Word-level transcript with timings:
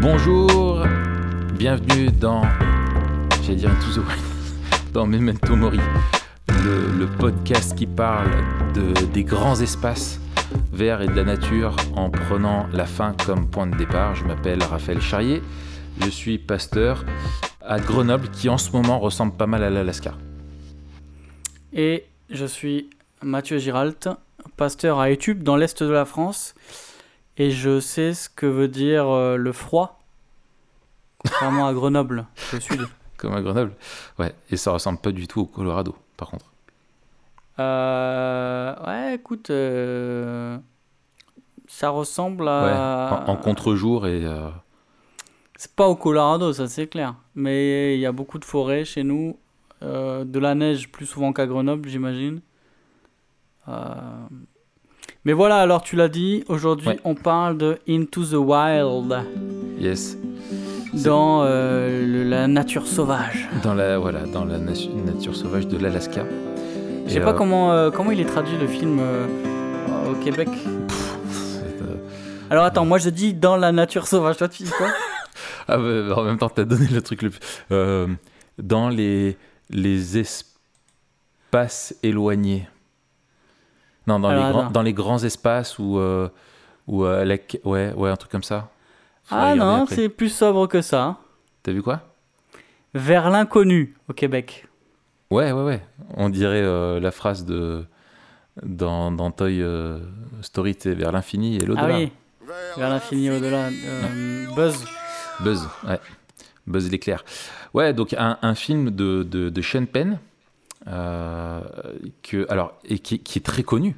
Bonjour, 0.00 0.86
bienvenue 1.58 2.10
dans, 2.10 2.40
Memento 4.94 5.56
Mori, 5.56 5.80
le, 6.48 7.06
podcast 7.18 7.76
qui 7.76 7.86
parle 7.86 8.30
de, 8.72 8.94
des 9.12 9.24
grands 9.24 9.60
espaces 9.60 10.18
verts 10.72 11.02
et 11.02 11.06
de 11.06 11.12
la 11.12 11.24
nature 11.24 11.76
en 11.96 12.08
prenant 12.08 12.66
la 12.72 12.86
fin 12.86 13.14
comme 13.26 13.50
point 13.50 13.66
de 13.66 13.76
départ. 13.76 14.14
Je 14.14 14.24
m'appelle 14.24 14.62
Raphaël 14.62 15.02
Charrier, 15.02 15.42
je 16.00 16.08
suis 16.08 16.38
pasteur 16.38 17.04
à 17.60 17.78
Grenoble 17.78 18.30
qui 18.30 18.48
en 18.48 18.56
ce 18.56 18.72
moment 18.72 19.00
ressemble 19.00 19.34
pas 19.34 19.46
mal 19.46 19.62
à 19.62 19.68
l'Alaska. 19.68 20.14
Et 21.74 22.06
je 22.30 22.46
suis 22.46 22.88
Mathieu 23.22 23.58
Giralt, 23.58 24.08
pasteur 24.56 24.98
à 24.98 25.10
Études 25.10 25.42
dans 25.42 25.56
l'est 25.56 25.82
de 25.82 25.90
la 25.90 26.06
France. 26.06 26.54
Et 27.36 27.50
je 27.50 27.80
sais 27.80 28.12
ce 28.14 28.28
que 28.28 28.46
veut 28.46 28.68
dire 28.68 29.08
euh, 29.08 29.36
le 29.36 29.52
froid, 29.52 30.00
contrairement 31.18 31.66
à 31.66 31.72
Grenoble, 31.72 32.26
au 32.54 32.60
sud. 32.60 32.86
Comme 33.16 33.34
à 33.34 33.42
Grenoble 33.42 33.72
Ouais, 34.18 34.34
et 34.50 34.56
ça 34.56 34.72
ressemble 34.72 34.98
pas 34.98 35.12
du 35.12 35.26
tout 35.28 35.40
au 35.42 35.46
Colorado, 35.46 35.94
par 36.16 36.30
contre. 36.30 36.46
Euh, 37.58 38.74
ouais, 38.86 39.14
écoute, 39.16 39.50
euh, 39.50 40.56
ça 41.66 41.90
ressemble 41.90 42.48
à. 42.48 42.64
Ouais, 42.64 43.28
en, 43.28 43.32
en 43.32 43.36
contre-jour 43.36 44.06
et. 44.06 44.24
euh, 44.24 44.48
C'est 45.56 45.74
pas 45.74 45.86
au 45.88 45.96
Colorado, 45.96 46.52
ça 46.54 46.66
c'est 46.68 46.86
clair. 46.86 47.14
Mais 47.34 47.94
il 47.96 48.00
y 48.00 48.06
a 48.06 48.12
beaucoup 48.12 48.38
de 48.38 48.44
forêts 48.46 48.84
chez 48.86 49.02
nous, 49.02 49.36
de 49.82 50.38
la 50.38 50.54
neige 50.54 50.90
plus 50.90 51.06
souvent 51.06 51.32
qu'à 51.34 51.46
Grenoble, 51.46 51.88
j'imagine. 51.88 52.40
Mais 55.24 55.32
voilà, 55.34 55.58
alors 55.58 55.82
tu 55.82 55.96
l'as 55.96 56.08
dit, 56.08 56.44
aujourd'hui 56.48 56.88
Ouais. 56.88 57.00
on 57.04 57.14
parle 57.14 57.58
de 57.58 57.78
Into 57.88 58.24
the 58.24 58.32
Wild, 58.34 59.18
Yes. 59.78 60.16
dans 60.94 61.42
euh, 61.44 62.06
le- 62.06 62.24
la 62.24 62.46
nature 62.48 62.86
sauvage. 62.86 63.48
Dans 63.62 63.74
la, 63.74 63.98
voilà, 63.98 64.20
dans 64.22 64.44
la 64.46 64.58
natu- 64.58 64.88
nature 65.04 65.36
sauvage 65.36 65.66
de 65.68 65.76
l'Alaska. 65.76 66.24
Je 67.06 67.12
sais 67.12 67.20
pas 67.20 67.30
euh, 67.30 67.34
comment, 67.34 67.72
euh, 67.72 67.90
comment 67.90 68.10
il 68.12 68.20
est 68.20 68.24
traduit 68.24 68.56
le 68.58 68.66
film 68.66 68.98
au 70.10 70.14
Québec. 70.24 70.48
Alors 72.48 72.64
attends, 72.64 72.84
moi 72.84 72.98
je 72.98 73.10
dis 73.10 73.32
dans 73.34 73.56
la 73.56 73.70
nature 73.72 74.06
sauvage, 74.08 74.36
toi 74.38 74.48
tu 74.48 74.62
dis 74.64 74.70
quoi? 74.70 74.88
Ah, 75.68 75.76
bah, 75.76 76.16
en 76.16 76.24
même 76.24 76.36
temps, 76.38 76.48
t'as 76.48 76.64
donné 76.64 76.88
le 76.88 77.00
truc 77.00 77.22
le 77.22 77.30
plus. 77.30 77.38
dans 78.58 78.88
les, 78.88 79.36
les 79.68 80.18
espaces 80.18 81.94
éloignés. 82.02 82.66
Non, 84.06 84.18
dans, 84.20 84.28
Alors, 84.28 84.46
les, 84.46 84.52
grands, 84.52 84.60
attends. 84.62 84.70
dans 84.70 84.82
les 84.82 84.92
grands 84.92 85.22
espaces 85.24 85.78
où. 85.78 85.98
euh, 85.98 86.28
où 86.86 87.04
euh, 87.04 87.24
la- 87.24 87.36
ouais, 87.64 87.92
ouais, 87.92 88.10
un 88.10 88.16
truc 88.16 88.30
comme 88.32 88.42
ça. 88.42 88.68
Ah 89.30 89.54
non, 89.54 89.86
c'est 89.88 90.08
plus 90.08 90.30
sobre 90.30 90.66
que 90.66 90.80
ça. 90.82 91.18
T'as 91.62 91.72
vu 91.72 91.82
quoi? 91.82 92.00
Vers 92.94 93.30
l'inconnu 93.30 93.94
au 94.08 94.12
Québec. 94.12 94.66
Ouais, 95.30 95.52
ouais, 95.52 95.62
ouais. 95.62 95.80
On 96.16 96.28
dirait 96.28 96.62
euh, 96.62 96.98
la 96.98 97.10
phrase 97.12 97.44
de. 97.44 97.84
Dans, 98.64 99.12
dans 99.12 99.30
Toy 99.30 99.62
euh, 99.62 100.00
Story, 100.42 100.76
c'est 100.78 100.92
vers 100.94 101.12
l'infini 101.12 101.56
et 101.56 101.60
Ah 101.62 101.66
l'au-delà. 101.66 101.96
oui, 101.98 102.12
vers 102.76 102.88
l'infini 102.90 103.26
et 103.28 103.30
au-delà. 103.30 103.68
Euh, 103.68 104.46
Buzz. 104.56 104.84
Buzz, 105.40 105.68
ouais. 105.88 106.00
Buzz 106.66 106.90
l'éclair. 106.90 107.24
Ouais, 107.72 107.92
donc 107.94 108.12
un, 108.18 108.36
un 108.42 108.54
film 108.56 108.90
de, 108.90 109.22
de, 109.22 109.48
de 109.48 109.62
Sean 109.62 109.86
Penn, 109.86 110.18
que, 110.86 112.46
alors, 112.50 112.78
et 112.84 112.98
qui, 112.98 113.18
qui 113.20 113.38
est 113.38 113.42
très 113.42 113.62
connu. 113.62 113.96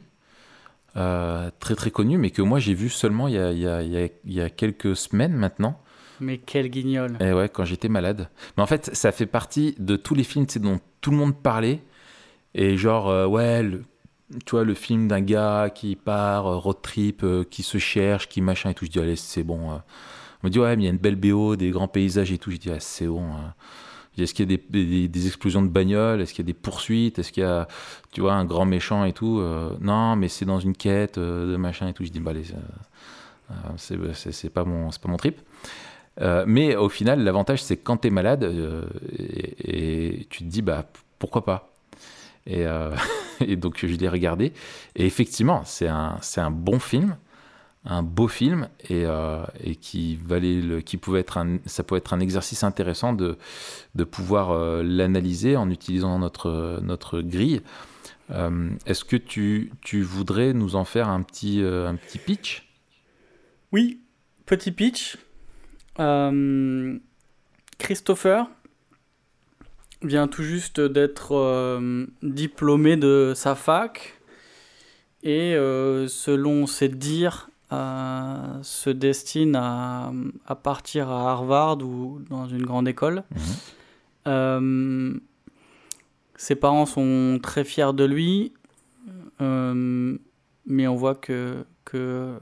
Euh, 0.96 1.50
très 1.58 1.74
très 1.74 1.90
connu, 1.90 2.18
mais 2.18 2.30
que 2.30 2.42
moi 2.42 2.58
j'ai 2.58 2.74
vu 2.74 2.90
seulement 2.90 3.26
il 3.26 3.34
y, 3.34 3.38
a, 3.38 3.50
il, 3.52 3.60
y 3.60 3.66
a, 3.66 3.82
il 3.82 3.90
y 3.92 3.96
a- 3.98 4.08
il 4.26 4.32
y 4.34 4.40
a 4.42 4.50
quelques 4.50 4.94
semaines 4.94 5.32
maintenant. 5.32 5.80
Mais 6.20 6.36
quel 6.38 6.68
guignol. 6.68 7.16
Et 7.20 7.32
ouais, 7.32 7.48
quand 7.48 7.64
j'étais 7.64 7.88
malade. 7.88 8.28
Mais 8.56 8.62
en 8.62 8.66
fait, 8.66 8.90
ça 8.94 9.10
fait 9.10 9.24
partie 9.26 9.74
de 9.78 9.96
tous 9.96 10.14
les 10.14 10.22
films 10.22 10.44
dont 10.60 10.80
tout 11.00 11.10
le 11.10 11.16
monde 11.16 11.34
parlait. 11.34 11.82
Et 12.54 12.76
genre, 12.76 13.08
euh, 13.08 13.26
ouais, 13.26 13.62
le- 13.62 13.84
tu 14.44 14.50
vois, 14.50 14.64
le 14.64 14.74
film 14.74 15.08
d'un 15.08 15.22
gars 15.22 15.70
qui 15.74 15.96
part, 15.96 16.46
euh, 16.46 16.56
road 16.58 16.76
trip, 16.82 17.22
euh, 17.24 17.42
qui 17.44 17.62
se 17.62 17.78
cherche, 17.78 18.28
qui 18.28 18.42
machin 18.42 18.70
et 18.70 18.74
tout. 18.74 18.84
Je 18.84 18.90
dis, 18.90 19.00
allez, 19.00 19.16
c'est 19.16 19.42
bon. 19.42 19.72
euh. 19.72 19.76
On 20.42 20.48
me 20.48 20.50
dit, 20.50 20.58
ouais, 20.60 20.76
mais 20.76 20.82
il 20.82 20.86
y 20.86 20.88
a 20.88 20.92
une 20.92 20.98
belle 20.98 21.16
BO, 21.16 21.56
des 21.56 21.70
grands 21.70 21.88
paysages 21.88 22.30
et 22.32 22.38
tout. 22.38 22.50
Je 22.50 22.58
dis, 22.58 22.70
ah, 22.70 22.78
c'est 22.80 23.06
bon. 23.06 23.30
Est-ce 24.18 24.34
qu'il 24.34 24.50
y 24.50 24.54
a 24.54 24.58
des, 25.08 25.26
explosions 25.26 25.62
de 25.62 25.68
bagnoles? 25.68 26.20
Est-ce 26.20 26.34
qu'il 26.34 26.44
y 26.44 26.46
a 26.46 26.52
des 26.52 26.58
poursuites? 26.58 27.18
Est-ce 27.18 27.32
qu'il 27.32 27.42
y 27.42 27.46
a, 27.46 27.66
tu 28.12 28.20
vois, 28.20 28.34
un 28.34 28.44
grand 28.44 28.66
méchant 28.66 29.04
et 29.04 29.12
tout 29.12 29.40
Euh, 29.40 29.70
Non, 29.80 30.16
mais 30.16 30.28
c'est 30.28 30.44
dans 30.44 30.60
une 30.60 30.76
quête 30.76 31.16
euh, 31.16 31.50
de 31.50 31.56
machin 31.56 31.88
et 31.88 31.92
tout. 31.94 32.04
Je 32.04 32.10
dis, 32.10 32.20
bah, 32.20 32.32
euh, 32.32 33.54
euh, 33.90 34.12
c'est 34.14 34.50
pas, 34.50 34.64
mon- 34.64 34.90
pas 34.90 35.08
mon 35.08 35.16
trip. 35.16 35.40
Mais 36.46 36.76
au 36.76 36.90
final, 36.90 37.24
l'avantage, 37.24 37.62
c'est 37.62 37.78
quand 37.78 37.98
tu 37.98 38.08
es 38.08 38.10
malade, 38.10 38.44
et, 39.64 40.26
tu 40.28 40.44
te 40.44 40.48
dis, 40.48 40.62
bah, 40.62 40.86
pourquoi 41.18 41.44
pas? 41.44 41.70
Et, 43.40 43.56
donc, 43.56 43.78
je 43.78 43.86
l'ai 43.86 44.08
regardé. 44.08 44.52
Et 44.94 45.06
effectivement, 45.06 45.62
c'est 45.64 45.88
un, 45.88 46.18
un 46.36 46.50
bon 46.50 46.78
film, 46.78 47.16
un 47.84 48.02
beau 48.02 48.28
film, 48.28 48.68
et, 48.88 49.04
euh, 49.04 49.44
qui, 49.80 50.16
valait 50.16 50.82
qui 50.82 50.96
pouvait 50.96 51.20
être 51.20 51.38
un, 51.38 51.58
ça 51.66 51.82
peut 51.82 51.96
être 51.96 52.14
un 52.14 52.20
exercice 52.20 52.62
intéressant 52.62 53.12
de, 53.12 53.36
pouvoir 54.04 54.52
euh, 54.52 54.82
l'analyser 54.84 55.56
en 55.56 55.68
utilisant 55.70 56.18
notre, 56.18 57.20
grille. 57.22 57.60
Euh, 58.30 58.70
Est-ce 58.86 59.04
que 59.04 59.16
tu, 59.16 59.72
voudrais 60.02 60.52
nous 60.52 60.76
en 60.76 60.84
faire 60.84 61.08
un 61.08 61.22
petit, 61.22 61.60
un 61.62 61.96
petit 61.96 62.18
pitch? 62.18 62.68
Oui, 63.72 64.00
petit 64.46 64.70
pitch. 64.70 65.18
Christopher 67.78 68.48
vient 70.02 70.28
tout 70.28 70.44
juste 70.44 70.80
d'être 70.80 71.80
diplômé 72.22 72.96
de 72.96 73.32
sa 73.34 73.56
fac 73.56 74.14
et 75.24 75.54
selon 76.06 76.66
ses 76.66 76.88
dires 76.88 77.48
euh, 77.72 78.62
se 78.62 78.90
destine 78.90 79.56
à, 79.56 80.12
à 80.46 80.54
partir 80.54 81.10
à 81.10 81.30
Harvard 81.30 81.78
ou 81.82 82.20
dans 82.28 82.46
une 82.46 82.66
grande 82.66 82.86
école. 82.86 83.24
Mhm. 83.30 83.40
Euh, 84.28 85.14
ses 86.36 86.54
parents 86.54 86.86
sont 86.86 87.38
très 87.42 87.64
fiers 87.64 87.94
de 87.94 88.04
lui, 88.04 88.52
euh, 89.40 90.18
mais 90.66 90.86
on 90.86 90.96
voit 90.96 91.14
que, 91.14 91.64
que 91.84 92.38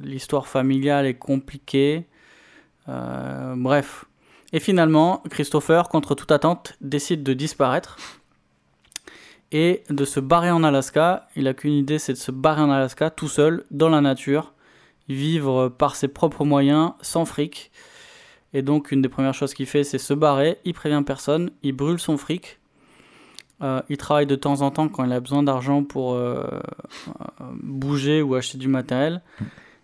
l'histoire 0.00 0.46
familiale 0.46 1.06
est 1.06 1.18
compliquée. 1.18 2.06
Bref. 2.86 4.06
Et 4.52 4.60
finalement, 4.60 5.22
Christopher, 5.28 5.88
contre 5.88 6.14
toute 6.14 6.30
attente, 6.30 6.74
décide 6.80 7.22
de 7.24 7.34
disparaître 7.34 7.96
et 9.52 9.82
de 9.90 10.04
se 10.04 10.20
barrer 10.20 10.50
en 10.50 10.64
Alaska. 10.64 11.28
Il 11.36 11.48
a 11.48 11.54
qu'une 11.54 11.74
idée, 11.74 11.98
c'est 11.98 12.12
de 12.12 12.18
se 12.18 12.30
barrer 12.30 12.62
en 12.62 12.70
Alaska 12.70 13.10
tout 13.10 13.28
seul, 13.28 13.64
dans 13.70 13.88
la 13.88 14.00
nature, 14.00 14.54
vivre 15.08 15.68
par 15.68 15.96
ses 15.96 16.08
propres 16.08 16.44
moyens, 16.44 16.92
sans 17.00 17.24
fric. 17.24 17.70
Et 18.52 18.62
donc, 18.62 18.90
une 18.90 19.02
des 19.02 19.08
premières 19.08 19.34
choses 19.34 19.54
qu'il 19.54 19.66
fait, 19.66 19.84
c'est 19.84 19.98
se 19.98 20.14
barrer. 20.14 20.58
Il 20.64 20.74
prévient 20.74 21.02
personne, 21.04 21.50
il 21.62 21.72
brûle 21.72 21.98
son 21.98 22.16
fric. 22.16 22.58
Euh, 23.62 23.80
il 23.88 23.96
travaille 23.96 24.26
de 24.26 24.36
temps 24.36 24.60
en 24.60 24.70
temps 24.70 24.88
quand 24.88 25.04
il 25.04 25.12
a 25.12 25.20
besoin 25.20 25.42
d'argent 25.42 25.82
pour 25.82 26.14
euh, 26.14 26.44
euh, 27.08 27.44
bouger 27.62 28.20
ou 28.22 28.34
acheter 28.34 28.58
du 28.58 28.68
matériel. 28.68 29.22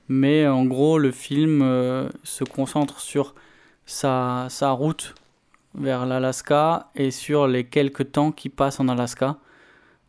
Mais 0.09 0.47
en 0.47 0.65
gros, 0.67 0.99
le 0.99 1.11
film 1.11 1.61
se 2.23 2.44
concentre 2.44 3.00
sur 3.00 3.34
sa, 3.87 4.47
sa 4.50 4.71
route 4.73 5.15
vers 5.75 6.05
l'Alaska 6.06 6.91
et 6.94 7.11
sur 7.11 7.47
les 7.47 7.65
quelques 7.65 8.12
temps 8.12 8.33
qu'il 8.33 8.50
passe 8.50 8.79
en 8.81 8.89
Alaska. 8.89 9.37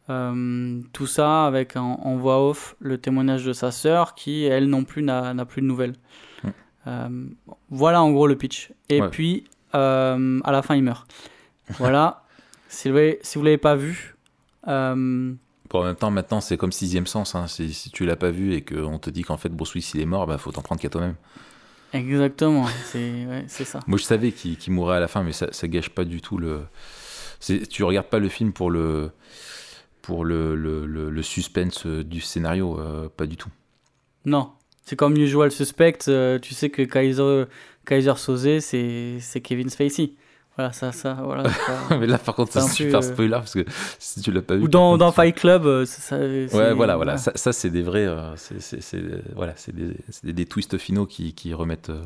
Euh, 0.09 0.81
tout 0.91 1.07
ça 1.07 1.45
avec 1.45 1.77
en, 1.77 1.93
en 2.03 2.17
voix 2.17 2.45
off 2.49 2.75
le 2.79 2.97
témoignage 2.97 3.45
de 3.45 3.53
sa 3.53 3.71
sœur 3.71 4.15
qui, 4.15 4.43
elle 4.43 4.67
non 4.67 4.83
plus, 4.83 5.01
n'a 5.01 5.45
plus 5.45 5.61
de 5.61 5.67
nouvelles. 5.67 5.95
Mm. 6.43 6.47
Euh, 6.87 7.25
voilà 7.69 8.01
en 8.03 8.11
gros 8.11 8.27
le 8.27 8.35
pitch. 8.37 8.71
Et 8.89 9.01
Ouais. 9.01 9.09
puis, 9.09 9.45
euh, 9.75 10.39
à 10.43 10.51
la 10.51 10.61
fin, 10.61 10.75
il 10.75 10.83
meurt. 10.83 11.07
Voilà. 11.79 12.23
si 12.67 12.89
vous 12.89 12.97
vous 13.35 13.43
l'avez 13.43 13.57
pas 13.57 13.75
vu, 13.75 14.15
Bon, 14.65 15.79
en 15.79 15.83
même 15.85 15.95
temps, 15.95 16.11
maintenant, 16.11 16.39
c'est 16.41 16.57
comme 16.57 16.71
sixième 16.71 17.07
sens. 17.07 17.33
hein. 17.35 17.47
Si, 17.47 17.73
si 17.73 17.89
tu 17.89 18.05
l'as 18.05 18.15
pas 18.15 18.29
vu 18.29 18.53
et 18.53 18.61
qu'on 18.61 18.99
te 18.99 19.09
dit 19.09 19.23
qu'en 19.23 19.37
fait 19.37 19.49
Bruce 19.49 19.73
Willis 19.73 19.91
il 19.95 20.01
est 20.01 20.05
mort, 20.05 20.27
bah 20.27 20.37
faut 20.37 20.51
t'en 20.51 20.61
prendre 20.61 20.79
qu'à 20.81 20.89
toi-même. 20.89 21.15
exactement, 21.93 22.65
c'est 22.85 23.25
ouais, 23.25 23.45
ça. 23.47 23.79
Moi, 23.87 23.97
je 23.97 24.03
savais 24.03 24.31
qu'il 24.31 24.71
mourrait 24.73 24.97
à 24.97 24.99
la 24.99 25.07
fin, 25.07 25.23
mais 25.23 25.31
ça, 25.31 25.47
ça 25.51 25.67
gâche 25.67 25.89
pas 25.89 26.03
du 26.05 26.21
tout 26.21 26.37
le. 26.37 26.61
Tu 27.69 27.83
regardes 27.83 28.07
pas 28.07 28.19
le 28.19 28.29
film 28.29 28.53
pour 28.53 28.69
le 28.71 29.09
pour 30.03 30.23
le, 30.25 30.55
le, 30.55 30.85
le- 30.85 31.09
le 31.09 31.21
suspense 31.23 31.87
euh, 31.87 32.03
du 32.03 32.21
scénario, 32.21 32.79
euh, 32.79 33.09
pas 33.09 33.25
du 33.25 33.37
tout. 33.37 33.49
Non, 34.25 34.51
c'est 34.85 34.95
comme 34.95 35.17
Usual 35.17 35.51
Suspect, 35.51 35.97
euh, 36.09 36.37
tu 36.39 36.53
sais 36.53 36.69
que 36.69 36.83
Kaiser, 36.83 37.45
Kaiser 37.87 38.13
Soze, 38.17 38.59
c'est 38.59 39.41
Kevin 39.43 39.69
Spacey. 39.69 40.13
Voilà, 40.55 40.71
ça, 40.71 40.91
ça, 40.91 41.17
voilà. 41.23 41.43
Mais 41.99 42.05
là, 42.05 42.19
par 42.19 42.35
contre, 42.35 42.51
C'est 42.51 42.59
un 42.59 42.67
peu, 42.67 42.69
super 42.69 43.01
spoiler 43.03 43.31
parce 43.31 43.55
que 43.55 43.65
si 43.97 44.21
tu 44.21 44.31
l'as 44.31 44.43
pas 44.43 44.55
vu. 44.55 44.61
Ou 44.61 44.67
dans, 44.67 44.99
dans 44.99 45.11
Fight 45.11 45.35
Club, 45.35 45.83
ça. 45.85 46.19
Ouais, 46.19 46.73
voilà, 46.75 46.95
voilà. 46.95 47.17
Ça, 47.17 47.31
ça, 47.33 47.51
c'est 47.53 47.71
des 47.71 47.81
vrais. 47.81 48.05
euh, 48.05 48.35
c'est, 48.35 49.01
voilà, 49.35 49.53
c'est 49.55 49.73
des, 49.75 49.95
des, 50.23 50.33
des 50.33 50.45
twists 50.45 50.77
finaux 50.77 51.07
qui, 51.07 51.33
qui 51.33 51.55
remettent. 51.55 51.89
euh, 51.89 52.03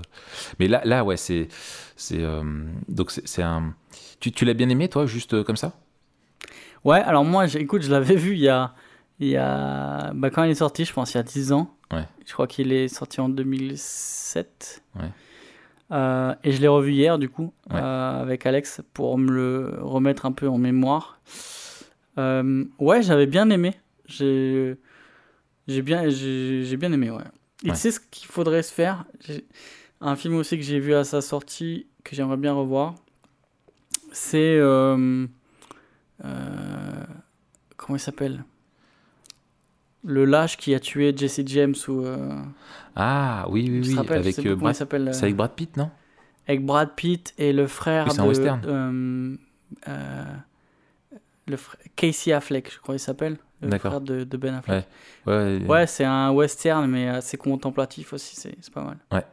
Mais 0.60 0.70
là, 0.70 0.82
là, 0.86 1.04
ouais, 1.04 1.18
c'est, 1.18 1.50
c'est. 1.98 2.24
euh, 2.24 2.42
Donc, 2.88 3.12
c'est, 3.12 3.44
un. 3.44 3.74
Tu, 4.22 4.32
tu 4.32 4.46
l'as 4.46 4.54
bien 4.54 4.70
aimé, 4.70 4.88
toi, 4.88 5.06
juste 5.06 5.44
comme 5.44 5.58
ça? 5.58 5.74
Ouais, 6.84 7.00
alors 7.00 7.26
moi, 7.26 7.46
écoute, 7.56 7.82
je 7.82 7.92
l'avais 7.92 8.16
vu 8.26 8.34
il 8.34 8.40
y 8.40 8.50
a. 8.50 8.74
Il 9.20 9.30
y 9.30 9.38
a 9.38 10.12
bah, 10.14 10.30
quand 10.30 10.44
il 10.44 10.52
est 10.52 10.56
sorti, 10.56 10.86
je 10.86 10.94
pense, 10.94 11.14
il 11.14 11.18
y 11.18 11.20
a 11.20 11.24
10 11.24 11.52
ans. 11.52 11.74
Ouais. 11.92 12.06
Je 12.26 12.34
crois 12.34 12.46
qu'il 12.46 12.72
est 12.72 12.88
sorti 12.88 13.20
en 13.20 13.30
2007. 13.30 14.84
Ouais. 14.96 15.10
Euh, 15.92 16.36
et 16.44 16.52
je 16.52 16.62
l'ai 16.62 16.68
revu 16.68 16.92
hier, 16.92 17.18
du 17.18 17.28
coup, 17.30 17.52
Ouais. 17.72 17.80
euh, 17.82 18.22
avec 18.22 18.46
Alex, 18.46 18.82
pour 18.94 19.18
me 19.18 19.32
le 19.32 19.80
remettre 19.82 20.26
un 20.28 20.32
peu 20.34 20.48
en 20.48 20.58
mémoire. 20.60 21.20
Euh, 22.20 22.66
ouais, 22.78 23.02
j'avais 23.02 23.26
bien 23.26 23.50
aimé. 23.50 23.74
J'ai 24.06 24.78
bien, 25.68 26.10
j'ai 26.10 26.78
bien 26.78 26.92
aimé, 26.94 27.10
ouais. 27.10 27.24
Et 27.64 27.70
tu 27.70 27.76
sais 27.76 27.92
ce 27.92 28.00
qu'il 28.00 28.28
faudrait 28.28 28.62
se 28.64 28.72
faire? 28.74 29.06
Un 30.00 30.16
film 30.16 30.36
aussi 30.36 30.58
que 30.58 30.64
j'ai 30.64 30.80
vu 30.80 30.94
à 30.94 31.04
sa 31.04 31.22
sortie, 31.22 31.88
que 32.04 32.16
j'aimerais 32.16 32.38
bien 32.38 32.54
revoir, 32.54 32.94
c'est... 34.12 34.60
euh, 36.26 37.04
comment 37.76 37.98
il 37.98 38.00
s'appelle? 38.00 38.44
Le 40.04 40.26
lâche 40.26 40.58
qui 40.58 40.74
a 40.74 40.80
tué 40.80 41.14
Jesse 41.16 41.42
James 41.46 41.76
ou... 41.88 42.06
euh, 42.06 42.42
Ah, 42.96 43.46
oui, 43.50 43.68
oui, 43.70 43.82
oui. 43.86 43.96
rappelle, 43.96 44.20
avec, 44.20 44.38
euh, 44.40 44.42
il 44.44 44.56
Brad... 44.56 44.76
s'appelle. 44.76 45.10
C'est 45.14 45.24
avec 45.24 45.36
Brad 45.36 45.52
Pitt, 45.54 45.76
non? 45.78 45.90
avec 46.48 46.66
Brad 46.66 46.92
Pitt 46.96 47.34
et 47.38 47.52
le 47.52 47.68
frère 47.68 48.06
Oui, 48.06 48.12
c'est 48.14 48.20
un 48.22 48.24
de... 48.24 48.28
western. 48.30 49.38
euh, 49.88 50.24
le 51.48 51.58
frère, 51.58 51.78
Casey 51.96 52.32
Affleck, 52.32 52.72
je 52.74 52.80
crois 52.80 52.96
qu'il 52.96 53.02
s'appelle. 53.02 53.38
Le 53.62 53.76
frère 53.78 54.00
de, 54.02 54.24
de 54.24 54.38
Ben 54.38 54.54
Affleck. 54.56 54.86
Ouais. 55.26 55.60
Ouais, 55.68 55.88
c'est 55.88 56.04
un 56.06 56.32
western, 56.32 56.86
mais 56.90 57.08
assez 57.10 57.38
contemplatif 57.38 58.14
aussi, 58.14 58.36
c'est 58.36 58.72
pas 58.72 58.84
mal. 58.84 58.98
Ouais. 59.12 59.26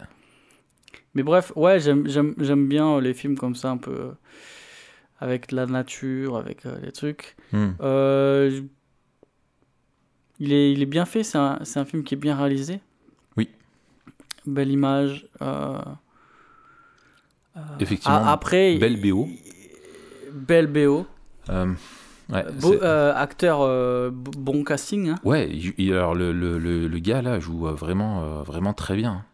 Mais 1.14 1.22
bref, 1.22 1.52
ouais, 1.54 1.78
j'aime- 1.78 2.66
bien 2.66 3.00
les 3.00 3.14
films 3.14 3.36
comme 3.36 3.54
ça, 3.54 3.70
un 3.70 3.76
peu 3.76 4.12
avec 5.20 5.52
la 5.52 5.66
nature, 5.66 6.36
avec 6.36 6.66
euh, 6.66 6.76
les 6.82 6.92
trucs. 6.92 7.36
Hmm. 7.52 7.70
Euh, 7.80 8.60
il, 10.40 10.52
est, 10.52 10.72
il 10.72 10.82
est 10.82 10.86
bien 10.86 11.04
fait, 11.04 11.22
c'est 11.22 11.38
un, 11.38 11.60
un 11.76 11.84
film 11.84 12.02
qui 12.04 12.14
est 12.14 12.18
bien 12.18 12.36
réalisé. 12.36 12.80
Oui. 13.36 13.48
Belle 14.46 14.70
image. 14.70 15.26
euh, 15.42 15.78
Effectivement. 17.78 18.26
après, 18.26 18.76
Belle 18.78 19.00
BO. 19.00 19.28
Belle 20.32 20.66
BO. 20.66 21.06
Ouais, 22.30 22.42
Beau- 22.60 22.72
c'est- 22.72 22.84
acteur, 22.84 24.10
bon 24.10 24.64
casting. 24.64 25.10
hein. 25.10 25.14
ouais, 25.24 25.48
il- 25.78 25.92
alors 25.92 26.14
le, 26.14 26.32
le, 26.32 26.58
le, 26.58 26.88
le 26.88 26.98
gars 26.98 27.20
là 27.22 27.38
joue 27.38 27.66
vraiment, 27.66 28.42
vraiment 28.42 28.72
très 28.72 28.96
bien. 28.96 29.24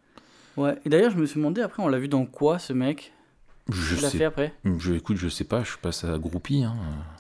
Ouais. 0.56 0.76
Et 0.84 0.88
d'ailleurs, 0.90 1.12
je 1.12 1.16
me 1.16 1.24
suis 1.24 1.38
demandé 1.38 1.62
après, 1.62 1.82
on 1.82 1.88
l'a 1.88 1.98
vu 1.98 2.08
dans 2.08 2.26
quoi 2.26 2.58
ce 2.58 2.72
mec? 2.72 3.12
Je 3.70 3.96
Il 3.96 4.02
l'a 4.02 4.10
sais 4.10 4.18
fait 4.18 4.24
après? 4.24 4.54
Je, 4.78 4.92
écoute, 4.94 5.16
je 5.16 5.28
sais 5.28 5.44
pas, 5.44 5.62
je 5.62 5.76
passe 5.80 6.04
à 6.04 6.18
groupie. 6.18 6.64
Hein. 6.64 6.74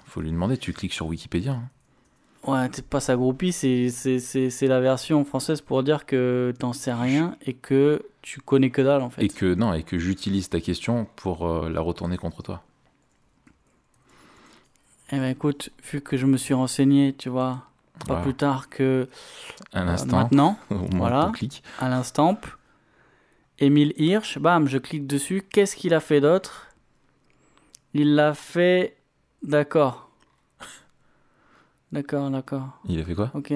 Faut 0.06 0.20
lui 0.20 0.30
demander. 0.30 0.56
Tu 0.56 0.72
cliques 0.72 0.92
sur 0.92 1.06
Wikipédia. 1.06 1.52
hein. 1.52 1.68
Ouais, 2.46 2.68
t'es 2.70 2.80
pas 2.80 3.00
sa 3.00 3.16
groupie, 3.16 3.52
c'est, 3.52 3.88
la 4.62 4.80
version 4.80 5.24
française 5.26 5.60
pour 5.60 5.82
dire 5.82 6.06
que 6.06 6.54
t'en 6.58 6.72
sais 6.72 6.92
rien 6.94 7.36
et 7.44 7.52
que 7.52 8.02
tu 8.22 8.40
connais 8.40 8.70
que 8.70 8.80
dalle 8.80 9.02
en 9.02 9.10
fait. 9.10 9.22
Et 9.22 9.28
que 9.28 9.54
non, 9.54 9.74
et 9.74 9.82
que 9.82 9.98
j'utilise 9.98 10.48
ta 10.48 10.58
question 10.60 11.06
pour 11.16 11.46
euh, 11.46 11.68
la 11.68 11.82
retourner 11.82 12.16
contre 12.16 12.42
toi. 12.42 12.62
Eh 15.12 15.16
ben 15.18 15.28
écoute, 15.30 15.70
vu 15.92 16.00
que 16.00 16.16
je 16.16 16.24
me 16.26 16.36
suis 16.36 16.54
renseigné, 16.54 17.14
tu 17.16 17.28
vois, 17.28 17.64
pas 17.98 18.04
Voilà. 18.06 18.22
plus 18.22 18.34
tard 18.34 18.68
que 18.70 19.08
euh, 19.74 19.86
instant. 19.88 20.16
maintenant, 20.18 20.58
Au 20.70 20.74
moins, 20.76 21.10
Voilà. 21.10 21.32
à 21.78 21.88
l'instant, 21.90 22.38
Émile 23.60 23.92
Hirsch, 23.96 24.38
bam, 24.38 24.66
je 24.66 24.78
clique 24.78 25.06
dessus. 25.06 25.42
Qu'est-ce 25.50 25.76
qu'il 25.76 25.92
a 25.94 26.00
fait 26.00 26.20
d'autre? 26.20 26.68
Il 27.94 28.14
l'a 28.14 28.34
fait. 28.34 28.96
D'accord. 29.42 30.10
D'accord, 31.92 32.30
d'accord. 32.30 32.68
Il 32.88 33.00
a 33.00 33.04
fait 33.04 33.14
quoi? 33.14 33.30
Ok. 33.34 33.52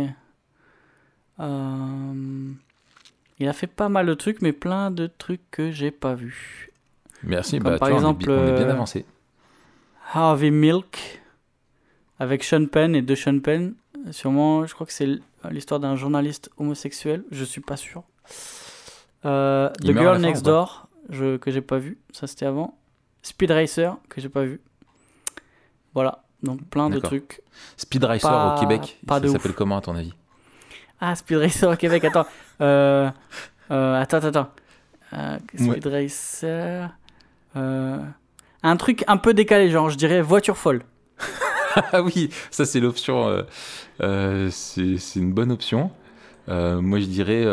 Euh, 1.41 2.53
Il 3.41 3.49
a 3.49 3.53
fait 3.53 3.67
pas 3.67 3.89
mal 3.89 4.07
de 4.07 4.15
trucs, 4.15 4.43
mais 4.43 4.53
plein 4.53 4.91
de 4.91 5.07
trucs 5.07 5.51
que 5.51 5.71
j'ai 5.71 5.91
pas 5.91 6.15
vus. 6.15 6.71
Merci. 7.23 7.59
Comme 7.59 7.73
Bah, 7.73 7.79
par 7.79 7.89
on 7.89 7.93
est 7.93 7.95
exemple, 7.97 8.25
bi- 8.25 8.31
on 8.31 8.47
est 8.49 8.53
bien 8.53 8.69
euh, 8.69 8.73
avancé. 8.73 9.05
Harvey 10.13 10.51
Milk 10.51 11.23
avec 12.19 12.45
Sean 12.45 12.67
Penn 12.67 12.95
et 12.95 13.03
de 13.03 13.15
Sean 13.15 13.41
Penn. 13.41 13.75
Sûrement, 14.11 14.67
je 14.67 14.75
crois 14.75 14.87
que 14.87 14.93
c'est 14.93 15.09
l'histoire 15.51 15.81
d'un 15.81 15.97
journaliste 15.97 16.51
homosexuel. 16.59 17.25
Je 17.31 17.45
suis 17.45 17.61
pas 17.63 17.77
sûr. 17.77 18.03
Euh, 19.25 19.71
The 19.81 19.87
Girl 19.87 20.17
fin 20.17 20.19
Next 20.19 20.45
Door, 20.45 20.89
je, 21.11 21.37
que 21.37 21.51
j'ai 21.51 21.61
pas 21.61 21.79
vu. 21.79 21.99
Ça 22.13 22.27
c'était 22.27 22.47
avant. 22.47 22.79
Speed 23.23 23.51
Racer 23.51 23.97
que 24.09 24.21
j'ai 24.21 24.29
pas 24.29 24.45
vu. 24.45 24.61
Voilà. 25.95 26.25
Donc 26.43 26.63
plein 26.69 26.89
de 26.91 26.95
D'accord. 26.97 27.11
truc. 27.11 27.41
Speed 27.77 28.05
Racer 28.05 28.29
pas- 28.31 28.55
au 28.57 28.61
Québec. 28.61 28.99
pas 29.07 29.21
ça 29.21 29.29
s'appelle 29.29 29.55
comment 29.55 29.79
à 29.79 29.81
ton 29.81 29.95
avis 29.97 30.13
Ah, 31.01 31.15
Speed 31.15 31.39
Racer 31.39 31.71
au 31.71 31.77
Québec. 31.77 32.05
Attends. 32.05 32.27
Euh, 32.61 33.11
euh, 33.73 34.01
attends, 34.01 34.19
attends, 34.19 34.29
attends. 34.29 34.51
Speed 35.57 35.87
Racer. 35.87 36.91
un 37.57 38.77
truc 38.79 39.03
un 39.09 39.17
peu 39.17 39.35
décalé, 39.35 39.69
genre 39.71 39.91
je 39.91 39.97
dirais 39.97 40.23
voiture 40.23 40.57
folle. 40.57 40.83
Ah 41.93 42.03
oui, 42.03 42.31
ça 42.53 42.65
c'est 42.65 42.79
l'option. 42.79 43.45
c'est 43.99 45.17
une 45.17 45.33
bonne 45.33 45.51
option. 45.51 45.91
Moi 46.47 47.01
je 47.01 47.07
dirais 47.07 47.45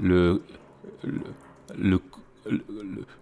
le, 0.00 0.42
le, 1.76 1.98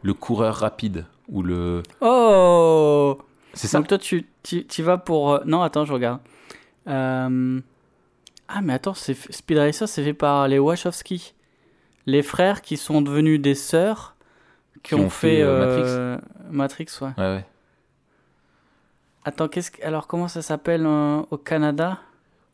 le, 0.02 0.14
coureur 0.14 0.54
rapide 0.56 1.06
ou 1.28 1.42
le. 1.42 1.82
Oh 2.00 3.18
C'est 3.54 3.66
ça 3.68 3.78
Donc 3.78 3.88
toi, 3.88 3.98
tu, 3.98 4.26
tu, 4.42 4.66
tu 4.66 4.82
vas 4.82 4.98
pour... 4.98 5.32
euh, 5.32 5.40
Non, 5.44 5.62
attends, 5.62 5.84
je 5.84 5.92
regarde. 5.92 6.20
Euh, 6.88 7.60
Ah, 8.48 8.60
mais 8.62 8.72
attends, 8.74 8.94
Speed 8.94 9.58
Racer, 9.58 9.88
c'est 9.88 10.02
fait 10.04 10.14
par 10.14 10.48
les 10.48 10.58
Wachowski. 10.58 11.34
Les 12.06 12.22
frères 12.22 12.62
qui 12.62 12.76
sont 12.76 13.00
devenus 13.00 13.40
des 13.40 13.54
sœurs 13.54 14.16
qui, 14.82 14.94
ont, 14.96 15.08
fait, 15.08 15.40
euh, 15.42 16.18
Matrix. 16.50 16.86
ouais. 17.00 17.08
Ouais, 17.16 17.36
ouais. 17.36 17.46
Attends, 19.24 19.46
qu'est-ce 19.48 19.70
que... 19.70 19.84
alors 19.84 20.08
comment 20.08 20.26
ça 20.28 20.42
s'appelle 20.42 20.84
euh, 20.84 21.22
au 21.30 21.38
Canada? 21.38 22.00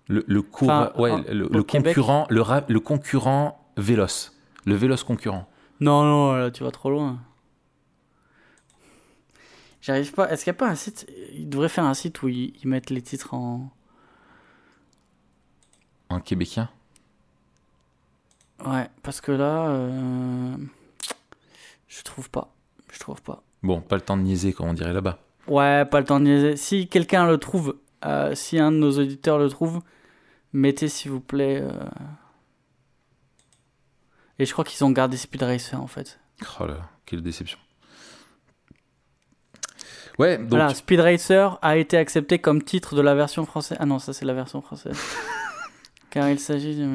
Le, 0.06 0.25
le 0.26 0.44
Enfin, 0.53 0.91
ouais, 0.99 1.11
en- 1.11 1.23
le, 1.31 1.62
concurrent, 1.62 2.26
le, 2.29 2.43
ra- 2.43 2.64
le 2.69 2.81
concurrent 2.81 3.67
Véloce, 3.78 4.37
le 4.66 4.75
Véloce 4.75 5.04
concurrent. 5.04 5.49
Non, 5.80 6.02
non, 6.02 6.32
là, 6.35 6.50
tu 6.50 6.64
vas 6.64 6.70
trop 6.70 6.90
loin. 6.90 7.20
J'arrive 9.80 10.12
pas... 10.12 10.28
Est-ce 10.30 10.44
qu'il 10.44 10.52
n'y 10.52 10.56
a 10.56 10.58
pas 10.58 10.68
un 10.68 10.75
site... 10.75 11.06
Ils 11.32 11.49
devraient 11.49 11.68
faire 11.68 11.85
un 11.85 11.94
site 11.94 12.20
où 12.23 12.28
ils, 12.28 12.52
ils 12.62 12.68
mettent 12.68 12.90
les 12.90 13.00
titres 13.00 13.32
en... 13.35 13.70
Un 16.11 16.20
Québécois. 16.20 16.68
Ouais, 18.66 18.88
parce 19.04 19.20
que 19.20 19.30
là... 19.30 19.68
euh, 19.68 20.56
Je 21.87 22.02
trouve 22.02 22.28
pas. 22.28 22.52
Je 22.92 22.99
trouve 22.99 23.23
pas. 23.23 23.42
Bon, 23.62 23.80
pas 23.80 23.94
le 23.97 24.02
temps 24.02 24.16
de 24.16 24.23
niaiser, 24.23 24.52
comme 24.52 24.66
on 24.68 24.75
dirait 24.75 24.92
là-bas. 24.92 25.20
Ouais, 25.47 25.85
pas 25.85 26.00
le 26.00 26.06
temps 26.06 26.18
de 26.18 26.25
niaiser. 26.25 26.56
Si 26.56 26.88
quelqu'un 26.88 27.26
le 27.28 27.38
trouve, 27.38 27.76
euh, 28.04 28.35
si 28.35 28.58
un 28.58 28.73
de 28.73 28.76
nos 28.78 28.99
auditeurs 28.99 29.38
le 29.38 29.49
trouve, 29.49 29.80
mettez 30.52 30.88
s'il 30.88 31.12
vous 31.12 31.20
plaît. 31.20 31.61
euh, 31.62 31.70
Et 34.38 34.47
je 34.47 34.52
crois 34.52 34.64
qu'ils 34.64 34.85
ont 34.85 34.90
gardé 34.90 35.16
Speed 35.16 35.42
Racer 35.42 35.80
en 35.80 35.87
fait. 35.87 36.18
Oh 36.61 36.66
là, 36.66 36.75
là, 36.75 36.90
quelle 37.07 37.23
déception. 37.23 37.59
Ouais, 40.18 40.37
donc. 40.37 40.49
voilà, 40.50 40.75
Speed 40.75 41.00
Racer 41.00 41.59
a 41.62 41.76
été 41.76 41.97
accepté 41.97 42.38
comme 42.38 42.62
titre 42.62 42.97
de 42.97 43.00
la 43.00 43.14
version 43.14 43.45
française. 43.47 43.78
Ah 43.80 43.87
non, 43.87 43.99
ça 43.99 44.12
c'est 44.12 44.25
la 44.25 44.35
version 44.35 44.61
française. 44.61 44.97
Car 46.11 46.30
il 46.30 46.40
s'agit 46.40 46.75
de. 46.75 46.87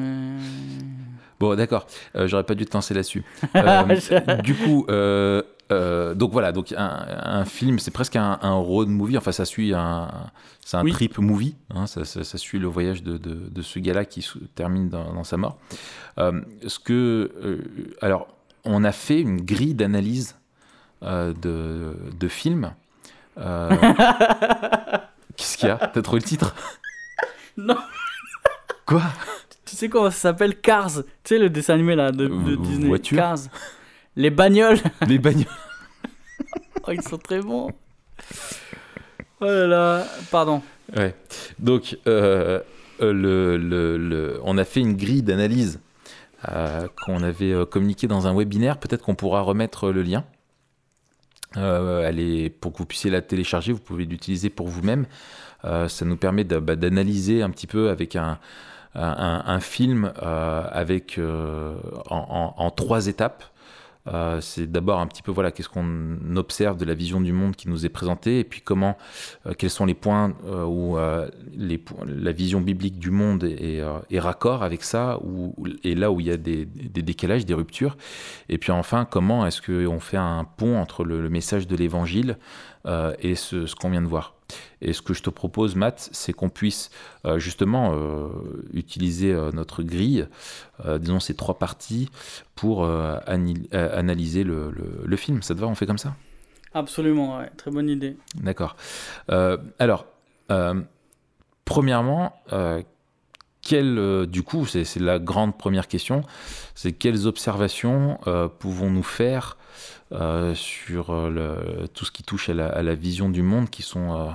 Bon, 1.38 1.54
d'accord. 1.54 1.86
Euh, 2.16 2.26
J'aurais 2.26 2.44
pas 2.44 2.54
dû 2.54 2.66
te 2.66 2.74
lancer 2.74 2.94
là-dessus. 2.94 3.24
Euh, 3.56 4.36
du 4.42 4.54
coup, 4.54 4.86
euh, 4.88 5.42
euh, 5.72 6.14
donc 6.14 6.32
voilà, 6.32 6.52
donc 6.52 6.72
un, 6.76 7.06
un 7.08 7.44
film, 7.44 7.78
c'est 7.78 7.90
presque 7.90 8.16
un, 8.16 8.38
un 8.42 8.52
road 8.54 8.88
movie. 8.88 9.16
Enfin, 9.18 9.32
ça 9.32 9.44
suit 9.44 9.72
un, 9.74 10.08
c'est 10.64 10.76
un 10.76 10.82
Oui. 10.84 10.92
trip 10.92 11.18
movie. 11.18 11.56
hein, 11.74 11.86
ça, 11.86 12.04
ça- 12.04 12.24
ça 12.24 12.38
suit 12.38 12.58
le 12.58 12.66
voyage 12.68 13.02
de, 13.02 13.16
de- 13.18 13.48
de 13.50 13.62
ce 13.62 13.78
gars-là 13.78 14.04
qui 14.04 14.26
termine 14.54 14.88
dans, 14.88 15.12
dans 15.14 15.24
sa 15.24 15.36
mort. 15.36 15.58
Euh, 16.18 16.40
ce 16.66 16.78
que, 16.78 17.30
euh, 17.42 17.62
alors, 18.02 18.28
on 18.64 18.84
a 18.84 18.92
fait 18.92 19.20
une 19.20 19.40
grille 19.42 19.74
d'analyse 19.74 20.36
de, 21.02 21.96
de 22.18 22.28
films. 22.28 22.72
Qu'est-ce 25.36 25.56
qu'il 25.58 25.68
y 25.68 25.70
a? 25.70 25.76
T'as 25.76 26.02
trouvé 26.02 26.20
le 26.20 26.26
titre? 26.26 26.54
Non. 27.56 27.76
Quoi? 28.86 29.02
Tu 29.64 29.76
sais 29.76 29.88
comment 29.88 30.10
ça 30.10 30.16
s'appelle? 30.18 30.60
Cars 30.60 30.92
Tu 31.02 31.02
sais 31.24 31.38
le 31.38 31.50
dessin 31.50 31.74
animé 31.74 31.94
là 31.96 32.12
de, 32.12 32.26
de 32.28 32.56
Disney 32.56 32.88
voiture? 32.88 33.16
Cars. 33.18 33.38
Les 34.16 34.30
bagnoles. 34.30 34.78
Les 35.08 35.18
bagnoles. 35.18 35.46
oh, 36.86 36.92
ils 36.92 37.02
sont 37.02 37.18
très 37.18 37.40
bons. 37.40 37.70
Oh 39.40 39.44
là 39.46 39.66
là, 39.66 40.06
pardon. 40.30 40.62
Ouais. 40.96 41.14
Donc, 41.58 41.98
euh, 42.06 42.60
euh, 43.00 43.12
le, 43.12 43.56
le, 43.56 43.96
le- 43.96 44.40
on 44.44 44.56
a 44.58 44.64
fait 44.64 44.80
une 44.80 44.96
grille 44.96 45.22
d'analyse 45.22 45.80
euh, 46.48 46.86
qu'on 47.04 47.22
avait 47.22 47.54
communiquée 47.70 48.06
dans 48.06 48.26
un 48.26 48.34
webinaire. 48.36 48.78
Peut-être 48.78 49.02
qu'on 49.02 49.14
pourra 49.16 49.40
remettre 49.40 49.90
le 49.90 50.02
lien. 50.02 50.24
Euh, 51.56 52.06
elle 52.08 52.18
est, 52.20 52.50
pour 52.50 52.72
que 52.72 52.78
vous 52.78 52.86
puissiez 52.86 53.10
la 53.10 53.22
télécharger, 53.22 53.72
vous 53.72 53.80
pouvez 53.80 54.04
l'utiliser 54.04 54.50
pour 54.50 54.68
vous-même. 54.68 55.06
Ça 55.88 56.04
nous 56.04 56.16
permet 56.18 56.44
bah, 56.44 56.76
d'analyser 56.76 57.40
un 57.42 57.48
petit 57.48 57.66
peu 57.66 57.88
avec 57.88 58.16
un, 58.16 58.38
un, 58.94 59.42
un 59.46 59.60
film 59.60 60.12
avec, 60.20 61.18
en, 61.18 61.74
en- 62.10 62.54
en 62.58 62.70
trois 62.70 63.06
étapes. 63.06 63.44
Euh, 64.06 64.40
c'est 64.42 64.70
d'abord 64.70 65.00
un 65.00 65.06
petit 65.06 65.22
peu 65.22 65.32
voilà 65.32 65.50
qu'est-ce 65.50 65.70
qu'on 65.70 66.18
observe 66.36 66.76
de 66.76 66.84
la 66.84 66.92
vision 66.92 67.22
du 67.22 67.32
monde 67.32 67.56
qui 67.56 67.70
nous 67.70 67.86
est 67.86 67.88
présentée 67.88 68.38
et 68.38 68.44
puis 68.44 68.60
comment 68.60 68.98
euh, 69.46 69.54
quels 69.56 69.70
sont 69.70 69.86
les 69.86 69.94
points 69.94 70.34
euh, 70.44 70.64
où 70.64 70.98
euh, 70.98 71.26
les, 71.54 71.82
la 72.04 72.32
vision 72.32 72.60
biblique 72.60 72.98
du 72.98 73.10
monde 73.10 73.44
est, 73.44 73.80
euh, 73.80 74.00
est 74.10 74.20
raccord 74.20 74.62
avec 74.62 74.82
ça 74.82 75.18
ou 75.22 75.54
et 75.84 75.94
là 75.94 76.10
où 76.10 76.20
il 76.20 76.26
y 76.26 76.30
a 76.30 76.36
des, 76.36 76.66
des 76.66 77.00
décalages 77.00 77.46
des 77.46 77.54
ruptures. 77.54 77.96
Et 78.50 78.58
puis 78.58 78.72
enfin 78.72 79.06
comment 79.10 79.46
est-ce 79.46 79.62
qu'on 79.62 80.00
fait 80.00 80.18
un 80.18 80.44
pont 80.44 80.78
entre 80.78 81.04
le, 81.04 81.22
le 81.22 81.30
message 81.30 81.66
de 81.66 81.74
l'évangile 81.74 82.36
euh, 82.86 83.14
et 83.18 83.34
ce, 83.34 83.66
ce 83.66 83.74
qu'on 83.74 83.90
vient 83.90 84.02
de 84.02 84.06
voir 84.08 84.34
et 84.82 84.92
ce 84.92 85.00
que 85.00 85.14
je 85.14 85.22
te 85.22 85.30
propose, 85.30 85.74
Matt, 85.74 86.10
c'est 86.12 86.34
qu'on 86.34 86.50
puisse 86.50 86.90
euh, 87.24 87.38
justement 87.38 87.94
euh, 87.94 88.28
utiliser 88.74 89.32
euh, 89.32 89.50
notre 89.52 89.82
grille, 89.82 90.28
disons 90.98 91.18
ces 91.18 91.34
trois 91.34 91.58
parties, 91.58 92.10
pour 92.54 92.84
analyser 92.86 94.44
le, 94.44 94.70
le- 94.70 95.00
le 95.04 95.16
film. 95.16 95.42
Ça 95.42 95.54
te 95.54 95.60
va 95.60 95.66
On 95.66 95.74
fait 95.74 95.86
comme 95.86 95.98
ça? 95.98 96.14
Absolument, 96.74 97.38
ouais, 97.38 97.50
très 97.56 97.70
bonne 97.70 97.88
idée. 97.88 98.16
D'accord. 98.34 98.76
Alors, 99.78 100.06
premièrement, 101.64 102.34
quelle, 103.64 103.98
euh, 103.98 104.26
du 104.26 104.42
coup, 104.42 104.66
c'est 104.66 105.00
la 105.00 105.18
grande 105.18 105.56
première 105.58 105.88
question, 105.88 106.22
c'est 106.74 106.92
quelles 106.92 107.26
observations 107.26 108.18
euh, 108.26 108.48
pouvons-nous 108.48 109.02
faire 109.02 109.56
euh, 110.12 110.54
sur 110.54 111.10
euh, 111.10 111.30
le- 111.30 111.88
tout 111.88 112.04
ce 112.04 112.10
qui 112.12 112.22
touche 112.22 112.48
à 112.50 112.54
la, 112.54 112.68
à 112.68 112.82
la 112.82 112.94
vision 112.94 113.28
du 113.30 113.42
monde 113.42 113.70
qui 113.70 113.82
sont... 113.82 114.30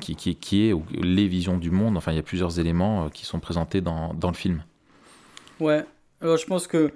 qui, 0.00 0.16
qui, 0.16 0.34
qui 0.34 0.66
est 0.66 0.72
ou 0.72 0.82
les 0.90 1.28
visions 1.28 1.56
du 1.56 1.70
monde, 1.70 1.96
enfin 1.96 2.10
il 2.10 2.16
y 2.16 2.18
a 2.18 2.22
plusieurs 2.24 2.58
éléments 2.58 3.08
qui 3.10 3.24
sont 3.24 3.38
présentés 3.38 3.80
dans, 3.80 4.12
dans 4.12 4.28
le 4.28 4.34
film. 4.34 4.64
Ouais, 5.60 5.84
alors 6.20 6.36
je 6.36 6.46
pense 6.46 6.66
que 6.66 6.90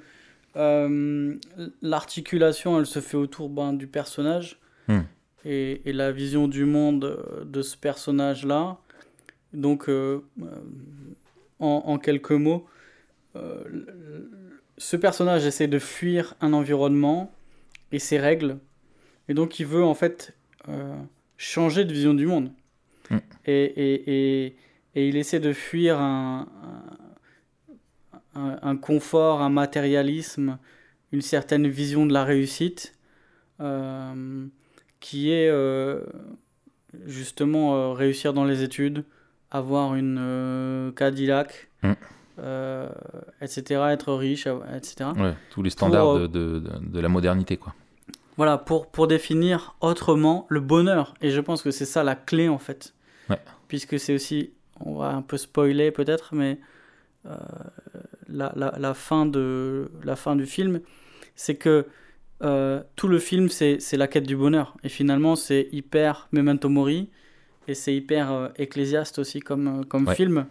l'articulation, 1.83 2.79
elle 2.79 2.87
se 2.87 3.01
fait 3.01 3.17
autour 3.17 3.49
ben, 3.51 3.73
du 3.73 3.87
personnage 3.87 4.59
Hmm. 4.89 5.03
et, 5.45 5.83
et 5.89 5.93
la 5.93 6.11
vision 6.13 6.49
du 6.49 6.65
monde 6.65 7.45
de 7.45 7.63
ce 7.63 7.77
personnage-là. 7.77 8.79
Donc, 9.57 9.89
euh, 9.89 10.21
euh, 10.43 10.47
en, 11.59 11.83
en 11.87 11.99
quelques 11.99 12.33
mots, 12.47 12.67
euh, 13.35 13.65
ce 14.79 14.97
personnage 14.97 15.47
essaie 15.47 15.67
de 15.69 15.79
fuir 15.79 16.35
un 16.41 16.53
environnement 16.53 17.33
et 17.91 17.99
ses 17.99 18.19
règles, 18.19 18.59
et 19.29 19.35
donc 19.35 19.59
il 19.61 19.67
veut 19.67 19.85
en 19.85 19.95
fait 19.95 20.35
euh, 20.69 20.95
changer 21.39 21.85
de 21.85 21.93
vision 21.93 22.15
du 22.15 22.27
monde. 22.27 22.51
Hmm. 23.11 23.19
Et, 23.47 23.65
et, 23.65 23.95
et, 24.45 24.57
et 24.95 25.09
il 25.09 25.17
essaie 25.17 25.41
de 25.41 25.53
fuir 25.53 25.99
un, 25.99 26.47
un, 28.35 28.41
un- 28.41 28.59
un 28.63 28.77
confort, 28.77 29.41
un 29.41 29.51
matérialisme, 29.51 30.59
une 31.13 31.23
certaine 31.23 31.67
vision 31.67 32.05
de 32.05 32.13
la 32.13 32.25
réussite, 32.25 32.95
qui 35.01 35.31
est 35.31 35.51
justement 37.07 37.95
réussir 37.95 38.35
dans 38.35 38.45
les 38.45 38.63
études, 38.63 39.05
avoir 39.51 39.95
une 39.95 40.19
euh, 40.21 40.93
Cadillac, 40.93 41.69
Mm. 41.83 41.93
euh, 42.39 42.89
etc., 43.41 43.83
être 43.91 44.13
riche, 44.15 44.47
etc. 44.75 45.11
Ouais, 45.17 45.35
tous 45.51 45.63
les 45.63 45.71
standards 45.71 46.05
Pour, 46.05 46.29
de, 46.29 46.63
de, 46.81 47.01
la 47.01 47.09
modernité. 47.09 47.57
Quoi. 47.57 47.75
Voilà, 48.37 48.59
pour, 48.59 48.91
pour 48.91 49.07
définir 49.07 49.77
autrement 49.81 50.47
le 50.49 50.61
bonheur. 50.61 51.15
Et 51.21 51.31
je 51.31 51.41
pense 51.41 51.63
que 51.63 51.71
c'est 51.71 51.85
ça 51.85 52.03
la 52.03 52.15
clé 52.15 52.49
en 52.49 52.59
fait. 52.59 52.95
Ouais. 53.31 53.39
Puisque 53.69 53.99
c'est 53.99 54.15
aussi, 54.15 54.53
on 54.81 54.97
va 54.97 55.09
un 55.11 55.23
peu 55.23 55.37
spoiler 55.37 55.91
peut-être, 55.91 56.35
mais 56.35 56.59
euh, 57.27 57.37
la, 58.29 58.53
la, 58.57 58.75
la, 58.79 58.95
fin 58.95 59.27
de, 59.27 59.91
la 60.03 60.17
fin 60.17 60.35
du 60.37 60.47
film, 60.47 60.81
c'est 61.35 61.57
que 61.57 61.87
tout 62.97 63.09
le 63.09 63.19
film 63.19 63.49
c'est 63.49 63.81
c'est 63.81 63.97
la 63.97 64.09
quête 64.09 64.27
du 64.27 64.37
bonheur. 64.37 64.77
Et 64.85 64.89
finalement 64.91 65.37
c'est 65.37 65.69
hyper 65.73 66.29
memento 66.33 66.69
mori 66.69 67.09
et 67.67 67.75
c'est 67.75 67.95
hyper 67.95 68.33
euh, 68.33 68.49
ecclésiaste 68.57 69.19
aussi 69.19 69.41
comme, 69.41 69.81
euh, 69.81 69.83
comme 69.85 70.07
Ouais. 70.07 70.15
film. 70.15 70.47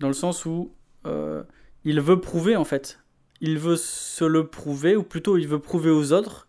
Dans 0.00 0.08
le 0.08 0.14
sens 0.14 0.44
où 0.44 0.72
euh, 1.06 1.42
il 1.84 2.00
veut 2.00 2.20
prouver 2.20 2.56
en 2.56 2.64
fait. 2.64 3.00
Il 3.40 3.58
veut 3.58 3.76
se 3.76 4.24
le 4.24 4.46
prouver, 4.46 4.96
ou 4.96 5.02
plutôt 5.02 5.36
il 5.36 5.46
veut 5.48 5.58
prouver 5.60 5.90
aux 5.90 6.12
autres 6.12 6.48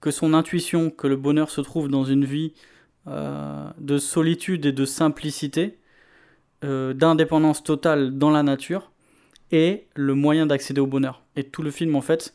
que 0.00 0.10
son 0.10 0.34
intuition, 0.34 0.90
que 0.90 1.06
le 1.06 1.16
bonheur 1.16 1.48
se 1.50 1.60
trouve 1.62 1.88
dans 1.88 2.04
une 2.04 2.24
vie 2.24 2.52
euh, 3.06 3.68
de 3.78 3.98
solitude 3.98 4.66
et 4.66 4.72
de 4.72 4.84
simplicité, 4.84 5.78
d'indépendance 6.62 7.62
totale 7.62 8.16
dans 8.16 8.30
la 8.30 8.42
nature, 8.42 8.90
est 9.52 9.86
le 9.94 10.14
moyen 10.14 10.46
d'accéder 10.46 10.80
au 10.80 10.86
bonheur. 10.86 11.22
Et 11.36 11.44
tout 11.44 11.62
le 11.62 11.70
film, 11.70 11.94
en 11.94 12.00
fait, 12.00 12.32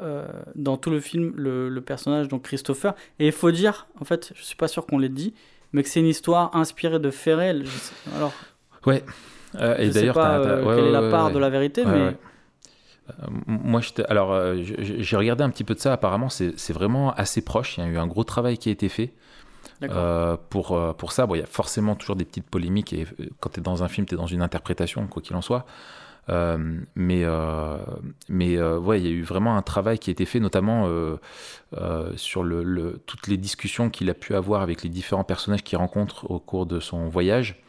euh, 0.00 0.26
dans 0.56 0.76
tout 0.76 0.90
le 0.90 0.98
film, 0.98 1.32
le, 1.36 1.68
le 1.68 1.80
personnage, 1.80 2.26
donc 2.26 2.42
Christopher, 2.42 2.94
et 3.20 3.26
il 3.26 3.32
faut 3.32 3.52
dire, 3.52 3.86
en 4.00 4.04
fait, 4.04 4.32
je 4.34 4.42
suis 4.42 4.56
pas 4.56 4.66
sûr 4.66 4.84
qu'on 4.84 4.98
l'ait 4.98 5.08
dit, 5.08 5.32
mais 5.72 5.82
que 5.82 5.88
c'est 5.88 6.00
une 6.00 6.06
histoire 6.06 6.54
inspirée 6.56 6.98
de 6.98 7.10
Ferrel. 7.10 7.64
Alors, 8.16 8.32
Ouais. 8.86 9.04
Euh, 9.54 9.76
t'as- 9.92 10.12
t'as- 10.12 10.38
euh, 10.38 10.64
ouais, 10.64 10.74
quelle 10.76 10.84
ouais, 10.84 10.88
est 10.88 10.92
la 10.92 11.10
part 11.10 11.30
de 11.30 11.38
la 11.38 11.50
vérité, 11.50 11.84
mais. 11.84 12.16
Euh, 13.10 13.26
moi, 13.46 13.80
je 13.80 13.90
alors, 14.08 14.32
euh, 14.32 14.62
j'ai 14.62 15.16
regardé 15.16 15.42
un 15.44 15.50
petit 15.50 15.64
peu 15.64 15.74
de 15.74 15.80
ça. 15.80 15.92
Apparemment, 15.92 16.28
c'est 16.30 16.72
vraiment 16.72 17.12
assez 17.14 17.42
proche. 17.42 17.76
Il 17.76 17.84
y 17.84 17.86
a 17.86 17.90
eu 17.90 17.98
un 17.98 18.06
gros 18.06 18.24
travail 18.24 18.56
qui 18.58 18.68
a 18.68 18.72
été 18.72 18.88
fait 18.88 19.12
euh, 19.82 20.36
pour, 20.50 20.78
pour 20.96 21.12
ça. 21.12 21.26
Bon, 21.26 21.34
il 21.34 21.40
y 21.40 21.42
a 21.42 21.46
forcément 21.46 21.96
toujours 21.96 22.16
des 22.16 22.24
petites 22.24 22.48
polémiques. 22.48 22.92
Et 22.92 23.06
quand 23.40 23.50
tu 23.50 23.60
es 23.60 23.62
dans 23.62 23.82
un 23.82 23.88
film, 23.88 24.06
tu 24.06 24.14
es 24.14 24.16
dans 24.16 24.26
une 24.26 24.40
interprétation, 24.42 25.06
quoi 25.08 25.20
qu'il 25.20 25.36
en 25.36 25.42
soit. 25.42 25.66
Euh, 26.28 26.78
mais 26.94 27.22
euh, 27.24 27.78
mais 28.28 28.56
euh, 28.56 28.78
ouais, 28.78 29.00
il 29.00 29.06
y 29.06 29.08
a 29.08 29.12
eu 29.12 29.22
vraiment 29.22 29.56
un 29.56 29.62
travail 29.62 29.98
qui 29.98 30.10
a 30.10 30.12
été 30.12 30.24
fait, 30.24 30.40
notamment 30.40 30.86
euh, 30.86 31.16
euh, 31.78 32.12
sur 32.16 32.44
le, 32.44 32.62
le- 32.64 33.00
toutes 33.06 33.28
les 33.28 33.36
discussions 33.38 33.90
qu'il 33.90 34.10
a 34.10 34.14
pu 34.14 34.34
avoir 34.34 34.62
avec 34.62 34.82
les 34.82 34.90
différents 34.90 35.24
personnages 35.24 35.62
qu'il 35.64 35.78
rencontre 35.78 36.30
au 36.30 36.40
cours 36.40 36.66
de 36.66 36.80
son 36.80 37.08
voyage. 37.08 37.62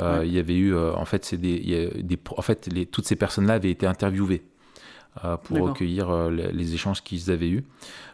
Euh, 0.00 0.20
Ouais. 0.20 0.28
Il 0.28 0.32
y 0.34 0.38
avait 0.38 0.56
eu, 0.56 0.74
euh, 0.74 0.94
en 0.94 1.04
fait, 1.06 1.24
c'est 1.24 1.36
des, 1.38 1.88
en 2.36 2.42
fait, 2.42 2.68
les, 2.72 2.86
toutes 2.86 3.06
ces 3.06 3.16
personnes-là 3.16 3.54
avaient 3.54 3.70
été 3.70 3.86
interviewées 3.86 4.42
euh, 5.24 5.36
pour 5.36 5.60
recueillir 5.60 6.10
euh, 6.10 6.30
les, 6.30 6.52
les 6.52 6.74
échanges 6.74 7.02
qu'ils 7.02 7.30
avaient 7.30 7.48
eus. 7.50 7.64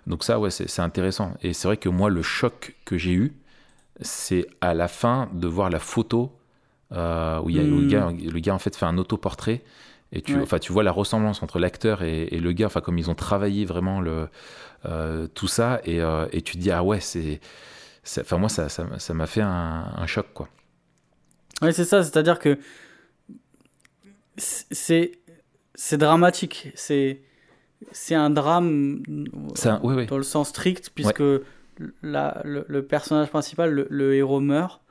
Donc 0.07 0.25
ça, 0.25 0.40
ouais, 0.40 0.50
c'est 0.50 0.80
intéressant. 0.83 1.35
Et 1.42 1.52
c'est 1.52 1.68
vrai 1.68 1.76
que 1.78 1.88
moi, 1.88 2.11
le 2.11 2.23
choc 2.23 2.76
que 2.85 2.99
j'ai 2.99 3.12
eu, 3.14 3.35
c'est 4.02 4.47
à 4.62 4.75
la 4.75 4.88
fin 4.88 5.30
de 5.35 5.49
voir 5.49 5.71
la 5.71 5.80
photo 5.80 6.33
euh, 6.92 7.40
où, 7.40 7.50
il 7.50 7.57
y 7.57 7.61
a, 7.61 7.62
où 7.64 7.80
le, 7.80 7.85
Hmm. 7.85 7.88
gars, 7.88 8.11
le 8.12 8.40
gars 8.40 8.54
en 8.54 8.59
fait 8.59 8.75
fait 8.76 8.87
un 8.87 8.99
autoportrait 8.99 9.62
et 10.12 10.23
tu, 10.23 10.37
Ouais. 10.37 10.42
enfin, 10.42 10.59
tu 10.59 10.73
vois 10.73 10.83
la 10.83 10.92
ressemblance 10.92 11.42
entre 11.42 11.59
l'acteur 11.59 12.02
et, 12.02 12.25
et 12.25 12.40
le 12.40 12.52
gars, 12.52 12.66
enfin 12.66 12.80
comme 12.80 12.99
ils 12.99 13.11
ont 13.11 13.14
travaillé 13.14 13.64
vraiment 13.66 14.00
le, 14.00 14.28
euh, 14.87 15.26
tout 15.35 15.49
ça 15.49 15.80
et, 15.85 16.00
euh, 16.00 16.26
et 16.33 16.42
tu 16.42 16.54
te 16.57 16.59
dis 16.62 16.71
ah 16.71 16.83
ouais 16.85 17.00
c'est, 17.00 17.40
enfin 18.21 18.38
moi 18.38 18.49
ça, 18.49 18.68
ça, 18.68 18.87
ça 18.99 19.14
m'a 19.14 19.26
fait 19.26 19.42
un, 19.42 19.92
un 19.97 20.07
choc 20.07 20.26
quoi. 20.35 20.49
Ouais, 21.61 21.73
c'est 21.73 21.85
ça, 21.85 22.02
c'est-à-dire 22.04 22.38
que 22.38 22.59
c'est 24.37 25.12
c'est 25.75 25.99
dramatique, 25.99 26.71
c'est 26.75 27.21
c'est 27.92 28.14
un 28.14 28.30
drame 28.30 29.02
C'est 29.54 29.68
un- 29.68 29.80
ouais, 29.83 29.95
ouais. 29.95 30.07
dans 30.07 30.16
le 30.18 30.23
sens 30.25 30.49
strict 30.50 30.90
puisque 30.95 31.23
la- 32.02 32.40
le, 32.45 32.64
le 32.68 32.83
personnage 32.87 33.28
principal, 33.30 33.71
le, 33.71 33.87
le 33.90 34.14
héros 34.14 34.40
meurt 34.40 34.83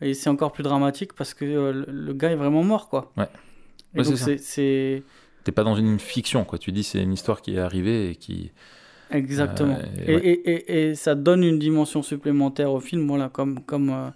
et 0.00 0.14
c'est 0.14 0.30
encore 0.30 0.52
plus 0.52 0.62
dramatique 0.62 1.12
parce 1.14 1.34
que 1.34 1.44
euh, 1.44 1.84
le, 1.88 2.12
gars 2.14 2.30
est 2.30 2.36
vraiment 2.36 2.62
mort 2.62 2.88
quoi. 2.88 3.12
Ouais. 3.16 3.28
Ouais, 3.94 4.04
donc 4.04 4.16
c'est 4.18 4.38
c'est 4.38 5.02
T'es 5.44 5.52
pas 5.52 5.64
dans 5.64 5.74
une 5.76 5.98
fiction 5.98 6.44
quoi. 6.44 6.58
Tu 6.58 6.72
dis 6.72 6.82
c'est 6.84 7.02
une 7.02 7.12
histoire 7.12 7.40
qui 7.42 7.54
est 7.54 7.58
arrivée 7.58 8.10
et 8.10 8.16
qui 8.16 8.52
exactement 9.10 9.76
Euh, 9.76 10.04
et, 10.06 10.14
ouais. 10.14 10.22
et, 10.26 10.88
et, 10.90 10.94
ça 10.94 11.14
donne 11.14 11.42
une 11.42 11.58
dimension 11.58 12.02
supplémentaire 12.02 12.70
au 12.72 12.80
film, 12.80 13.06
voilà 13.06 13.28
comme 13.30 13.60
comme 13.64 13.90
euh, 13.90 14.10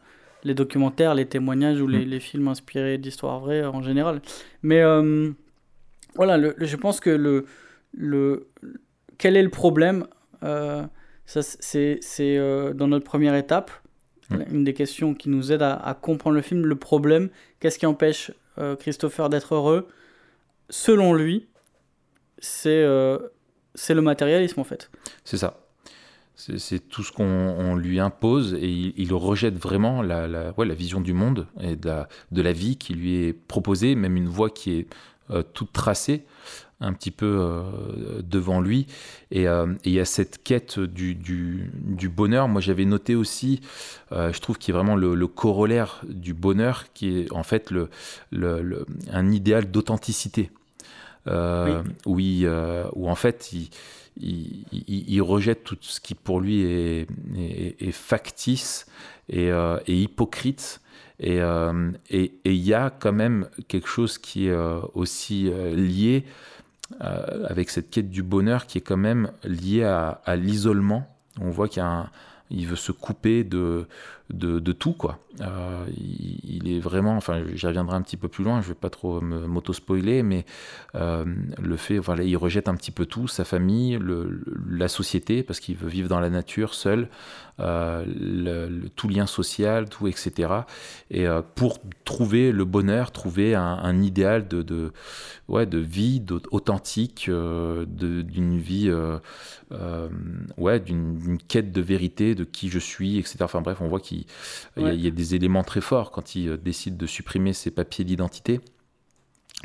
les 0.44 0.54
documentaires, 0.54 1.14
les 1.14 1.26
témoignages 1.26 1.80
ou 1.80 1.86
les, 1.86 2.04
Mm. 2.04 2.08
les 2.10 2.20
films 2.20 2.48
inspirés 2.48 2.98
d'histoires 2.98 3.40
vraies 3.40 3.64
en 3.64 3.80
général. 3.82 4.20
Mais 4.62 4.82
voilà, 6.14 6.36
le- 6.36 6.54
le- 6.58 6.66
je 6.66 6.76
pense 6.76 7.00
que 7.00 7.10
le, 7.10 7.46
le, 7.94 8.48
quel 9.18 9.36
est 9.36 9.42
le 9.42 9.50
problème 9.50 10.06
ça, 11.24 11.40
C'est 11.42 11.98
c'est, 12.02 12.36
dans 12.74 12.88
notre 12.88 13.04
première 13.04 13.34
étape, 13.36 13.70
Une 14.50 14.64
des 14.64 14.74
questions 14.74 15.14
qui 15.14 15.28
nous 15.28 15.52
aide 15.52 15.62
à, 15.62 15.74
à 15.74 15.94
comprendre 15.94 16.36
le 16.36 16.42
film. 16.42 16.64
Le 16.64 16.76
problème, 16.76 17.30
qu'est-ce 17.60 17.78
qui 17.78 17.86
empêche 17.86 18.32
euh, 18.58 18.76
Christopher 18.76 19.28
d'être 19.28 19.54
heureux? 19.54 19.88
Selon 20.68 21.14
lui, 21.14 21.48
c'est 22.38 22.82
euh, 22.82 23.18
le 23.88 24.00
matérialisme 24.00 24.60
en 24.60 24.64
fait. 24.64 24.90
C'est 25.24 25.38
ça. 25.38 25.58
C'est 26.34 26.88
tout 26.88 27.04
ce 27.04 27.12
qu'on 27.12 27.76
lui 27.76 28.00
impose 28.00 28.54
et 28.54 28.68
il, 28.68 29.12
rejette 29.12 29.56
vraiment 29.56 30.02
la, 30.02 30.26
la, 30.26 30.52
ouais, 30.56 30.66
la, 30.66 30.74
vision 30.74 31.00
du 31.00 31.12
monde 31.12 31.46
et 31.60 31.76
de 31.76 31.86
la, 31.86 32.08
de 32.32 32.42
la, 32.42 32.52
vie 32.52 32.78
qui 32.78 32.94
lui 32.94 33.22
est 33.22 33.32
proposée, 33.32 33.94
même 33.94 34.16
une 34.16 34.28
voie 34.28 34.50
qui 34.50 34.72
est 34.72 34.86
euh, 35.30 35.42
toute 35.52 35.72
tracée 35.72 36.24
un 36.82 36.92
petit 36.92 37.10
peu 37.10 37.38
euh, 37.40 38.22
devant 38.22 38.60
lui. 38.60 38.86
Euh, 39.34 39.74
et 39.84 39.90
il 39.90 39.92
y 39.92 40.00
a 40.00 40.04
cette 40.04 40.42
quête 40.42 40.78
du, 40.78 41.14
du, 41.14 41.70
du 41.74 42.08
bonheur. 42.08 42.48
Moi, 42.48 42.60
j'avais 42.60 42.84
noté 42.84 43.14
aussi, 43.14 43.60
je 44.10 44.38
trouve 44.40 44.58
qu'il 44.58 44.74
est 44.74 44.76
vraiment 44.76 44.96
le, 44.96 45.26
corollaire 45.26 46.02
du 46.08 46.34
bonheur, 46.34 46.86
qui 46.92 47.20
est 47.20 47.32
en 47.32 47.42
fait 47.42 47.70
le, 47.70 47.88
le, 48.30 48.84
un 49.10 49.30
idéal 49.30 49.70
d'authenticité. 49.70 50.50
Oui. 51.26 52.46
Où, 52.94 53.08
en 53.08 53.14
fait, 53.14 53.52
il 53.52 53.70
il, 54.20 55.22
rejette 55.22 55.64
tout 55.64 55.76
ce 55.80 56.00
qui 56.00 56.14
pour 56.14 56.40
lui 56.40 56.62
est, 56.62 57.06
est, 57.36 57.92
factice 57.92 58.86
et, 59.28 59.50
euh, 59.50 59.78
hypocrite. 59.86 60.80
Euh, 61.22 61.92
et 62.10 62.32
il 62.44 62.54
y 62.54 62.74
a 62.74 62.90
quand 62.90 63.12
même 63.12 63.48
quelque 63.68 63.88
chose 63.88 64.18
qui 64.18 64.48
est 64.48 64.52
euh, 64.52 64.80
aussi 64.94 65.50
lié 65.74 66.24
avec 67.00 67.70
cette 67.70 67.90
quête 67.90 68.10
du 68.10 68.22
bonheur, 68.22 68.66
qui 68.66 68.78
est 68.78 68.82
quand 68.82 68.96
même 68.96 69.30
lié 69.44 69.84
à, 69.84 70.36
l'isolement. 70.36 71.06
On 71.40 71.50
voit 71.50 71.68
qu'il 71.68 72.66
veut 72.66 72.76
se 72.76 72.92
couper 72.92 73.44
de, 73.44 73.86
de, 74.32 74.72
tout, 74.72 74.92
quoi. 74.92 75.18
Euh, 75.40 75.84
il, 75.96 76.70
est 76.70 76.78
vraiment, 76.78 77.16
enfin, 77.16 77.42
j'y 77.54 77.66
reviendrai 77.66 77.96
un 77.96 78.02
petit 78.02 78.16
peu 78.16 78.28
plus 78.28 78.44
loin, 78.44 78.60
je 78.60 78.68
vais 78.68 78.74
pas 78.74 78.90
trop 78.90 79.20
m'auto-spoiler, 79.20 80.22
mais 80.22 80.44
euh, 80.94 81.24
le 81.60 81.76
fait, 81.76 81.98
voilà, 81.98 82.22
il 82.22 82.36
rejette 82.36 82.68
un 82.68 82.74
petit 82.74 82.90
peu 82.90 83.06
tout, 83.06 83.28
sa 83.28 83.44
famille, 83.44 83.98
le, 84.00 84.42
la 84.68 84.88
société, 84.88 85.42
parce 85.42 85.60
qu'il 85.60 85.76
veut 85.76 85.88
vivre 85.88 86.08
dans 86.08 86.20
la 86.20 86.30
nature, 86.30 86.74
seul, 86.74 87.08
euh, 87.60 88.80
tout 88.96 89.08
lien 89.08 89.26
social, 89.26 89.88
tout, 89.88 90.06
etc. 90.06 90.52
Et 91.10 91.26
pour 91.54 91.78
trouver 92.04 92.52
le 92.52 92.64
bonheur, 92.64 93.10
trouver 93.10 93.54
un, 93.54 94.02
idéal 94.02 94.48
de, 94.48 94.62
de, 94.62 94.92
ouais, 95.48 95.66
de 95.66 95.78
vie 95.78 96.22
authentique, 96.50 97.30
d'une 97.30 98.58
vie, 98.58 98.90
ouais, 100.58 100.80
d'une 100.80 101.38
quête 101.48 101.72
de 101.72 101.80
vérité, 101.80 102.34
de 102.34 102.44
qui 102.44 102.68
je 102.68 102.78
suis, 102.78 103.18
etc. 103.18 103.36
Enfin 103.42 103.60
bref, 103.60 103.80
on 103.80 103.88
voit 103.88 104.00
qu'il 104.00 104.21
il 104.76 105.00
y, 105.00 105.06
a 105.06 105.10
des 105.10 105.34
éléments 105.34 105.64
très 105.64 105.80
forts 105.80 106.10
quand 106.10 106.34
il 106.34 106.48
euh, 106.50 106.56
décide 106.56 106.96
de 106.96 107.06
supprimer 107.06 107.52
ses 107.52 107.70
papiers 107.70 108.04
d'identité. 108.04 108.60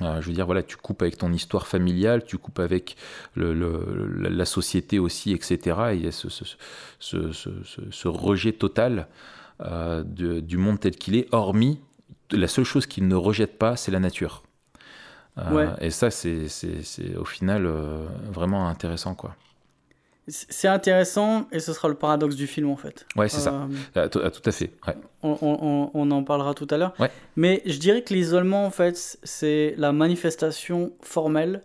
Euh, 0.01 0.21
je 0.21 0.27
veux 0.27 0.33
dire, 0.33 0.45
voilà, 0.45 0.61
tu 0.63 0.77
coupes 0.77 1.01
avec 1.01 1.17
ton 1.17 1.33
histoire 1.33 1.67
familiale, 1.67 2.23
tu 2.23 2.37
coupes 2.37 2.59
avec 2.59 2.95
la 3.35 4.45
société 4.45 4.99
aussi, 4.99 5.33
etc. 5.33 5.57
Et 5.91 5.95
il 5.95 6.05
y 6.05 6.07
a 6.07 6.11
ce, 6.11 8.07
rejet 8.07 8.51
total 8.51 9.07
euh, 9.61 10.03
du 10.03 10.57
monde 10.57 10.79
tel 10.79 10.95
qu'il 10.95 11.15
est, 11.15 11.27
hormis 11.31 11.79
la 12.31 12.47
seule 12.47 12.65
chose 12.65 12.85
qu'il 12.85 13.07
ne 13.07 13.15
rejette 13.15 13.57
pas, 13.57 13.75
c'est 13.75 13.91
la 13.91 13.99
nature. 13.99 14.43
Et 15.81 15.91
ça, 15.91 16.11
c'est 16.11 17.15
au 17.15 17.25
final 17.25 17.67
vraiment 18.31 18.67
intéressant, 18.67 19.15
quoi. 19.15 19.35
C'est 20.29 20.67
intéressant 20.67 21.47
et 21.53 21.59
ce 21.59 21.71
sera 21.71 21.87
le 21.87 21.95
paradoxe 21.95 22.35
du 22.35 22.47
film 22.47 22.69
en 22.69 22.75
fait. 22.75 23.05
Ouais, 23.15 23.29
c'est 23.29 23.39
ça. 23.39 23.53
Euh, 23.53 23.67
ah, 23.95 24.09
tout, 24.09 24.19
à 24.19 24.51
fait. 24.51 24.71
On, 25.23 26.11
en 26.11 26.23
parlera 26.23 26.53
tout 26.53 26.67
à 26.69 26.77
l'heure. 26.77 26.93
Mais 27.37 27.61
je 27.65 27.77
dirais 27.77 28.01
que 28.03 28.13
l'isolement 28.13 28.65
en 28.65 28.71
fait, 28.71 29.17
c'est 29.23 29.73
la 29.77 29.93
manifestation 29.93 30.91
formelle 31.01 31.63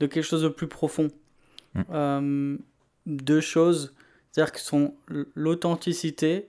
de 0.00 0.06
quelque 0.06 0.24
chose 0.24 0.42
de 0.42 0.48
plus 0.48 0.68
profond. 0.68 1.08
Mm. 1.74 1.82
Euh, 1.92 2.56
deux 3.06 3.40
choses, 3.40 3.94
c'est-à-dire 4.30 4.52
que 4.52 4.60
son 4.60 4.94
l'authenticité, 5.34 6.48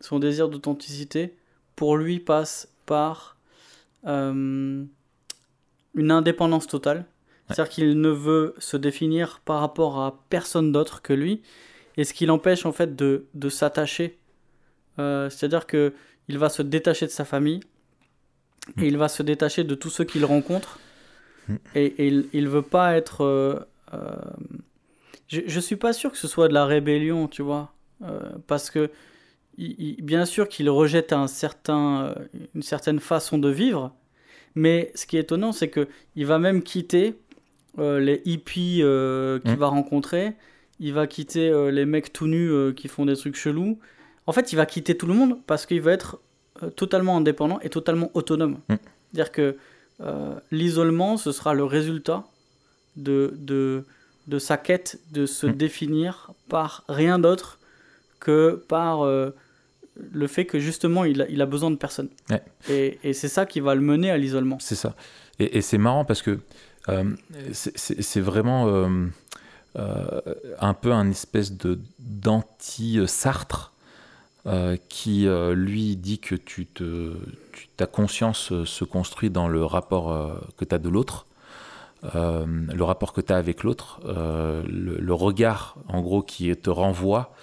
son 0.00 0.18
désir 0.18 0.50
d'authenticité, 0.50 1.34
pour 1.76 1.96
lui 1.96 2.20
passe 2.20 2.68
par 2.84 3.38
euh, 4.06 4.84
une 5.94 6.10
indépendance 6.10 6.66
totale 6.66 7.06
c'est-à-dire 7.48 7.70
qu'il 7.70 8.00
ne 8.00 8.10
veut 8.10 8.54
se 8.58 8.76
définir 8.76 9.40
par 9.44 9.60
rapport 9.60 10.00
à 10.00 10.22
personne 10.28 10.70
d'autre 10.70 11.00
que 11.00 11.12
lui, 11.12 11.42
et 11.96 12.04
ce 12.04 12.12
qui 12.12 12.26
l'empêche 12.26 12.66
en 12.66 12.72
fait 12.72 12.94
de, 12.94 13.26
de 13.34 13.48
s'attacher. 13.48 14.18
Euh, 14.98 15.30
c'est-à-dire 15.30 15.66
que 15.66 15.94
il 16.28 16.38
va 16.38 16.50
se 16.50 16.62
détacher 16.62 17.06
de 17.06 17.10
sa 17.10 17.24
famille, 17.24 17.60
et 18.76 18.86
il 18.86 18.98
va 18.98 19.08
se 19.08 19.22
détacher 19.22 19.64
de 19.64 19.74
tous 19.74 19.88
ceux 19.88 20.04
qu'il 20.04 20.24
rencontre, 20.26 20.78
mm. 21.48 21.56
et, 21.74 22.06
il 22.32 22.44
ne 22.44 22.48
veut 22.48 22.62
pas 22.62 22.96
être... 22.96 23.24
Euh, 23.24 23.58
euh, 23.94 24.14
je 25.28 25.40
ne 25.42 25.60
suis 25.60 25.76
pas 25.76 25.92
sûr 25.92 26.10
que 26.10 26.18
ce 26.18 26.28
soit 26.28 26.48
de 26.48 26.54
la 26.54 26.64
rébellion, 26.64 27.28
tu 27.28 27.42
vois, 27.42 27.74
parce 28.46 28.70
que 28.70 28.90
bien 29.58 30.24
sûr 30.24 30.48
qu'il 30.48 30.70
rejette 30.70 31.12
un 31.12 31.26
certain, 31.26 32.14
une 32.54 32.62
certaine 32.62 32.98
façon 32.98 33.36
de 33.36 33.50
vivre, 33.50 33.94
mais 34.54 34.90
ce 34.94 35.04
qui 35.04 35.18
est 35.18 35.20
étonnant, 35.20 35.52
c'est 35.52 35.68
qu'il 35.68 36.24
va 36.24 36.38
même 36.38 36.62
quitter 36.62 37.18
euh, 37.78 38.00
les 38.00 38.22
hippies 38.24 38.80
euh, 38.82 39.38
qu'il 39.40 39.52
mm. 39.52 39.56
va 39.56 39.66
rencontrer, 39.68 40.34
il 40.80 40.92
va 40.92 41.06
quitter 41.06 41.48
euh, 41.48 41.70
les 41.70 41.84
mecs 41.84 42.12
tout 42.12 42.26
nus 42.26 42.74
qui 42.74 42.88
font 42.88 43.06
des 43.06 43.16
trucs 43.16 43.36
chelous. 43.36 43.78
En 44.26 44.32
fait, 44.32 44.52
il 44.52 44.56
va 44.56 44.66
quitter 44.66 44.96
tout 44.96 45.06
le 45.06 45.14
monde 45.14 45.38
parce 45.46 45.66
qu'il 45.66 45.80
va 45.80 45.92
être 45.92 46.20
totalement 46.74 47.16
indépendant 47.16 47.60
et 47.60 47.70
totalement 47.70 48.10
autonome. 48.14 48.58
Mm. 48.68 48.74
C'est-à-dire 49.12 49.32
que 49.32 49.56
l'isolement, 50.52 51.16
ce 51.16 51.32
sera 51.32 51.54
le 51.54 51.64
résultat 51.64 52.24
de, 52.96 53.34
de, 53.36 53.84
de 54.26 54.38
sa 54.38 54.56
quête 54.56 55.00
de 55.12 55.26
se 55.26 55.46
mm. 55.46 55.52
définir 55.52 56.32
par 56.48 56.84
rien 56.88 57.18
d'autre 57.18 57.58
que 58.20 58.62
par 58.68 59.04
le 59.04 60.26
fait 60.26 60.44
que 60.44 60.58
justement 60.58 61.04
il 61.04 61.22
a, 61.22 61.28
il 61.28 61.40
a 61.42 61.46
besoin 61.46 61.70
de 61.70 61.76
personne. 61.76 62.08
Et, 62.68 62.98
et 63.02 63.12
c'est 63.12 63.28
ça 63.28 63.46
qui 63.46 63.60
va 63.60 63.74
le 63.74 63.80
mener 63.80 64.10
à 64.10 64.18
l'isolement. 64.18 64.58
C'est 64.60 64.74
ça. 64.74 64.94
Et, 65.38 65.58
et 65.58 65.62
c'est 65.62 65.78
marrant 65.78 66.04
parce 66.04 66.22
que 66.22 66.38
c'est 67.52 68.20
vraiment 68.20 68.68
euh, 68.68 69.06
euh, 69.78 70.20
un 70.60 70.74
peu 70.74 70.92
un 70.92 71.10
espèce 71.10 71.52
de 71.52 71.78
d'anti-Sartre. 71.98 73.72
qui 74.88 75.26
lui 75.54 75.96
dit 75.96 76.18
que 76.18 76.34
tu 76.34 76.64
te, 76.66 77.12
ta 77.76 77.86
conscience 77.86 78.64
se 78.64 78.84
construit 78.84 79.28
dans 79.30 79.46
le 79.46 79.62
rapport 79.64 80.40
que 80.56 80.64
tu 80.64 80.74
as 80.74 80.78
de 80.78 80.88
l'autre, 80.88 81.26
le 82.02 82.82
rapport 82.82 83.12
que 83.12 83.20
tu 83.20 83.30
as 83.30 83.36
avec 83.36 83.62
l'autre, 83.62 84.00
le, 84.06 85.12
regard 85.12 85.76
en 85.88 86.00
gros 86.00 86.22
qui 86.22 86.56
te 86.56 86.70
renvoie. 86.70 87.34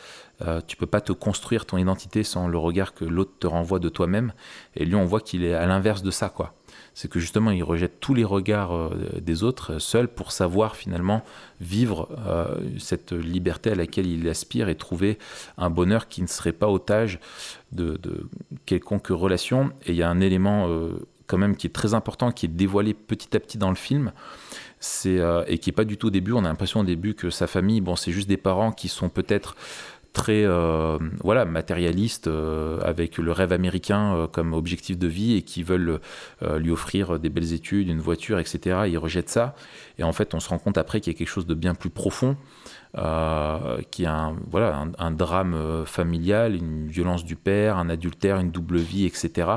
tu 0.65 0.77
peux 0.77 0.87
pas 0.87 1.01
te 1.01 1.11
construire 1.11 1.67
ton 1.67 1.77
identité 1.77 2.23
sans 2.23 2.47
le 2.47 2.57
regard 2.57 2.95
que 2.95 3.05
l'autre 3.05 3.33
te 3.39 3.45
renvoie 3.45 3.77
de 3.77 3.89
toi-même. 3.89 4.33
Et 4.75 4.83
lui, 4.85 4.95
on 4.95 5.05
voit 5.05 5.21
qu'il 5.21 5.43
est 5.43 5.53
à 5.53 5.67
l'inverse 5.67 6.01
de 6.01 6.09
ça, 6.11 6.29
quoi 6.29 6.55
c'est 6.95 7.09
que 7.09 7.19
justement 7.19 7.51
il 7.51 7.61
rejette 7.61 7.99
tous 7.99 8.15
les 8.15 8.23
regards 8.23 8.73
euh, 8.73 9.19
des 9.21 9.43
autres 9.43 9.73
euh, 9.73 9.79
seul 9.79 10.07
pour 10.07 10.31
savoir 10.31 10.77
finalement 10.77 11.23
vivre 11.59 12.07
euh, 12.25 12.55
cette 12.79 13.11
liberté 13.11 13.69
à 13.69 13.75
laquelle 13.75 14.07
il 14.07 14.27
aspire 14.29 14.69
et 14.69 14.75
trouver 14.75 15.19
un 15.57 15.69
bonheur 15.69 16.07
qui 16.07 16.21
ne 16.21 16.27
serait 16.27 16.53
pas 16.53 16.69
otage 16.69 17.19
de, 17.73 17.99
quelconque 18.65 19.07
relation. 19.09 19.71
Et 19.85 19.91
il 19.91 19.97
y 19.97 20.03
a 20.03 20.09
un 20.09 20.21
élément 20.21 20.69
quand 21.27 21.37
même 21.37 21.57
qui 21.57 21.67
est 21.67 21.71
très 21.71 21.93
important, 21.93 22.31
qui 22.31 22.45
est 22.45 22.49
dévoilé 22.49 22.93
petit 22.93 23.35
à 23.35 23.39
petit 23.41 23.57
dans 23.57 23.69
le 23.69 23.75
film. 23.75 24.13
Et 25.47 25.57
qui 25.57 25.69
est 25.69 25.75
pas 25.75 25.83
du 25.83 25.97
tout 25.97 26.07
au 26.07 26.11
début. 26.11 26.31
On 26.31 26.45
a 26.45 26.47
l'impression 26.47 26.81
au 26.81 26.83
début 26.83 27.15
que 27.15 27.29
sa 27.29 27.47
famille, 27.47 27.81
bon, 27.81 27.95
c'est 27.95 28.11
juste 28.11 28.29
des 28.29 28.37
parents 28.37 28.71
qui 28.71 28.87
sont 28.87 29.09
peut-être 29.09 29.55
très 30.15 30.45
euh, 30.45 30.97
voilà 31.23 31.43
matérialiste 31.43 32.27
euh, 32.27 32.79
avec 32.81 33.17
le 33.17 33.31
rêve 33.33 33.51
américain 33.51 34.15
euh, 34.15 34.27
comme 34.27 34.53
objectif 34.53 34.97
de 34.97 35.07
vie 35.07 35.35
et 35.35 35.41
qui 35.41 35.61
veulent 35.61 35.99
lui 36.57 36.71
offrir 36.71 37.19
des 37.19 37.29
belles 37.29 37.53
études, 37.53 37.89
une 37.89 37.99
voiture, 37.99 38.39
etc. 38.39 38.83
Il 38.87 38.97
rejette 38.97 39.29
ça 39.29 39.55
et 39.99 40.03
en 40.03 40.13
fait 40.13 40.33
on 40.33 40.39
se 40.39 40.49
rend 40.49 40.57
compte 40.57 40.77
après 40.77 41.01
qu'il 41.01 41.11
y 41.11 41.15
a 41.15 41.19
quelque 41.19 41.27
chose 41.27 41.45
de 41.45 41.53
bien 41.53 41.75
plus 41.75 41.89
profond. 41.89 42.37
qui 43.91 44.03
est 44.03 44.07
un, 44.07 44.37
voilà, 44.49 44.85
un, 44.97 45.11
drame 45.11 45.83
familial, 45.85 46.55
une 46.55 46.87
violence 46.87 47.25
du 47.25 47.35
père, 47.35 47.77
un 47.77 47.89
adultère, 47.89 48.39
une 48.39 48.51
double 48.51 48.77
vie, 48.77 49.05
etc. 49.05 49.49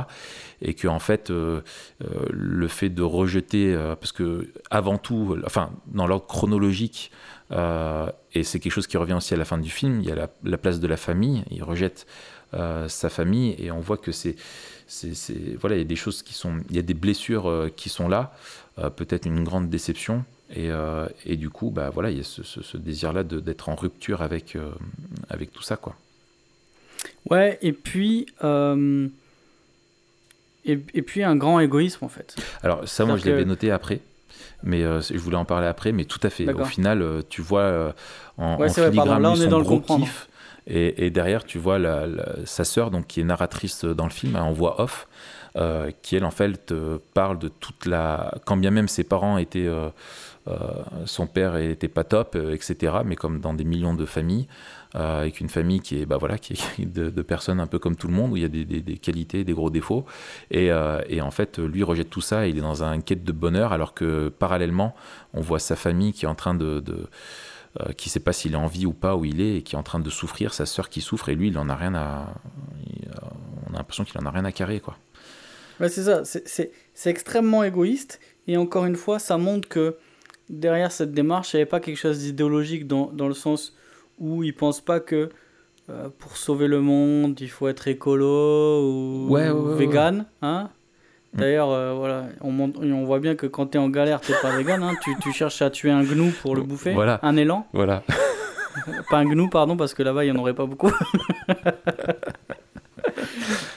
Et 0.60 0.74
que 0.74 0.88
en 0.88 0.98
fait, 0.98 1.30
le 1.30 2.68
fait 2.68 2.88
de 2.88 3.02
rejeter, 3.02 3.76
parce 4.00 4.10
que 4.10 4.52
avant 4.70 4.98
tout, 4.98 5.36
enfin, 5.46 5.70
dans 5.86 6.08
l'ordre 6.08 6.26
chronologique, 6.26 7.12
euh, 7.12 7.38
et 7.50 8.42
c'est 8.42 8.61
quelque 8.61 8.72
chose 8.72 8.87
qui 8.87 8.96
revient 8.96 9.14
aussi 9.14 9.34
à 9.34 9.37
la 9.37 9.44
fin 9.44 9.58
du 9.58 9.70
film. 9.70 10.00
Il 10.00 10.08
y 10.08 10.12
a 10.12 10.28
la, 10.42 10.58
place 10.58 10.80
de 10.80 10.87
la 10.87 10.96
famille. 10.96 11.44
Il 11.50 11.62
rejette 11.62 12.06
euh, 12.54 12.88
sa 12.88 13.08
famille 13.08 13.54
et 13.58 13.70
on 13.70 13.80
voit 13.80 13.96
que 13.96 14.12
c'est, 14.12 14.37
c'est, 14.87 15.56
voilà, 15.58 15.76
il 15.76 15.78
y 15.78 15.82
a 15.82 15.87
des 15.87 15.96
choses 15.96 16.22
qui 16.22 16.34
sont, 16.34 16.61
il 16.70 16.76
y 16.76 16.78
a 16.78 16.82
des 16.82 16.94
blessures 16.94 17.48
euh, 17.48 17.72
qui 17.74 17.88
sont 17.88 18.08
là, 18.08 18.34
peut-être 18.96 19.26
une 19.26 19.44
grande 19.44 19.68
déception. 19.68 20.24
Et, 20.54 20.70
et, 21.26 21.37
du 21.37 21.50
coup, 21.50 21.70
bah 21.70 21.90
voilà, 21.90 22.11
il 22.11 22.16
y 22.16 22.20
a 22.20 22.24
ce, 22.24 22.42
ce, 22.42 22.76
désir-là 22.78 23.22
d'être 23.22 23.68
en 23.68 23.74
rupture 23.74 24.22
avec, 24.22 24.56
avec 25.28 25.52
tout 25.52 25.62
ça, 25.62 25.76
quoi. 25.76 25.94
Ouais, 27.28 27.58
et 27.61 27.72
puis. 27.72 28.26
Et, 30.64 30.78
et, 30.94 31.02
puis 31.02 31.22
un 31.22 31.37
grand 31.37 31.61
égoïsme 31.61 32.04
en 32.04 32.08
fait. 32.08 32.37
Alors 32.62 32.87
ça, 32.87 33.04
moi, 33.04 33.16
je 33.16 33.26
l'avais 33.28 33.44
noté 33.44 33.70
après. 33.70 34.00
Mais 34.62 34.82
euh, 34.82 35.00
je 35.00 35.16
voulais 35.18 35.36
en 35.36 35.44
parler 35.44 35.66
après, 35.66 35.92
mais 35.92 36.04
tout 36.04 36.18
à 36.22 36.30
fait. 36.30 36.44
Au 36.52 36.64
final, 36.64 37.02
euh, 37.02 37.22
tu 37.28 37.42
vois 37.42 37.60
euh, 37.60 37.92
en, 38.38 38.56
Ouais, 38.58 38.66
en 38.66 38.72
filigrane 38.90 39.22
là, 39.22 39.30
on 39.30 39.34
est 39.40 39.46
dans 39.48 39.58
le 39.58 39.64
gros 39.64 39.80
kiff. 40.04 40.28
Et, 40.66 41.06
et 41.06 41.10
derrière, 41.10 41.44
tu 41.44 41.58
vois 41.58 41.78
la, 41.78 42.06
la- 42.06 42.44
sa 42.44 42.64
sœur, 42.64 42.90
donc 42.90 43.06
qui 43.06 43.20
est 43.20 43.24
narratrice 43.24 43.84
dans 43.84 44.04
le 44.04 44.10
film, 44.10 44.36
en 44.36 44.52
voix 44.52 44.80
off, 44.82 45.06
euh, 45.56 45.90
qui 46.02 46.16
elle 46.16 46.24
en 46.26 46.30
fait 46.30 46.66
te 46.66 46.98
parle 47.14 47.38
de 47.38 47.48
toute 47.48 47.86
la. 47.86 48.34
Quand 48.44 48.56
bien 48.56 48.70
même 48.70 48.88
ses 48.88 49.04
parents 49.04 49.38
étaient, 49.38 49.66
euh, 49.66 49.88
euh, 50.48 50.58
son 51.06 51.26
père 51.26 51.56
était 51.56 51.88
pas 51.88 52.04
top, 52.04 52.34
euh, 52.36 52.54
etc. 52.54 52.96
Mais 53.04 53.16
comme 53.16 53.40
dans 53.40 53.54
des 53.54 53.64
millions 53.64 53.94
de 53.94 54.04
familles, 54.06 54.46
euh, 54.94 55.20
avec 55.20 55.40
une 55.40 55.48
famille 55.48 55.81
qui 55.81 56.01
est, 56.01 56.07
bah 56.07 56.16
voilà, 56.16 56.38
qui 56.38 56.59
de, 56.79 57.22
personnes 57.22 57.61
un 57.61 57.66
peu 57.66 57.79
comme 57.79 57.96
tout 57.96 58.09
le 58.09 58.14
monde, 58.14 58.33
où 58.33 58.37
il 58.37 58.42
y 58.42 58.44
a 58.44 58.48
des, 58.48 58.96
qualités, 58.96 59.44
des 59.44 59.53
gros 59.53 59.70
défauts. 59.70 60.07
Et, 60.51 60.70
euh, 60.70 61.01
et 61.09 61.20
en 61.20 61.31
fait, 61.31 61.59
lui 61.59 61.83
rejette 61.83 62.11
tout 62.11 62.20
ça. 62.20 62.46
et 62.46 62.51
il 62.51 62.59
est 62.59 62.62
dans 62.62 62.85
un 62.85 63.01
quête 63.01 63.24
de 63.24 63.33
bonheur, 63.33 63.72
alors 63.72 63.94
que 63.94 64.29
parallèlement, 64.29 64.94
on 65.35 65.40
voit 65.40 65.59
sa 65.59 65.77
famille 65.77 66.12
qui 66.12 66.24
est 66.24 66.29
en 66.29 66.35
train 66.35 66.55
de, 66.55 66.83
euh, 67.81 67.92
qui 67.92 68.09
sait 68.09 68.20
pas 68.20 68.33
s'il 68.33 68.55
est 68.55 68.57
en 68.57 68.66
vie 68.66 68.87
ou 68.87 68.94
pas 68.94 69.14
où 69.14 69.24
il 69.24 69.40
est 69.40 69.57
et 69.57 69.62
qui 69.62 69.74
est 69.74 69.79
en 69.79 69.83
train 69.83 70.01
de 70.01 70.11
souffrir, 70.11 70.55
sa 70.55 70.64
sœur 70.64 70.88
qui 70.88 71.03
souffre 71.03 71.29
et 71.29 71.35
lui 71.35 71.48
il 71.48 71.59
en 71.59 71.68
a 71.68 71.77
rien 71.77 71.94
à, 71.94 72.35
on 73.68 73.74
a 73.74 73.77
l'impression 73.77 74.05
qu'il 74.05 74.18
en 74.18 74.24
a 74.24 74.31
rien 74.31 74.46
à 74.46 74.53
carrer 74.53 74.81
quoi. 74.81 74.96
Ouais, 75.79 75.88
c'est 75.88 76.05
ça, 76.05 76.22
c'est 76.24 76.72
extrêmement 77.11 77.62
égoïste. 77.62 78.20
Et 78.48 78.57
encore 78.57 78.87
une 78.87 78.96
fois, 78.96 79.20
ça 79.20 79.38
montre 79.38 79.68
que 79.68 79.96
derrière 80.48 80.90
cette 80.90 81.12
démarche, 81.12 81.53
il 81.53 81.59
n'y 81.59 81.62
avait 81.62 81.68
pas 81.68 81.79
quelque 81.79 81.98
chose 81.98 82.18
d'idéologique 82.18 82.88
dans, 82.88 83.12
dans 83.12 83.29
le 83.29 83.35
sens 83.35 83.77
où 84.18 84.42
il 84.42 84.48
ne 84.48 84.52
pense 84.52 84.81
pas 84.81 85.00
que 85.00 85.31
euh, 85.90 86.09
pour 86.18 86.37
sauver 86.37 86.68
le 86.68 86.81
monde, 86.81 87.40
il 87.40 87.48
faut 87.48 87.68
être 87.68 87.88
écolo 87.88 88.83
ou 88.83 89.28
Ouais, 89.31 89.50
ouais, 89.50 89.61
ouais, 89.61 89.74
vegan. 89.76 90.26
Hein 90.42 90.70
Mm. 91.35 91.38
D'ailleurs, 91.40 91.70
euh, 91.70 91.94
voilà, 91.94 92.28
on, 92.40 92.59
on 92.59 93.04
voit 93.04 93.20
bien 93.20 93.35
que 93.35 93.46
quand 93.46 93.66
tu 93.68 93.78
es 93.78 93.81
en 93.81 93.88
galère, 93.88 94.20
tu 94.20 94.33
pas 94.40 94.57
vegan. 94.57 94.83
Hein, 94.83 94.94
tu, 95.02 95.14
tu 95.20 95.33
cherches 95.33 95.61
à 95.62 95.70
tuer 95.70 95.90
un 95.90 96.02
gnou 96.02 96.33
pour 96.42 96.57
le 96.57 96.62
bouffer. 96.62 96.92
Voilà. 96.94 97.20
Un 97.22 97.37
élan. 97.37 97.66
Voilà. 97.72 98.02
Pas 99.11 99.18
un 99.18 99.24
gnou, 99.24 99.48
pardon, 99.48 99.76
parce 99.76 99.92
que 99.92 100.02
là-bas, 100.04 100.24
il 100.24 100.31
n'y 100.33 100.38
en 100.38 100.40
aurait 100.40 100.54
pas 100.54 100.66
beaucoup. 100.66 100.92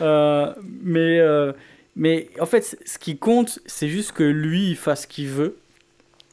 Euh, 0.01 0.53
mais, 0.83 1.19
mais 1.95 2.29
en 2.39 2.45
fait, 2.45 2.77
ce 2.85 2.97
qui 2.97 3.17
compte, 3.17 3.59
c'est 3.67 3.87
juste 3.87 4.11
que 4.11 4.23
lui, 4.23 4.71
il 4.71 4.75
fasse 4.75 5.03
ce 5.03 5.07
qu'il 5.07 5.27
veut. 5.27 5.57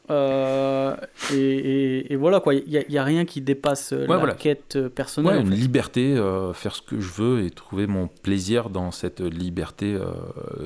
Euh, 0.09 0.95
et, 1.33 1.37
et- 1.37 2.13
et 2.13 2.15
voilà, 2.15 2.39
quoi. 2.39 2.53
Il 2.55 2.85
n'y 2.89 2.97
a, 2.97 3.03
rien 3.03 3.25
qui 3.25 3.41
dépasse 3.41 3.93
euh, 3.93 4.07
la 4.07 4.17
voilà. 4.17 4.33
quête 4.33 4.75
euh, 4.75 4.89
personnelle. 4.89 5.33
Ouais, 5.33 5.39
en 5.39 5.43
une 5.45 5.51
fait. 5.51 5.55
liberté, 5.55 6.15
euh, 6.17 6.51
faire 6.53 6.75
ce 6.75 6.81
que 6.81 6.99
je 6.99 7.11
veux 7.11 7.43
et 7.45 7.51
trouver 7.51 7.85
mon 7.85 8.07
plaisir 8.07 8.69
dans 8.69 8.91
cette 8.91 9.19
liberté 9.21 9.93
euh, 9.93 10.11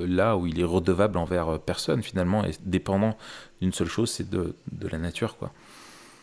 là 0.06 0.36
où 0.36 0.46
il 0.46 0.58
est 0.60 0.64
redevable 0.64 1.18
envers 1.18 1.58
personne 1.58 2.02
finalement 2.02 2.44
et 2.44 2.52
dépendant 2.64 3.16
d'une 3.60 3.72
seule 3.72 3.88
chose, 3.88 4.10
c'est 4.10 4.30
de, 4.30 4.54
de 4.72 4.88
la 4.88 4.98
nature 4.98 5.36
quoi. 5.36 5.52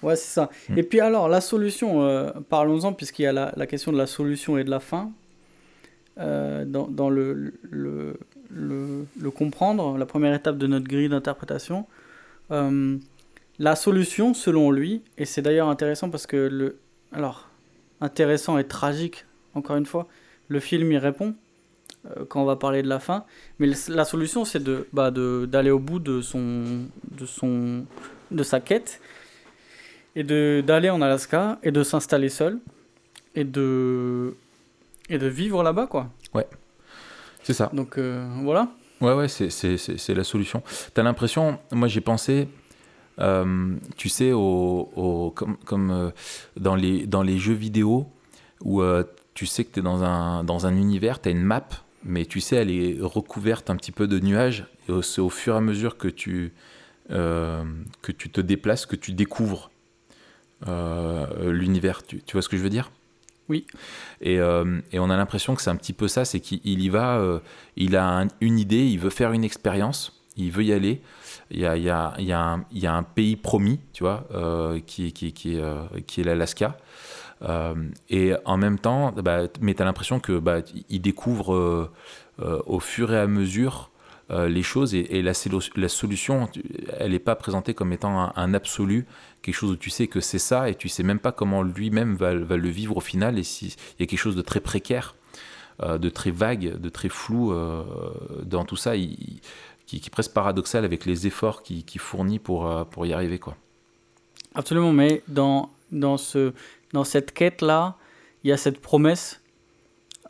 Ouais, 0.01 0.15
c'est 0.15 0.33
ça. 0.33 0.49
Mm. 0.69 0.77
Et 0.79 0.83
puis 0.83 0.99
alors, 0.99 1.29
la 1.29 1.41
solution, 1.41 2.33
parlons-en, 2.49 2.93
puisqu'il 2.93 3.21
y 3.21 3.27
a 3.27 3.33
la, 3.33 3.53
la 3.55 3.67
question 3.67 3.91
de 3.91 3.97
la 3.97 4.07
solution 4.07 4.57
et 4.57 4.63
de 4.63 4.71
la 4.71 4.79
fin. 4.79 5.11
Dans 6.17 6.87
dans 6.87 7.09
le, 7.09 7.33
le, 7.63 8.17
le, 8.49 9.05
le 9.19 9.31
comprendre, 9.31 9.97
la 9.97 10.05
première 10.05 10.33
étape 10.35 10.57
de 10.57 10.67
notre 10.67 10.87
grille 10.87 11.09
d'interprétation, 11.09 11.85
euh, 12.51 12.97
la 13.61 13.75
solution, 13.75 14.33
selon 14.33 14.71
lui, 14.71 15.03
et 15.19 15.25
c'est 15.25 15.43
d'ailleurs 15.43 15.69
intéressant 15.69 16.09
parce 16.09 16.25
que 16.25 16.35
le. 16.35 16.79
Alors, 17.13 17.47
intéressant 18.01 18.57
et 18.57 18.63
tragique, 18.63 19.25
encore 19.53 19.75
une 19.75 19.85
fois, 19.85 20.07
le 20.47 20.59
film 20.59 20.91
y 20.91 20.97
répond 20.97 21.35
euh, 22.07 22.25
quand 22.27 22.41
on 22.41 22.45
va 22.45 22.55
parler 22.55 22.81
de 22.81 22.87
la 22.87 22.99
fin. 22.99 23.23
Mais 23.59 23.69
la 23.87 24.03
solution, 24.03 24.45
c'est 24.45 24.63
de, 24.63 24.87
bah, 24.93 25.11
de, 25.11 25.47
d'aller 25.47 25.69
au 25.69 25.77
bout 25.77 25.99
de, 25.99 26.21
son, 26.21 26.87
de, 27.11 27.25
son, 27.27 27.85
de 28.31 28.41
sa 28.41 28.59
quête 28.59 28.99
et 30.15 30.23
de 30.23 30.63
d'aller 30.65 30.89
en 30.89 31.01
Alaska 31.01 31.59
et 31.61 31.71
de 31.71 31.83
s'installer 31.83 32.29
seul 32.29 32.59
et 33.35 33.43
de 33.45 34.33
et 35.07 35.19
de 35.19 35.27
vivre 35.27 35.63
là-bas 35.63 35.87
quoi. 35.87 36.09
C'est 37.43 37.53
ça. 37.53 37.69
Donc 37.73 37.97
euh, 37.97 38.27
voilà. 38.43 38.69
Ouais, 39.01 39.13
ouais, 39.13 39.27
c'est, 39.27 39.49
c'est, 39.49 39.77
c'est, 39.77 39.97
c'est 39.97 40.13
la 40.13 40.23
solution. 40.23 40.61
T'as 40.93 41.01
l'impression, 41.01 41.59
moi 41.71 41.87
j'ai 41.87 42.01
pensé, 42.01 42.47
euh, 43.19 43.75
tu 43.97 44.09
sais, 44.09 44.31
au, 44.31 44.89
au- 44.95 45.31
comme, 45.35 45.57
comme 45.57 45.91
euh, 45.91 46.09
dans, 46.59 46.75
les, 46.75 47.05
dans 47.05 47.23
les 47.23 47.37
jeux 47.37 47.53
vidéo 47.53 48.07
où 48.63 48.81
euh, 48.81 49.03
tu 49.33 49.45
sais 49.45 49.63
que 49.63 49.73
tu 49.73 49.79
es 49.79 49.83
dans 49.83 50.03
un, 50.03 50.43
dans 50.43 50.65
un 50.65 50.75
univers, 50.75 51.21
tu 51.21 51.29
as 51.29 51.31
une 51.31 51.43
map, 51.43 51.67
mais 52.03 52.25
tu 52.25 52.41
sais, 52.41 52.57
elle 52.57 52.71
est 52.71 52.97
recouverte 53.01 53.69
un 53.69 53.75
petit 53.75 53.91
peu 53.91 54.07
de 54.07 54.19
nuages, 54.19 54.65
et 54.89 55.01
c'est 55.01 55.21
au 55.21 55.29
fur 55.29 55.53
et 55.55 55.57
à 55.57 55.61
mesure 55.61 55.97
que 55.97 56.07
tu, 56.07 56.51
que 57.09 58.11
tu 58.11 58.29
te 58.29 58.41
déplaces, 58.41 58.85
que 58.85 58.95
tu 58.95 59.13
découvres 59.13 59.69
l'univers. 60.67 62.03
Tu, 62.03 62.21
tu 62.21 62.33
vois 62.33 62.41
ce 62.41 62.49
que 62.49 62.57
je 62.57 62.61
veux 62.63 62.69
dire? 62.69 62.91
Oui. 63.49 63.65
Et, 64.21 64.35
et 64.35 64.99
on 64.99 65.09
a 65.09 65.17
l'impression 65.17 65.55
que 65.55 65.61
c'est 65.61 65.69
un 65.69 65.75
petit 65.75 65.93
peu 65.93 66.07
ça, 66.07 66.25
c'est 66.25 66.39
qu'il 66.39 66.61
il 66.63 66.81
y 66.81 66.89
va, 66.89 67.41
il 67.75 67.95
a 67.95 68.07
un- 68.07 68.27
une 68.41 68.59
idée, 68.59 68.85
il 68.85 68.99
veut 68.99 69.09
faire 69.09 69.31
une 69.33 69.43
expérience, 69.43 70.20
il 70.37 70.51
veut 70.51 70.63
y 70.63 70.73
aller. 70.73 71.01
Il 71.51 71.59
y 71.59 71.65
a, 71.65 72.93
un, 72.93 73.03
pays 73.03 73.35
promis, 73.35 73.79
tu 73.93 74.03
vois, 74.03 74.27
euh, 74.33 74.79
euh, 74.79 75.99
qui 76.07 76.21
est 76.21 76.23
l'Alaska. 76.23 76.77
Euh, 77.43 77.73
et 78.09 78.33
en 78.45 78.57
même 78.57 78.79
temps, 78.79 79.11
bah, 79.11 79.41
mais 79.61 79.73
tu 79.73 79.81
as 79.81 79.85
l'impression 79.85 80.19
que 80.19 80.39
bah, 80.39 80.59
il 80.89 81.01
découvre 81.01 81.89
au 82.39 82.79
fur 82.79 83.13
et 83.13 83.19
à 83.19 83.27
mesure 83.27 83.89
les 84.29 84.63
choses 84.63 84.95
et, 84.95 85.21
la, 85.21 85.33
solution, 85.33 86.49
elle 86.97 87.11
n'est 87.11 87.19
pas 87.19 87.35
présentée 87.35 87.73
comme 87.73 87.91
étant 87.91 88.31
un, 88.33 88.53
absolu, 88.53 89.05
quelque 89.41 89.55
chose 89.55 89.71
où 89.71 89.75
tu 89.75 89.89
sais 89.89 90.07
que 90.07 90.21
c'est 90.21 90.39
ça 90.39 90.69
et 90.69 90.75
tu 90.75 90.87
sais 90.87 91.03
même 91.03 91.19
pas 91.19 91.33
comment 91.33 91.63
lui-même 91.63 92.15
va, 92.15 92.33
le 92.33 92.69
vivre 92.69 92.95
au 92.95 93.01
final 93.01 93.37
et 93.37 93.43
s'il 93.43 93.69
y 93.99 94.03
a 94.03 94.05
quelque 94.05 94.17
chose 94.17 94.37
de 94.37 94.41
très 94.41 94.61
précaire, 94.61 95.15
de 95.83 96.09
très 96.09 96.31
vague, 96.31 96.79
de 96.79 96.89
très 96.89 97.09
flou 97.09 97.53
dans 98.45 98.63
tout 98.63 98.77
ça, 98.77 98.95
il- 98.95 99.41
qui, 99.91 99.99
qui 99.99 100.07
est 100.07 100.09
presque 100.09 100.31
paradoxal 100.31 100.85
avec 100.85 101.05
les 101.05 101.27
efforts 101.27 101.63
qu'il 101.63 101.83
qu'il 101.83 101.99
fournit 101.99 102.39
pour, 102.39 102.65
euh, 102.65 102.85
pour 102.85 103.05
y 103.05 103.11
arriver. 103.11 103.39
Quoi. 103.39 103.57
Absolument, 104.55 104.93
mais 104.93 105.21
dans 105.27 105.69
dans 105.91 106.15
ce 106.15 106.53
dans 106.93 107.03
cette 107.03 107.33
quête 107.33 107.61
là, 107.61 107.95
il 108.43 108.49
y 108.49 108.53
a 108.53 108.57
cette 108.57 108.79
promesse 108.79 109.41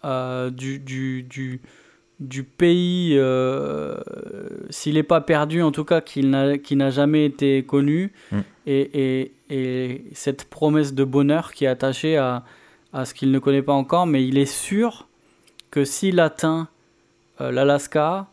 euh, 0.04 0.50
du, 0.50 0.80
du, 0.80 1.21
du 1.21 1.62
du 2.19 2.43
pays 2.43 3.15
euh, 3.15 3.97
s'il 4.71 4.95
n'est 4.95 5.04
pas 5.04 5.21
perdu 5.21 5.62
en 5.62 5.71
tout 5.71 5.86
cas 5.86 6.02
qu'il 6.02 6.32
n'a 6.32 6.58
qui 6.58 6.76
n'a 6.76 6.89
jamais 6.89 7.26
été 7.26 7.63
connu 7.63 8.12
Mm. 8.32 8.39
et, 8.65 8.82
et, 9.04 9.32
et 9.50 10.06
cette 10.13 10.45
promesse 10.45 10.93
de 10.95 11.04
bonheur 11.04 11.54
qui 11.54 11.65
est 11.65 11.67
attachée 11.67 12.17
à, 12.17 12.43
à 12.93 13.06
ce 13.06 13.13
qu'il 13.13 13.32
ne 13.32 13.38
connaît 13.39 13.62
pas 13.62 13.74
encore 13.74 14.08
mais 14.08 14.26
il 14.28 14.39
est 14.39 14.52
sûr 14.67 15.08
que 15.69 15.84
s'il 15.86 16.19
atteint 16.19 16.67
euh, 17.41 17.52
l'Alaska 17.52 18.28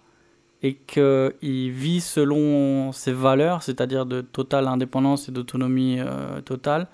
et 0.62 0.75
qu'il 0.75 1.71
vit 1.71 2.01
selon 2.01 2.92
ses 2.92 3.12
valeurs, 3.12 3.62
c'est-à-dire 3.62 4.07
de 4.07 4.21
totale 4.23 4.66
indépendance 4.68 5.29
et 5.29 5.33
d'autonomie 5.33 5.99
euh, 6.01 6.40
totale, 6.40 6.88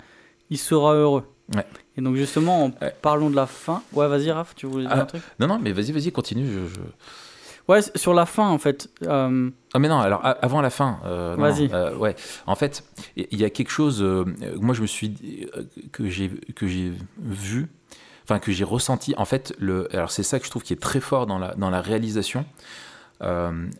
il 0.49 0.57
sera 0.57 0.93
heureux. 0.93 1.23
Ouais. 1.55 1.65
Et 1.97 2.01
donc 2.01 2.15
justement, 2.15 2.65
en 2.65 2.71
Ouais. 2.81 2.93
parlons 3.01 3.29
de 3.29 3.35
la 3.35 3.45
fin. 3.47 3.81
Ouais, 3.93 4.07
vas-y 4.07 4.31
Raph, 4.31 4.53
tu 4.55 4.65
voulais 4.67 4.83
dire 4.85 4.93
Ah. 4.95 5.01
un 5.01 5.05
truc? 5.05 5.21
Non, 5.39 5.47
non, 5.47 5.59
mais 5.61 5.71
vas-y, 5.71 5.91
vas-y, 5.91 6.11
continue. 6.11 6.45
je- 6.47 6.73
je... 6.75 6.79
Ouais, 7.67 7.79
sur 7.95 8.13
la 8.13 8.27
fin 8.27 8.47
en 8.49 8.59
fait. 8.59 8.89
euh, 9.03 9.49
Ah 9.73 9.79
mais 9.79 9.87
non, 9.87 9.97
alors 9.99 10.21
avant 10.23 10.61
la 10.61 10.69
fin. 10.69 10.99
euh, 11.05 11.35
Vas-y. 11.35 11.71
euh, 11.73 11.95
ouais. 11.97 12.15
En 12.45 12.53
fait, 12.55 12.83
il 13.17 13.25
y, 13.31 13.37
y 13.37 13.43
a 13.45 13.49
quelque 13.49 13.71
chose. 13.71 14.03
moi, 14.61 14.75
je 14.75 14.81
me 14.83 14.87
suis 14.87 15.15
que 15.91 16.07
j'ai 16.07 16.29
que 16.55 16.67
j'ai 16.67 16.91
vu, 17.17 17.67
enfin 18.23 18.37
que 18.37 18.51
j'ai 18.51 18.63
ressenti. 18.63 19.15
En 19.17 19.25
fait, 19.25 19.55
le. 19.57 19.87
Alors 19.95 20.11
c'est 20.11 20.21
ça 20.21 20.37
que 20.39 20.45
je 20.45 20.51
trouve 20.51 20.61
qui 20.61 20.73
est 20.73 20.79
très 20.81 20.99
fort 20.99 21.25
dans 21.25 21.39
la 21.39 21.55
dans 21.55 21.71
la 21.71 21.81
réalisation, 21.81 22.45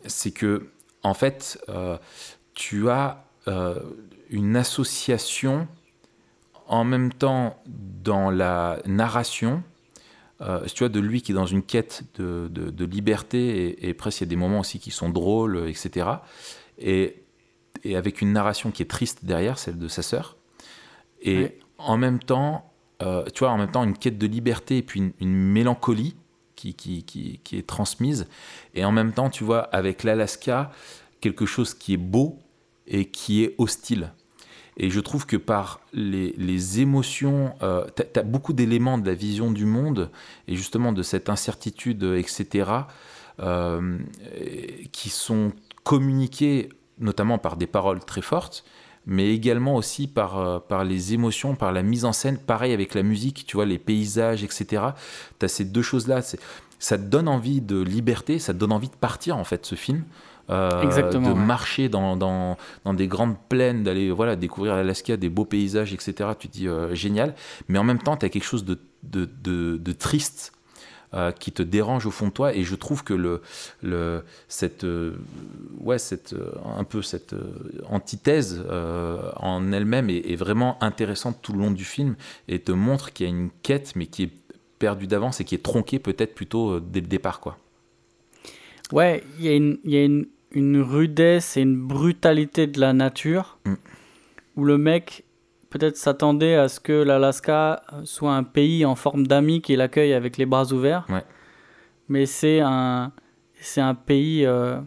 c'est 0.06 0.32
que 0.32 0.67
en 1.04 1.13
fait, 1.13 1.60
euh, 1.69 1.98
tu 2.54 2.89
as 2.89 3.26
euh, 3.48 3.80
une 4.30 4.56
association 4.56 5.67
en 6.67 6.84
même 6.84 7.13
temps 7.13 7.62
dans 7.67 8.32
la 8.32 8.80
narration 8.86 9.62
euh, 10.41 10.65
tu 10.65 10.80
vois, 10.80 10.89
de 10.89 11.00
lui 11.00 11.21
qui 11.21 11.32
est 11.32 11.36
dans 11.36 11.45
une 11.45 11.63
quête 11.63 12.04
de, 12.19 12.50
de- 12.52 12.69
de 12.69 12.86
liberté, 12.86 13.67
et, 13.67 13.89
et 13.89 13.93
presque 13.93 14.19
il 14.21 14.24
y 14.26 14.28
a 14.28 14.30
des 14.30 14.36
moments 14.36 14.60
aussi 14.60 14.80
qui 14.80 14.91
sont 14.91 15.10
drôles, 15.10 15.69
etc. 15.69 16.08
Et, 16.78 17.24
et 17.84 17.95
avec 17.95 18.21
une 18.21 18.34
narration 18.34 18.71
qui 18.71 18.84
est 18.84 18.89
triste 18.89 19.24
derrière, 19.26 19.58
celle 19.60 19.78
de 19.78 19.88
sa 19.88 20.02
sœur. 20.02 20.36
Et 21.21 21.60
en 21.78 21.98
même 21.98 22.19
temps, 22.19 22.71
euh, 23.02 23.24
tu 23.34 23.39
vois, 23.39 23.52
en 23.52 23.58
même 23.58 23.71
temps, 23.71 23.84
une 23.84 23.98
quête 23.98 24.17
de 24.17 24.28
liberté 24.28 24.78
et 24.78 24.84
puis 24.84 25.00
une, 25.00 25.13
une 25.21 25.34
mélancolie 25.36 26.15
qui, 26.73 27.39
est 27.54 27.67
transmise. 27.67 28.28
Et 28.73 28.86
en 28.86 28.91
même 28.91 29.13
temps, 29.13 29.30
tu 29.30 29.43
vois, 29.43 29.62
avec 29.62 30.04
l'Alaska, 30.04 30.71
quelque 31.21 31.45
chose 31.45 31.73
qui 31.73 31.93
est 31.93 31.97
beau 31.97 32.39
et 32.88 33.06
qui 33.06 33.43
est 33.43 33.56
hostile. 33.58 34.12
Et 34.78 34.89
je 34.89 34.99
trouve 34.99 35.25
que 35.25 35.38
par 35.38 35.80
les, 35.93 36.34
les 36.38 36.82
émotions, 36.82 37.54
euh, 37.63 37.86
tu 37.95 38.19
as, 38.19 38.23
beaucoup 38.23 38.51
d'éléments 38.51 38.97
de 38.97 39.08
la 39.08 39.15
vision 39.15 39.51
du 39.51 39.65
monde 39.65 40.12
et 40.47 40.56
justement 40.56 40.91
de 40.91 41.01
cette 41.01 41.30
incertitude, 41.30 42.04
etc., 42.04 42.71
euh, 43.39 43.99
qui 44.91 45.10
sont 45.10 45.51
communiqués 45.84 46.69
notamment 46.99 47.38
par 47.38 47.58
des 47.58 47.67
paroles 47.67 47.99
très 47.99 48.21
fortes, 48.21 48.63
mais 49.06 49.34
également 49.34 49.76
aussi 49.76 50.08
par, 50.08 50.39
euh, 50.39 50.60
par 50.60 50.84
les 50.84 51.13
émotions, 51.13 51.56
par 51.56 51.72
la 51.72 51.84
mise 51.84 52.06
en 52.06 52.13
scène, 52.13 52.38
pareil 52.38 52.74
avec 52.74 52.94
la 52.94 53.04
musique, 53.04 53.46
tu 53.46 53.58
vois, 53.58 53.65
les 53.65 53.80
paysages, 53.80 54.44
etc. 54.44 54.84
Tu 55.39 55.46
as 55.46 55.48
ces 55.48 55.65
deux 55.65 55.82
choses-là. 55.82 56.22
Ça 56.80 56.98
te 56.98 57.04
donne 57.04 57.28
envie 57.28 57.62
de 57.62 57.82
liberté, 57.82 58.39
ça 58.39 58.54
te 58.54 58.60
donne 58.60 58.72
envie 58.72 58.89
de 58.89 58.96
partir, 58.96 59.38
en 59.38 59.44
fait, 59.44 59.65
ce 59.65 59.76
film. 59.76 60.04
Euh, 60.50 60.84
Exactement, 60.84 61.30
de 61.30 61.34
ouais. 61.34 61.46
marcher 61.46 61.89
dans, 61.89 62.15
dans, 62.15 62.58
dans 62.84 62.94
des 62.94 63.08
grandes 63.08 63.36
plaines, 63.50 63.84
d'aller 63.84 64.12
voilà, 64.12 64.36
découvrir 64.36 64.76
l'Alaska, 64.76 65.18
des 65.18 65.30
beaux 65.30 65.46
paysages, 65.46 65.94
etc. 65.94 66.30
Tu 66.38 66.48
te 66.48 66.54
dis 66.54 66.68
euh, 66.68 66.94
génial, 66.94 67.34
mais 67.68 67.80
en 67.80 67.84
même 67.84 68.00
temps, 68.00 68.15
tu 68.15 68.26
as 68.26 68.30
quelque 68.30 68.44
chose 68.44 68.63
de, 68.63 68.80
de, 69.04 69.28
de, 69.44 69.78
de 69.78 69.91
triste 69.91 70.52
euh, 71.15 71.32
qui 71.32 71.51
te 71.51 71.63
dérange 71.63 72.06
au 72.06 72.12
fond 72.12 72.28
de 72.28 72.32
toi, 72.34 72.54
et 72.54 72.63
je 72.63 72.75
trouve 72.75 73.04
que 73.04 73.13
le, 73.13 73.41
le, 73.82 74.23
cette, 74.47 74.84
euh, 74.84 75.15
ouais, 75.80 75.97
cette, 75.97 76.34
euh, 76.34 76.51
un 76.78 76.84
peu 76.84 77.01
cette 77.01 77.34
euh, 77.34 77.51
antithèse 77.89 78.63
en 79.38 79.71
elle-même 79.71 80.10
est, 80.10 80.32
est 80.32 80.36
vraiment 80.36 80.78
intéressante 80.84 81.38
tout 81.41 81.54
le 81.54 81.60
long 81.60 81.71
du 81.71 81.86
film 81.86 82.15
et 82.47 82.60
te 82.60 82.71
montre 82.71 83.13
qu'il 83.13 83.25
y 83.25 83.30
a 83.30 83.32
une 83.32 83.49
quête, 83.63 83.93
mais 83.95 84.08
qui 84.08 84.23
est 84.23 84.32
perdue 84.80 85.08
d'avance 85.08 85.39
et 85.41 85.45
qui 85.45 85.56
est 85.56 85.63
tronquée 85.63 85.99
peut-être 85.99 86.36
plutôt 86.36 86.80
dès 86.80 87.01
le 87.01 87.08
départ. 87.08 87.39
Quoi. 87.39 87.58
Ouais, 88.91 89.23
il 89.39 89.45
y 89.45 89.49
a, 89.49 89.56
une, 89.56 89.78
il 89.84 89.91
y 89.91 89.97
a 89.97 90.04
une, 90.04 90.28
une 90.51 90.82
rudesse 90.82 91.58
et 91.58 91.62
une 91.62 91.78
brutalité 91.78 92.67
de 92.67 92.80
la 92.80 92.93
nature 92.93 93.58
Mm. 93.65 93.73
où 94.58 94.63
le 94.65 94.78
mec 94.78 95.23
peut-être 95.77 95.97
s'attendait 95.97 96.55
à 96.55 96.69
ce 96.69 96.79
que 96.79 96.93
l'Alaska 96.93 97.81
soit 98.05 98.33
un 98.33 98.43
pays 98.43 98.85
en 98.85 98.95
forme 98.95 99.27
d'ami 99.27 99.61
qui 99.61 99.75
l'accueille 99.75 100.13
avec 100.13 100.38
les 100.38 100.45
bras 100.45 100.71
ouverts. 100.71 101.05
Ouais. 101.09 101.23
Mais 102.07 102.25
c'est 102.25 102.61
un, 102.61 103.11
c'est 103.59 103.81
un 103.81 103.93
pays 103.93 104.45
euh, 104.45 104.79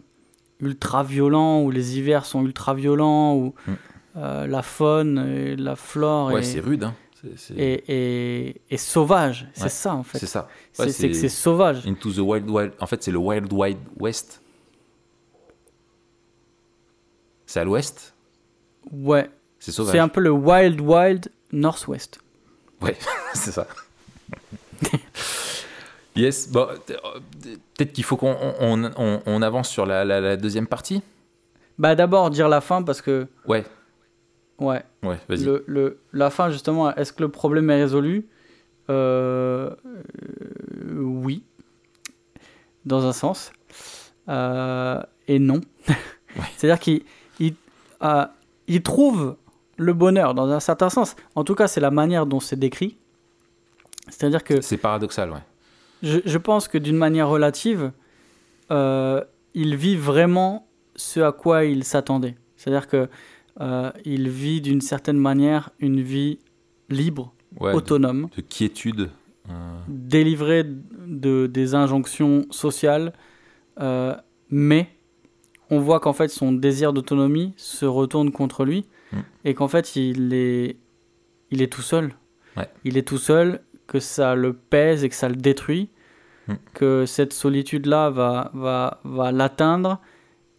ultra 0.59 1.03
violent 1.03 1.61
où 1.61 1.69
les 1.69 1.97
hivers 1.99 2.25
sont 2.25 2.43
ultra 2.43 2.73
violents, 2.73 3.35
où 3.35 3.53
Mm. 3.67 3.71
euh, 4.17 4.47
la 4.47 4.61
faune 4.63 5.19
et 5.29 5.55
la 5.55 5.75
flore 5.75 6.27
Ouais, 6.31 6.39
est, 6.39 6.43
c'est 6.43 6.59
rude. 6.59 6.83
Hein. 6.85 6.95
Est, 7.55 8.55
est 8.69 8.77
sauvage. 8.77 9.47
C'est 9.53 9.63
Ouais, 9.63 9.69
ça 9.69 9.93
en 9.93 10.03
fait. 10.03 10.17
C'est 10.17 10.25
ça. 10.25 10.47
Ouais, 10.79 10.89
c'est 10.89 11.09
que 11.09 11.13
c'est 11.15 11.29
sauvage. 11.29 11.85
Into 11.85 12.11
the 12.11 12.17
Wild 12.19 12.49
Wild. 12.49 12.71
En 12.79 12.87
fait, 12.87 13.03
c'est 13.03 13.11
le 13.11 13.17
Wild 13.19 13.51
Wild 13.53 13.77
West. 13.99 14.41
C'est 17.45 17.59
à 17.59 17.63
l'ouest? 17.65 18.15
Ouais. 18.91 19.29
C'est 19.59 19.71
sauvage. 19.71 19.91
C'est 19.93 19.99
un 19.99 20.07
peu 20.07 20.21
le 20.21 20.31
Wild 20.31 20.79
Wild 20.81 21.29
Northwest. 21.51 22.19
Ouais, 22.81 22.97
c'est 23.33 23.51
ça. 23.51 23.67
yes. 26.15 26.49
Bon, 26.49 26.67
euh, 26.89 27.19
peut-être 27.75 27.93
qu'il 27.93 28.03
faut 28.03 28.17
qu'on 28.17 28.35
on, 28.59 28.83
on- 28.97 29.21
on 29.25 29.41
avance 29.41 29.69
sur 29.69 29.85
la, 29.85 30.05
la- 30.05 30.21
la 30.21 30.37
deuxième 30.37 30.67
partie. 30.67 31.01
Bah 31.77 31.95
d'abord 31.95 32.29
dire 32.29 32.49
la 32.49 32.61
fin 32.61 32.83
parce 32.83 33.01
que 33.01 33.27
Ouais. 33.47 33.65
ouais 34.59 34.83
Ouais. 35.03 35.17
Vas-y. 35.29 35.43
le, 35.45 35.63
le 35.67 35.99
la 36.11 36.29
fin 36.29 36.49
justement 36.49 36.93
est-ce 36.95 37.13
que 37.13 37.21
le 37.23 37.29
problème 37.29 37.69
est 37.69 37.81
résolu? 37.81 38.27
Euh, 38.89 39.69
euh, 39.85 40.99
oui 41.01 41.43
dans 42.85 43.05
un 43.05 43.13
sens 43.13 43.51
Euh, 44.27 45.01
et 45.27 45.39
non 45.39 45.61
c'est-à-dire 46.57 46.79
qu'il 46.79 47.03
il, 47.39 47.55
il 48.67 48.81
trouve 48.83 49.37
le 49.79 49.93
bonheur 49.93 50.33
dans 50.35 50.49
un 50.49 50.59
certain 50.59 50.89
sens 50.89 51.15
en 51.35 51.43
tout 51.43 51.55
cas 51.55 51.67
c'est 51.67 51.81
la 51.81 51.89
manière 51.91 52.25
dont 52.27 52.39
c'est 52.39 52.59
décrit 52.59 52.97
c'est-à-dire 54.09 54.43
que 54.43 54.61
C'est 54.61 54.77
paradoxal, 54.77 55.31
ouais. 55.31 55.43
je, 56.03 56.19
je 56.25 56.37
pense 56.37 56.67
que 56.67 56.77
d'une 56.79 56.95
manière 56.97 57.29
relative, 57.29 57.91
euh, 58.71 59.23
il 59.53 59.75
vit 59.75 59.95
vraiment 59.95 60.67
ce 60.95 61.19
à 61.19 61.31
quoi 61.31 61.65
il 61.65 61.83
s'attendait. 61.83 62.35
C'est-à-dire 62.57 62.87
que 62.87 63.07
euh, 63.61 63.91
il 64.05 64.29
vit 64.29 64.61
d'une 64.61 64.81
certaine 64.81 65.17
manière 65.17 65.69
une 65.79 66.01
vie 66.01 66.39
libre, 66.89 67.33
Ouais, 67.59 67.73
autonome, 67.73 68.29
de 68.35 68.41
quiétude. 68.41 69.09
euh, 69.49 69.51
délivrée 69.87 70.63
de, 70.65 71.47
des 71.47 71.75
injonctions 71.75 72.45
sociales, 72.51 73.13
euh, 73.79 74.15
mais 74.49 74.89
on 75.69 75.79
voit 75.79 75.99
qu'en 75.99 76.13
fait 76.13 76.29
son 76.29 76.51
désir 76.51 76.93
d'autonomie 76.93 77.53
se 77.57 77.85
retourne 77.85 78.31
contre 78.31 78.65
lui 78.65 78.85
Mm. 79.11 79.17
et 79.45 79.53
qu'en 79.55 79.67
fait 79.67 79.95
il 79.95 80.33
est, 80.33 80.77
il 81.51 81.61
est 81.61 81.71
tout 81.71 81.81
seul. 81.81 82.13
Ouais. 82.57 82.69
Il 82.83 82.97
est 82.97 83.07
tout 83.07 83.17
seul, 83.17 83.61
que 83.87 83.99
ça 83.99 84.35
le 84.35 84.53
pèse 84.53 85.03
et 85.03 85.09
que 85.09 85.15
ça 85.15 85.29
le 85.29 85.35
détruit, 85.35 85.89
Mm. 86.47 86.53
que 86.73 87.05
cette 87.05 87.33
solitude-là 87.33 88.09
va, 88.09 88.51
va, 88.53 88.99
va 89.03 89.31
l'atteindre, 89.31 89.99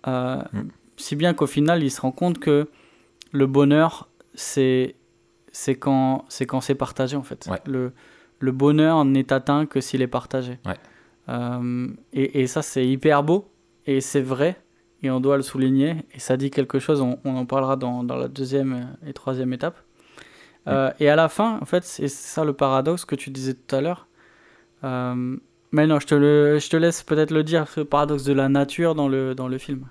euh, 0.07 0.43
Mm. 0.53 0.69
si 0.97 1.17
bien 1.17 1.35
qu'au 1.35 1.47
final 1.47 1.83
il 1.83 1.91
se 1.91 2.01
rend 2.01 2.13
compte 2.13 2.39
que 2.39 2.69
le 3.33 3.47
bonheur 3.47 4.09
c'est 4.35 4.95
c'est 5.53 5.75
quand 5.75 6.25
c'est 6.29 6.47
quand 6.47 6.61
c'est 6.61 6.75
partagé 6.77 7.17
en 7.17 7.23
fait. 7.25 7.47
Ouais. 7.51 7.59
Le, 7.67 7.93
le 8.39 8.53
bonheur 8.53 9.05
n'est 9.05 9.33
atteint 9.33 9.67
que 9.67 9.81
s'il 9.81 10.01
est 10.03 10.07
partagé. 10.07 10.59
Ouais. 10.65 10.75
Euh, 11.29 11.89
et, 12.13 12.41
et 12.43 12.47
ça, 12.47 12.63
c'est 12.63 12.87
hyper 12.87 13.23
beau, 13.23 13.49
et 13.87 14.01
c'est 14.01 14.23
vrai, 14.23 14.61
et 15.03 15.11
on 15.11 15.21
doit 15.21 15.37
le 15.37 15.43
souligner, 15.43 16.05
et 16.15 16.19
ça 16.21 16.37
dit 16.37 16.51
quelque 16.51 16.79
chose, 16.79 17.01
on, 17.01 17.19
on 17.25 17.37
en 17.37 17.47
parlera 17.47 17.77
dans, 17.77 18.05
dans 18.05 18.17
la 18.17 18.29
deuxième 18.29 18.97
et 19.07 19.13
troisième 19.13 19.53
étape. 19.53 19.79
Euh, 20.69 20.91
et 21.01 21.09
à 21.09 21.17
la 21.17 21.29
fin, 21.29 21.59
en 21.61 21.65
fait, 21.65 21.85
c'est 21.85 22.09
ça 22.09 22.45
le 22.45 22.53
paradoxe 22.53 23.05
que 23.05 23.15
tu 23.15 23.31
disais 23.31 23.55
tout 23.55 23.75
à 23.75 23.81
l'heure. 23.81 24.07
Euh, 24.85 25.37
mais 25.73 25.87
non, 25.87 26.01
je 26.01 26.07
te, 26.07 26.15
le, 26.15 26.59
je 26.59 26.69
te 26.69 26.77
laisse 26.77 27.03
peut-être 27.03 27.31
le 27.31 27.45
dire, 27.45 27.67
ce 27.69 27.81
paradoxe 27.81 28.25
de 28.25 28.33
la 28.33 28.49
nature 28.49 28.95
dans 28.95 29.09
le, 29.09 29.35
dans 29.35 29.49
le 29.49 29.57
film. 29.59 29.87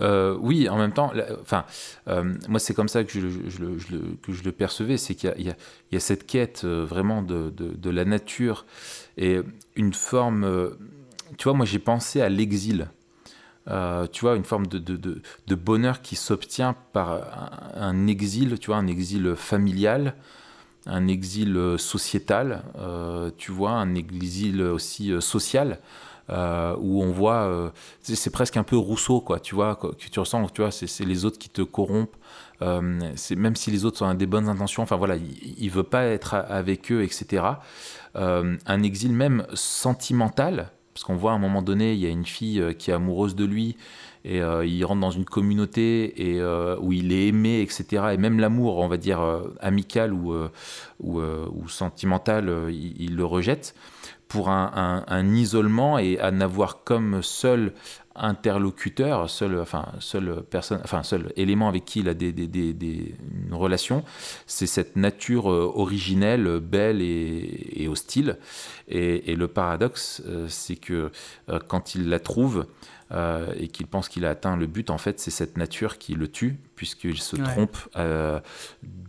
Euh, 0.00 0.36
oui, 0.40 0.68
en 0.68 0.76
même 0.76 0.92
temps, 0.92 1.12
enfin, 1.40 1.64
euh, 2.08 2.34
moi 2.48 2.58
c'est 2.58 2.74
comme 2.74 2.88
ça 2.88 3.04
que 3.04 3.12
je, 3.12 3.20
le- 3.20 3.78
je 3.78 3.96
que 4.22 4.32
je 4.32 4.42
le 4.42 4.50
percevais, 4.50 4.96
c'est 4.96 5.14
qu'il 5.14 5.28
y 5.28 5.48
a, 5.50 5.52
y 5.92 5.96
y 5.96 6.00
cette 6.00 6.26
quête 6.26 6.62
euh, 6.64 6.84
vraiment 6.84 7.22
de, 7.22 7.50
de- 7.50 7.74
de 7.76 7.90
la 7.90 8.04
nature 8.04 8.66
et 9.16 9.38
une 9.76 9.92
forme, 9.92 10.72
tu 11.38 11.44
vois, 11.44 11.52
moi 11.54 11.66
j'ai 11.66 11.78
pensé 11.78 12.20
à 12.20 12.28
l'exil, 12.28 12.88
Euh, 13.68 14.06
tu 14.12 14.20
vois, 14.22 14.36
une 14.36 14.44
forme 14.44 14.66
de, 14.66 14.78
de- 14.78 14.96
de- 15.46 15.54
bonheur 15.54 16.02
qui 16.02 16.16
s'obtient 16.16 16.74
par 16.92 17.72
un, 17.74 18.06
exil, 18.06 18.58
tu 18.58 18.66
vois, 18.68 18.76
un 18.76 18.86
exil 18.86 19.34
familial, 19.36 20.14
un 20.86 21.08
exil 21.08 21.56
euh, 21.56 21.78
sociétal, 21.78 22.62
euh, 22.78 23.30
tu 23.38 23.52
vois, 23.52 23.72
un 23.72 23.94
exil 23.94 24.62
aussi 24.62 25.12
social. 25.20 25.78
où 26.30 27.02
on 27.02 27.10
voit, 27.12 27.72
c'est 28.02 28.30
presque 28.30 28.56
un 28.56 28.62
peu 28.64 28.76
Rousseau, 28.76 29.20
quoi, 29.20 29.40
tu 29.40 29.54
vois, 29.54 29.76
que 29.76 29.88
tu 29.94 30.18
ressens, 30.20 30.46
tu 30.48 30.62
vois, 30.62 30.70
c'est 30.70 31.04
les 31.04 31.24
autres 31.26 31.38
qui 31.38 31.48
te 31.50 31.62
corrompent, 31.62 32.16
c'est 33.16 33.36
même 33.36 33.56
si 33.56 33.70
les 33.70 33.84
autres 33.84 34.04
ont 34.04 34.14
des 34.14 34.26
bonnes 34.26 34.48
intentions, 34.48 34.82
enfin 34.82 34.96
voilà, 34.96 35.16
il, 35.16 35.54
il 35.58 35.70
veut 35.70 35.82
pas 35.82 36.04
être 36.04 36.34
avec 36.34 36.90
eux, 36.92 37.02
etc. 37.02 37.60
Un 38.14 38.82
exil 38.82 39.12
même 39.12 39.46
sentimental, 39.54 40.70
parce 40.94 41.04
qu'on 41.04 41.16
voit 41.16 41.32
à 41.32 41.34
un 41.34 41.38
moment 41.38 41.60
donné, 41.60 41.92
il 41.92 41.98
y 41.98 42.06
a 42.06 42.08
une 42.08 42.24
fille 42.24 42.60
euh, 42.60 42.72
qui 42.72 42.90
est 42.90 42.94
amoureuse 42.94 43.34
de 43.34 43.44
lui, 43.44 43.76
et 44.24 44.40
euh, 44.40 44.64
il 44.64 44.82
rentre 44.84 45.00
dans 45.02 45.10
une 45.10 45.24
communauté 45.26 46.14
euh, 46.20 46.76
où 46.80 46.92
il 46.92 47.12
est 47.12 47.26
aimé, 47.28 47.60
etc. 47.60 48.04
Et 48.12 48.16
même 48.16 48.38
l'amour, 48.40 48.78
on 48.78 48.88
va 48.88 48.96
dire, 48.96 49.20
amical 49.60 50.14
ou, 50.14 50.32
sentimental, 51.68 52.50
il, 52.70 53.16
le 53.16 53.24
rejette 53.24 53.74
pour 54.28 54.48
un- 54.48 55.04
un 55.06 55.34
isolement 55.34 55.98
et 55.98 56.18
à 56.18 56.30
n'avoir 56.30 56.82
comme 56.84 57.22
seul 57.22 57.72
interlocuteur, 58.16 59.28
seul, 59.28 59.58
enfin, 59.60 59.86
seule 60.00 60.42
personne, 60.48 60.80
enfin, 60.84 61.02
seul 61.02 61.32
élément 61.36 61.68
avec 61.68 61.84
qui 61.84 62.00
il 62.00 62.08
a 62.08 62.14
des, 62.14 62.32
des- 62.32 62.46
c'est 64.46 64.66
cette 64.66 64.96
nature 64.96 65.50
euh, 65.50 65.70
originelle, 65.74 66.60
belle 66.60 67.02
et, 67.02 67.88
hostile. 67.88 68.38
Et, 68.88 69.32
et 69.32 69.36
le 69.36 69.48
paradoxe, 69.48 70.22
euh, 70.26 70.46
c'est 70.48 70.76
que 70.76 71.10
euh, 71.48 71.58
quand 71.68 71.94
il 71.94 72.08
la 72.08 72.18
trouve 72.20 72.66
euh, 73.14 73.54
et 73.56 73.68
qu'il 73.68 73.86
pense 73.86 74.08
qu'il 74.08 74.24
a 74.26 74.30
atteint 74.30 74.56
le 74.56 74.66
but, 74.66 74.90
en 74.90 74.98
fait, 74.98 75.20
c'est 75.20 75.30
cette 75.30 75.56
nature 75.56 75.96
qui 75.98 76.14
le 76.14 76.28
tue, 76.28 76.58
puisqu'il 76.76 77.18
se 77.20 77.36
Ouais. 77.36 77.42
trompe 77.44 77.76
euh, 77.96 78.40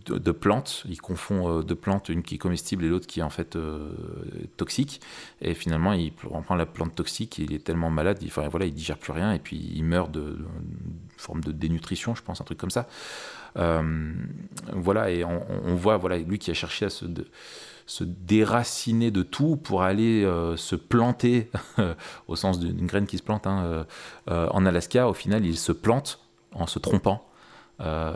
de, 0.06 0.18
de 0.18 0.32
plantes. 0.32 0.84
Il 0.88 1.02
confond 1.02 1.50
euh, 1.60 1.62
deux 1.64 1.76
plantes, 1.76 2.10
une 2.10 2.22
qui 2.22 2.36
est 2.36 2.38
comestible 2.38 2.86
et 2.86 2.90
l'autre 2.90 3.08
qui 3.08 3.20
est 3.22 3.24
en 3.24 3.30
fait 3.30 3.58
toxique. 4.58 5.02
Et 5.42 5.54
finalement, 5.56 5.94
il 5.94 6.14
reprend 6.24 6.56
la 6.56 6.66
plante 6.66 6.94
toxique, 6.96 7.38
il 7.40 7.52
est 7.54 7.64
tellement 7.64 7.90
malade, 7.90 8.20
il, 8.22 8.28
enfin, 8.28 8.48
voilà, 8.48 8.66
il 8.66 8.74
digère 8.74 8.98
plus 8.98 9.12
rien 9.14 9.34
et 9.34 9.40
puis 9.40 9.58
il 9.76 9.84
meurt 9.84 10.12
de, 10.12 10.38
forme 11.18 11.42
de 11.42 11.52
dénutrition, 11.52 12.14
je 12.16 12.22
pense, 12.22 12.40
un 12.42 12.44
truc 12.46 12.58
comme 12.60 12.70
ça. 12.72 12.88
Voilà, 14.74 15.10
et 15.10 15.24
on, 15.24 15.44
on 15.66 15.76
voit 15.76 15.98
voilà, 15.98 16.18
lui 16.18 16.38
qui 16.40 16.52
a 16.52 16.54
cherché 16.54 16.86
à 16.86 16.90
se, 16.90 17.06
de- 17.06 17.28
se 17.86 18.04
déraciner 18.04 19.12
de 19.12 19.24
tout 19.24 19.58
pour 19.58 19.84
aller 19.84 20.24
euh, 20.24 20.58
se 20.58 20.76
planter, 20.76 21.50
au 22.28 22.36
sens 22.36 22.60
d'une 22.60 22.88
graine 22.88 23.06
qui 23.06 23.18
se 23.18 23.24
plante, 23.24 23.48
hein, 23.48 23.64
euh, 23.66 23.84
euh, 24.30 24.48
en 24.52 24.66
Alaska. 24.66 25.08
Au 25.08 25.14
final, 25.14 25.46
il 25.46 25.58
se 25.58 25.72
plante 25.72 26.20
en 26.54 26.68
se 26.68 26.80
trompant 26.80 27.28
en 27.80 28.14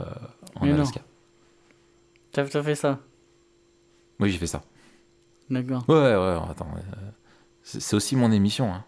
Mais. 0.61 0.71
Alaska. 0.71 1.01
T'as 2.31 2.45
fait 2.45 2.75
ça? 2.75 2.99
Oui, 4.19 4.31
j'ai 4.31 4.37
fait 4.37 4.47
ça. 4.47 4.61
D'accord. 5.49 5.83
Ouais, 5.87 5.95
ouais, 5.95 6.15
ouais, 6.15 6.37
attends. 6.49 6.67
c'est 7.63 7.95
aussi 7.95 8.15
mon 8.15 8.31
émission. 8.31 8.73
hein. 8.73 8.83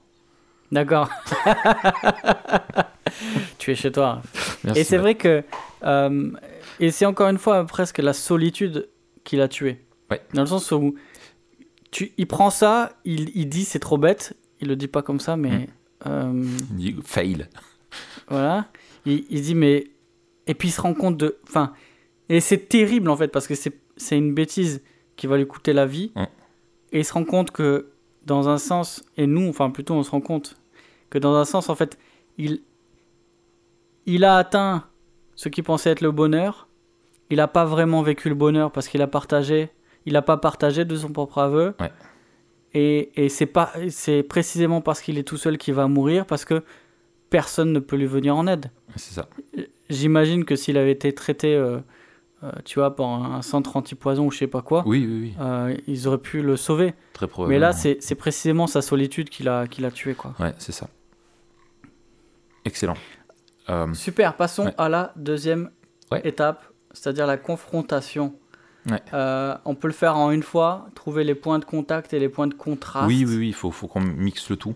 D'accord. 0.72 1.10
tu 3.58 3.72
es 3.72 3.76
chez 3.76 3.92
toi. 3.92 4.22
Merci, 4.64 4.82
et 4.82 4.84
c'est 4.84 4.98
vrai 4.98 5.16
que. 5.16 5.44
euh, 5.84 6.32
et 6.80 6.92
c'est 6.92 7.06
encore 7.06 7.30
une 7.30 7.38
fois 7.38 7.66
presque 7.66 7.98
la 7.98 8.14
solitude 8.14 8.90
qui 9.24 9.36
l'a 9.36 9.48
tué. 9.48 9.84
Ouais. 10.12 10.22
Dans 10.34 10.42
le 10.42 10.48
sens 10.48 10.72
où. 10.72 10.96
Tu, 11.90 12.12
il 12.18 12.28
prend 12.28 12.50
ça, 12.50 12.94
il, 13.04 13.32
il 13.36 13.50
dit 13.50 13.66
c'est 13.66 13.80
trop 13.80 13.98
bête. 13.98 14.36
Il 14.60 14.68
le 14.68 14.76
dit 14.76 14.88
pas 14.88 15.02
comme 15.02 15.20
ça, 15.20 15.36
mais. 15.38 15.50
Mm. 15.50 15.68
euh, 16.08 16.46
Il 16.72 16.78
dit, 16.78 16.96
Fail. 17.04 17.48
voilà. 18.30 18.68
Il, 19.06 19.26
il 19.30 19.42
dit, 19.42 19.56
mais. 19.56 19.88
Et 20.48 20.54
puis 20.54 20.70
il 20.70 20.72
se 20.72 20.82
rend 20.82 20.94
compte 20.94 21.18
de. 21.18 21.38
Enfin. 21.48 21.74
Et 22.30 22.40
c'est 22.40 22.70
terrible 22.70 23.10
en 23.10 23.18
fait, 23.18 23.28
parce 23.28 23.48
que 23.48 23.56
c'est 23.56 24.18
une 24.18 24.34
bêtise 24.34 24.82
qui 25.18 25.28
va 25.28 25.38
lui 25.38 25.48
coûter 25.48 25.74
la 25.74 25.86
vie. 25.86 26.12
Mm. 26.16 26.24
Et 26.94 27.00
il 27.00 27.06
se 27.06 27.14
rend 27.14 27.24
compte 27.26 27.52
que, 27.52 27.92
dans 28.26 28.50
un 28.50 28.58
sens, 28.58 29.04
et 29.18 29.28
nous, 29.28 29.48
enfin 29.50 29.70
plutôt, 29.70 29.96
on 29.96 30.04
se 30.04 30.12
rend 30.12 30.22
compte 30.22 30.58
que 31.10 31.18
dans 31.18 31.36
un 31.36 31.46
sens, 31.46 31.70
en 31.70 31.76
fait, 31.76 31.98
il, 32.38 32.62
il 34.06 34.24
a 34.24 34.38
atteint 34.38 34.86
ce 35.36 35.50
qui 35.50 35.62
pensait 35.62 35.90
être 35.90 36.02
le 36.02 36.12
bonheur. 36.12 36.68
Il 37.30 37.38
n'a 37.38 37.48
pas 37.48 37.66
vraiment 37.66 38.02
vécu 38.02 38.30
le 38.30 38.36
bonheur 38.36 38.72
parce 38.72 38.88
qu'il 38.88 39.02
a 39.02 39.08
partagé. 39.08 39.70
Il 40.06 40.14
n'a 40.14 40.22
pas 40.22 40.38
partagé 40.38 40.86
de 40.86 40.96
son 40.96 41.10
propre 41.12 41.38
aveu. 41.40 41.74
Ouais. 41.80 41.92
Et, 42.74 43.12
et 43.26 43.30
c'est 43.30 43.46
pas, 43.46 43.72
c'est 43.90 44.24
précisément 44.24 44.82
parce 44.82 45.02
qu'il 45.02 45.18
est 45.18 45.24
tout 45.24 45.38
seul 45.38 45.58
qu'il 45.58 45.74
va 45.74 45.88
mourir, 45.88 46.26
parce 46.26 46.46
que 46.46 46.64
personne 47.30 47.72
ne 47.74 47.80
peut 47.80 47.96
lui 47.98 48.06
venir 48.08 48.36
en 48.36 48.48
aide. 48.48 48.72
C'est 48.96 49.14
ça. 49.14 49.28
J'imagine 49.90 50.46
que 50.46 50.56
s'il 50.56 50.78
avait 50.78 50.92
été 50.92 51.14
traité, 51.14 51.54
euh, 51.54 51.80
euh, 52.44 52.52
tu 52.66 52.80
vois, 52.80 52.96
par 52.96 53.08
un 53.10 53.42
centre 53.42 53.76
anti-poison 53.78 54.26
ou 54.28 54.32
je 54.32 54.38
sais 54.40 54.48
pas 54.48 54.62
quoi, 54.62 54.84
Oui, 54.88 55.06
oui, 55.06 55.20
oui. 55.22 55.34
euh, 55.42 55.76
ils 55.86 56.08
auraient 56.08 56.18
pu 56.18 56.42
le 56.42 56.56
sauver. 56.56 56.94
Très 57.14 57.28
probablement. 57.28 57.56
Mais 57.56 57.60
là, 57.60 57.74
c'est 57.74 57.98
c'est 58.02 58.16
précisément 58.16 58.68
sa 58.68 58.82
solitude 58.82 59.30
qui 59.30 59.44
l'a 59.44 59.68
qui 59.68 59.82
l'a 59.82 59.92
tué, 59.92 60.14
quoi. 60.16 60.34
Ouais, 60.40 60.54
c'est 60.58 60.72
ça. 60.72 60.88
Excellent. 62.66 62.96
Super, 63.94 64.36
passons 64.36 64.66
Ouais. 64.66 64.74
à 64.78 64.90
la 64.90 65.14
deuxième 65.16 65.70
Ouais. 66.12 66.22
étape, 66.28 66.66
c'est-à-dire 66.92 67.26
la 67.28 67.38
confrontation. 67.38 68.34
Ouais. 68.90 69.02
Euh, 69.14 69.56
on 69.66 69.76
peut 69.76 69.88
le 69.88 69.94
faire 69.94 70.18
en 70.18 70.32
une 70.32 70.44
fois, 70.44 70.88
trouver 70.96 71.24
les 71.24 71.36
points 71.36 71.60
de 71.60 71.66
contact 71.66 72.14
et 72.14 72.20
les 72.20 72.30
points 72.30 72.48
de 72.48 72.54
contraste. 72.56 73.08
oui, 73.08 73.26
oui, 73.28 73.36
oui, 73.38 73.48
il 73.50 73.54
faut, 73.54 73.70
faut 73.72 73.88
qu'on 73.88 74.02
mixe 74.02 74.50
le 74.50 74.56
tout. 74.56 74.76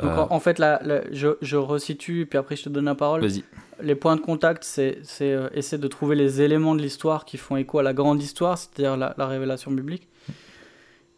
Donc 0.00 0.10
Euh, 0.12 0.16
en, 0.30 0.32
en 0.34 0.40
fait, 0.40 0.58
là, 0.58 0.78
là, 0.84 1.00
je, 1.10 1.28
je 1.40 1.56
resitue, 1.56 2.26
puis 2.28 2.38
après 2.38 2.54
je 2.54 2.64
te 2.64 2.68
donne 2.68 2.84
la 2.84 2.94
parole. 2.94 3.22
Vas-y. 3.22 3.42
Les 3.82 3.94
points 3.94 4.14
de 4.16 4.20
contact, 4.20 4.62
c'est 4.62 5.00
euh, 5.22 5.48
essayer 5.54 5.80
de 5.80 5.88
trouver 5.88 6.14
les 6.16 6.40
éléments 6.42 6.74
de 6.74 6.82
l'histoire 6.82 7.24
qui 7.24 7.36
font 7.38 7.56
écho 7.56 7.78
à 7.78 7.82
la 7.82 7.92
grande 7.94 8.22
histoire, 8.22 8.58
c'est-à-dire 8.58 8.96
la, 8.96 9.14
la 9.18 9.26
révélation 9.26 9.70
biblique. 9.70 10.06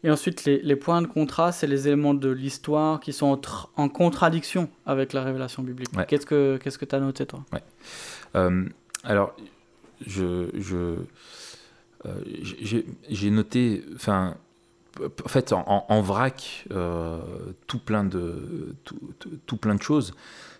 Et 0.03 0.09
ensuite, 0.09 0.45
les, 0.45 0.61
les 0.61 0.75
points 0.77 1.01
de 1.01 1.07
contraste, 1.07 1.59
c'est 1.59 1.67
les 1.67 1.87
éléments 1.89 2.13
de 2.13 2.29
l'histoire 2.29 3.01
qui 3.01 3.11
sont 3.11 3.25
en, 3.27 3.35
tr- 3.35 3.67
en 3.75 3.89
contradiction 3.89 4.69
avec 4.85 5.11
la 5.11 5.23
révélation 5.23 5.61
biblique. 5.61 5.89
Ouais. 5.95 6.05
Qu'est-ce 6.07 6.25
que 6.25 6.85
tu 6.85 6.95
as 6.95 6.99
noté, 7.01 7.25
toi? 7.25 7.41
Euh, 8.35 8.63
alors, 9.03 9.35
je, 10.07 10.47
je, 10.57 10.75
euh, 10.77 10.95
j'ai 12.41 12.85
j'ai 13.09 13.29
noté, 13.31 13.83
enfin, 13.95 14.35
en 15.01 15.27
fait, 15.27 15.53
vrac, 16.01 16.65
euh, 16.71 17.19
tout 17.67 17.79
plein 17.79 18.03
de, 18.03 18.75
tout, 19.45 19.57
plein 19.57 19.75
de 19.75 19.81
choses. 19.81 20.13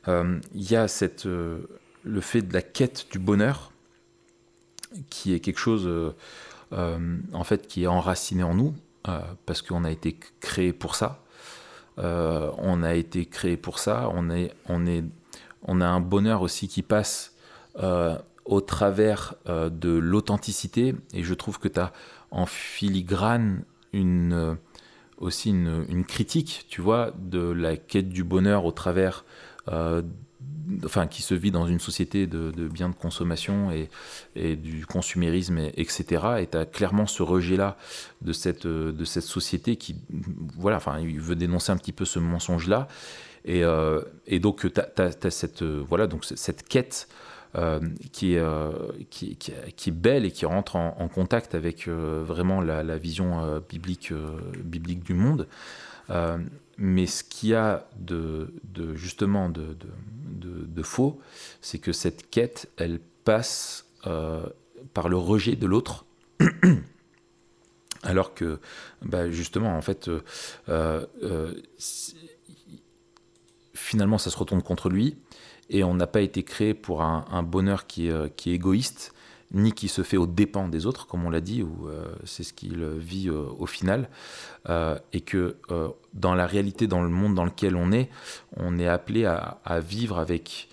Euh, 0.08 0.40
Il 0.54 0.70
y 0.70 0.76
a 0.76 0.88
cette, 0.88 1.26
euh, 1.26 1.60
le 2.04 2.22
fait 2.22 2.42
de 2.42 2.54
la 2.54 2.62
quête 2.62 3.08
du 3.12 3.20
bonheur, 3.20 3.72
qui 5.10 5.34
est 5.34 5.40
quelque 5.40 5.60
chose, 5.60 5.86
euh, 5.88 6.12
euh, 6.74 7.18
en 7.34 7.44
fait, 7.44 7.68
qui 7.68 7.84
est 7.84 7.88
enraciné 7.88 8.44
en 8.44 8.56
nous, 8.56 8.74
euh, 9.08 9.20
parce 9.46 9.62
qu'on 9.62 9.84
a 9.84 9.92
été 9.92 10.18
créé 10.40 10.74
pour 10.74 10.96
ça. 10.96 11.24
Euh, 11.98 12.52
on 12.58 12.82
a 12.84 12.94
été 12.94 13.26
créé 13.26 13.58
pour 13.58 13.80
ça. 13.80 14.10
On 14.14 15.82
a 15.82 15.86
un 15.86 16.00
bonheur 16.00 16.42
aussi 16.42 16.68
qui 16.70 16.82
passe 16.82 17.36
euh, 17.78 18.18
au 18.50 18.62
travers 18.62 19.36
euh, 19.48 19.70
de 19.70 19.92
l'authenticité. 19.92 20.96
Et 21.14 21.24
je 21.24 21.34
trouve 21.36 21.60
que 21.60 21.68
tu 21.68 21.80
as 21.80 21.94
en 22.32 22.48
filigrane 22.48 23.64
une, 23.94 24.34
euh, 24.34 24.56
aussi 25.20 25.52
une, 25.52 26.04
critique, 26.04 26.66
tu 26.68 26.82
vois, 26.82 27.14
de 27.20 27.40
la 27.40 27.78
quête 27.78 28.10
du 28.10 28.24
bonheur 28.24 28.66
au 28.66 28.72
travers, 28.72 29.24
euh, 29.68 30.02
enfin, 30.84 31.06
qui 31.06 31.22
se 31.22 31.36
vit 31.36 31.52
dans 31.52 31.68
une 31.68 31.80
société 31.80 32.26
de, 32.26 32.50
de 32.50 32.68
biens 32.68 32.90
de 32.90 32.96
consommation 32.96 33.70
et, 33.70 33.88
et 34.36 34.56
du 34.56 34.88
consumérisme, 34.88 35.60
et- 35.60 35.74
etc. 35.78 36.04
Et 36.40 36.48
tu 36.48 36.58
as 36.58 36.66
clairement 36.66 37.06
ce 37.06 37.22
rejet-là 37.22 37.78
de 38.24 38.34
cette, 38.34 38.66
de 38.66 39.06
cette 39.06 39.26
société 39.26 39.76
qui, 39.76 39.96
voilà, 40.58 40.78
enfin, 40.78 41.00
il 41.00 41.20
veut 41.22 41.36
dénoncer 41.36 41.72
un 41.72 41.78
petit 41.78 41.94
peu 41.94 42.06
ce 42.06 42.18
mensonge-là. 42.18 42.88
Et, 43.46 43.62
et 44.28 44.40
donc, 44.40 44.68
tu 44.74 44.82
as, 45.02 45.32
cette, 45.32 45.64
voilà, 45.64 46.08
donc, 46.08 46.26
cette 46.26 46.68
quête 46.68 47.08
euh, 47.56 47.80
qui, 48.12 48.36
est, 48.36 48.40
euh, 48.40 48.72
qui, 49.10 49.36
qui- 49.36 49.52
est 49.52 49.92
belle 49.92 50.24
et 50.24 50.32
qui 50.32 50.46
rentre 50.46 50.76
en, 50.76 51.08
contact 51.08 51.56
avec 51.56 51.88
euh, 51.88 52.24
vraiment 52.24 52.62
la, 52.62 52.98
vision 53.00 53.60
biblique, 53.68 54.14
biblique 54.64 55.04
du 55.04 55.16
monde. 55.16 55.48
Mais 56.78 57.08
ce 57.08 57.24
qu'il 57.24 57.50
y 57.50 57.56
a 57.56 57.88
de, 57.98 58.54
de 58.66 58.94
justement 58.94 59.50
de, 59.50 59.76
de, 60.40 60.84
faux, 60.84 61.20
c'est 61.62 61.80
que 61.80 61.92
cette 61.92 62.30
quête, 62.30 62.70
elle 62.78 63.00
passe 63.24 63.88
par 64.04 65.10
le 65.10 65.18
rejet 65.18 65.56
de 65.56 65.66
l'autre. 65.66 66.06
Alors 68.04 68.36
que, 68.36 68.60
bah, 69.02 69.32
justement, 69.32 69.76
en 69.76 69.82
fait, 69.82 70.10
finalement, 73.74 74.20
ça 74.20 74.30
se 74.30 74.38
retourne 74.38 74.62
contre 74.62 74.90
lui, 74.90 75.18
et 75.70 75.84
on 75.84 75.94
n'a 75.94 76.08
pas 76.08 76.22
été 76.22 76.44
créé 76.44 76.74
pour 76.74 77.02
un, 77.02 77.44
bonheur 77.44 77.88
qui 77.88 78.10
euh, 78.10 78.28
qui 78.36 78.52
est 78.52 78.56
égoïste, 78.56 79.14
ni 79.54 79.72
qui 79.72 79.88
se 79.88 80.04
fait 80.04 80.18
aux 80.18 80.28
dépens 80.28 80.68
des 80.68 80.86
autres, 80.86 81.08
comme 81.08 81.26
on 81.26 81.30
l'a 81.30 81.42
dit, 81.42 81.64
ou 81.64 81.88
euh, 81.88 82.06
c'est 82.24 82.44
ce 82.44 82.54
qu'il 82.54 82.84
vit 82.98 83.30
euh, 83.30 83.46
au 83.58 83.66
final, 83.66 84.10
et 85.14 85.22
que 85.22 85.56
dans 86.14 86.36
la 86.36 86.46
réalité, 86.46 86.86
dans 86.86 87.02
le 87.02 87.10
monde 87.10 87.34
dans 87.34 87.46
lequel 87.46 87.76
on 87.76 87.92
est, 87.92 88.10
on 88.58 88.78
est 88.78 88.88
appelé 88.88 89.26
à, 89.26 89.80
vivre 89.80 90.20
avec 90.20 90.70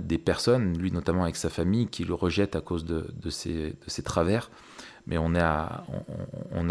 des 0.00 0.16
personnes, 0.16 0.78
lui 0.78 0.90
notamment 0.90 1.24
avec 1.24 1.36
sa 1.36 1.50
famille, 1.50 1.86
qui 1.88 2.04
le 2.04 2.14
rejettent 2.14 2.56
à 2.56 2.62
cause 2.62 2.86
de, 2.86 3.04
ses, 3.28 3.70
de 3.72 3.88
ses 3.88 4.02
travers, 4.02 4.50
mais 5.06 5.18
on 5.18 5.34
est, 5.34 5.40
à- 5.40 5.84
on, 6.52 6.68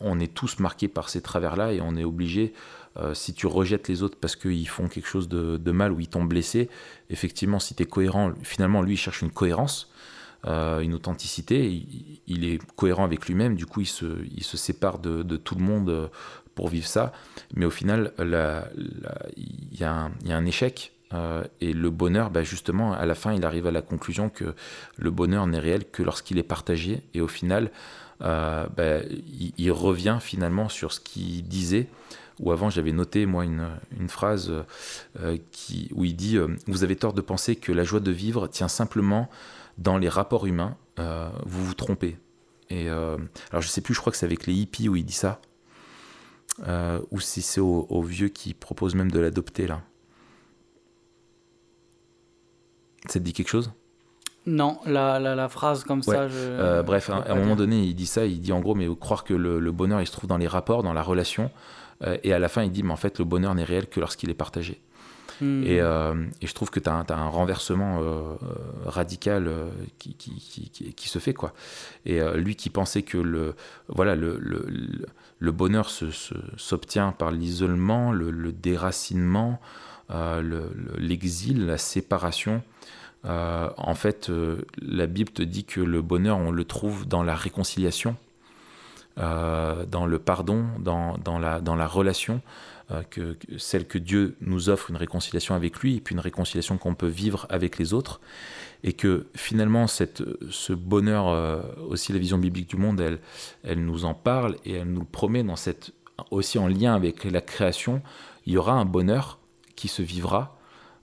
on 0.00 0.20
est 0.20 0.32
tous 0.32 0.58
marqués 0.58 0.88
par 0.88 1.08
ces 1.08 1.20
travers-là 1.20 1.72
et 1.72 1.80
on 1.80 1.96
est 1.96 2.04
obligé, 2.04 2.52
euh, 2.98 3.14
si 3.14 3.34
tu 3.34 3.46
rejettes 3.46 3.88
les 3.88 4.02
autres 4.02 4.16
parce 4.18 4.36
qu'ils 4.36 4.68
font 4.68 4.88
quelque 4.88 5.08
chose 5.08 5.28
de, 5.28 5.70
mal 5.70 5.92
ou 5.92 6.00
ils 6.00 6.08
t'ont 6.08 6.24
blessé, 6.24 6.68
effectivement, 7.10 7.58
si 7.58 7.74
tu 7.74 7.82
es 7.82 7.86
cohérent, 7.86 8.32
finalement, 8.42 8.82
lui, 8.82 8.94
il 8.94 8.98
cherche 8.98 9.22
une 9.22 9.30
cohérence, 9.30 9.90
euh, 10.46 10.80
une 10.80 10.94
authenticité, 10.94 11.84
il, 12.26 12.44
est 12.44 12.58
cohérent 12.74 13.04
avec 13.04 13.26
lui-même, 13.26 13.54
du 13.54 13.66
coup, 13.66 13.80
il 13.80 13.86
se, 13.86 14.56
sépare 14.56 14.98
de, 14.98 15.36
tout 15.36 15.54
le 15.56 15.62
monde 15.62 15.90
euh, 15.90 16.08
pour 16.54 16.68
vivre 16.68 16.86
ça, 16.86 17.12
mais 17.54 17.66
au 17.66 17.70
final, 17.70 18.12
il 18.18 19.78
y, 19.78 19.84
a 19.84 20.10
un- 20.30 20.46
échec. 20.46 20.92
et 21.60 21.72
le 21.72 21.90
bonheur, 21.90 22.30
bah, 22.30 22.42
justement, 22.42 22.94
à 22.94 23.04
la 23.04 23.14
fin, 23.14 23.34
il 23.34 23.44
arrive 23.44 23.66
à 23.66 23.72
la 23.72 23.82
conclusion 23.82 24.30
que 24.30 24.54
le 24.96 25.10
bonheur 25.10 25.46
n'est 25.46 25.58
réel 25.58 25.84
que 25.84 26.02
lorsqu'il 26.02 26.38
est 26.38 26.42
partagé. 26.42 27.02
Et 27.12 27.20
au 27.20 27.28
final, 27.28 27.70
euh, 28.22 28.66
bah, 28.76 29.00
il, 29.58 29.72
revient 29.72 30.18
finalement 30.20 30.68
sur 30.68 30.92
ce 30.92 31.00
qu'il 31.00 31.46
disait. 31.46 31.88
Ou 32.40 32.52
avant, 32.52 32.68
j'avais 32.68 32.92
noté, 32.92 33.24
moi, 33.24 33.44
une, 33.44 34.08
phrase 34.08 34.52
euh, 35.20 35.38
qui, 35.52 35.90
où 35.94 36.04
il 36.04 36.16
dit 36.16 36.36
euh, 36.36 36.48
Vous 36.66 36.84
avez 36.84 36.96
tort 36.96 37.14
de 37.14 37.22
penser 37.22 37.56
que 37.56 37.72
la 37.72 37.84
joie 37.84 38.00
de 38.00 38.10
vivre 38.10 38.46
tient 38.46 38.68
simplement 38.68 39.30
dans 39.78 39.98
les 39.98 40.08
rapports 40.08 40.46
humains. 40.46 40.76
Euh, 40.98 41.30
vous 41.44 41.64
vous 41.64 41.74
trompez. 41.74 42.18
Euh, 42.72 43.18
alors, 43.50 43.62
je 43.62 43.68
sais 43.68 43.80
plus, 43.80 43.94
je 43.94 44.00
crois 44.00 44.10
que 44.10 44.18
c'est 44.18 44.26
avec 44.26 44.46
les 44.46 44.54
hippies 44.54 44.88
où 44.88 44.96
il 44.96 45.04
dit 45.04 45.12
ça. 45.12 45.40
Euh, 46.66 47.00
ou 47.10 47.20
si 47.20 47.42
c'est 47.42 47.60
aux 47.60 48.02
vieux 48.02 48.28
qui 48.28 48.54
proposent 48.54 48.94
même 48.94 49.10
de 49.10 49.18
l'adopter, 49.18 49.66
là. 49.66 49.82
Ça 53.06 53.20
te 53.20 53.24
dit 53.24 53.32
quelque 53.32 53.48
chose? 53.48 53.72
Non, 54.46 54.78
la, 54.86 55.18
la, 55.18 55.34
la 55.34 55.48
phrase 55.48 55.82
comme 55.82 56.02
Ouais, 56.06 56.14
ça, 56.14 56.28
je... 56.28 56.34
Euh, 56.38 56.82
bref, 56.84 57.10
à, 57.10 57.24
un 57.28 57.34
moment 57.34 57.56
donné, 57.56 57.82
il 57.82 57.94
dit 57.94 58.06
ça, 58.06 58.24
il 58.26 58.40
dit 58.40 58.52
en 58.52 58.60
gros, 58.60 58.76
mais 58.76 58.88
croire 58.98 59.24
que 59.24 59.34
le, 59.34 59.58
le 59.58 59.72
bonheur, 59.72 60.00
il 60.00 60.06
se 60.06 60.12
trouve 60.12 60.28
dans 60.28 60.36
les 60.36 60.46
rapports, 60.46 60.84
dans 60.84 60.92
la 60.92 61.02
relation, 61.02 61.50
euh, 62.04 62.16
et 62.22 62.32
à 62.32 62.38
la 62.38 62.48
fin, 62.48 62.62
il 62.62 62.70
dit, 62.70 62.84
mais 62.84 62.92
en 62.92 62.96
fait, 62.96 63.18
le 63.18 63.24
bonheur 63.24 63.54
n'est 63.56 63.64
réel 63.64 63.86
que 63.88 63.98
lorsqu'il 63.98 64.30
est 64.30 64.34
partagé. 64.34 64.80
Hmm. 65.40 65.64
Et, 65.64 65.80
euh, 65.80 66.14
et 66.40 66.46
je 66.46 66.54
trouve 66.54 66.70
que 66.70 66.78
tu 66.80 66.88
as, 66.88 67.04
un 67.08 67.28
renversement 67.28 68.00
radical 68.86 69.50
qui, 69.98 70.14
qui, 70.14 70.70
qui, 70.94 71.08
se 71.08 71.18
fait. 71.18 71.34
quoi. 71.34 71.52
Et 72.06 72.20
lui 72.36 72.54
qui 72.56 72.70
pensait 72.70 73.02
que 73.02 73.18
le, 73.18 73.54
voilà, 73.88 74.14
le, 74.14 74.38
le, 74.40 74.64
le- 75.38 75.52
bonheur 75.52 75.90
s'obtient 75.90 77.12
par 77.12 77.32
l'isolement, 77.32 78.12
le, 78.12 78.52
déracinement, 78.52 79.60
le- 80.08 80.40
le- 80.40 80.96
l'exil, 80.98 81.66
la 81.66 81.76
séparation. 81.76 82.62
Euh, 83.26 83.68
en 83.76 83.94
fait, 83.94 84.30
euh, 84.30 84.62
la 84.80 85.06
Bible 85.06 85.30
te 85.30 85.42
dit 85.42 85.64
que 85.64 85.80
le 85.80 86.02
bonheur, 86.02 86.38
on 86.38 86.50
le 86.50 86.64
trouve 86.64 87.06
dans 87.06 87.22
la 87.22 87.34
réconciliation. 87.34 88.16
dans 89.16 90.06
le 90.06 90.18
pardon, 90.18 90.66
dans, 90.78 91.38
la, 91.38 91.86
relation, 91.86 92.42
que, 93.10 93.36
celle 93.56 93.86
que 93.86 93.98
Dieu 93.98 94.36
nous 94.40 94.68
offre, 94.68 94.90
une 94.90 94.96
réconciliation 94.96 95.54
avec 95.54 95.78
lui, 95.80 95.96
et 95.96 96.00
puis 96.00 96.14
une 96.14 96.20
réconciliation 96.20 96.76
qu'on 96.76 96.94
peut 96.94 97.06
vivre 97.06 97.46
avec 97.48 97.78
les 97.78 97.94
autres 97.94 98.20
et 98.86 98.92
que 98.92 99.26
finalement 99.34 99.86
ce 99.86 100.72
bonheur, 100.72 101.28
euh, 101.28 101.60
aussi 101.88 102.12
la 102.12 102.18
vision 102.18 102.38
biblique 102.38 102.68
du 102.68 102.76
monde, 102.76 103.00
elle, 103.00 103.18
elle 103.64 103.84
nous 103.84 104.04
en 104.04 104.14
parle 104.14 104.56
et 104.64 104.74
elle 104.74 104.90
nous 104.90 105.00
le 105.00 105.06
promet 105.06 105.42
dans 105.42 105.56
cette, 105.56 105.92
aussi 106.30 106.58
en 106.58 106.68
lien 106.68 106.94
avec 106.94 107.24
la 107.24 107.40
création, 107.40 108.00
il 108.46 108.52
y 108.52 108.56
aura 108.56 108.74
un 108.74 108.84
bonheur 108.84 109.38
qui 109.74 109.88
se 109.88 110.02
vivra 110.02 110.55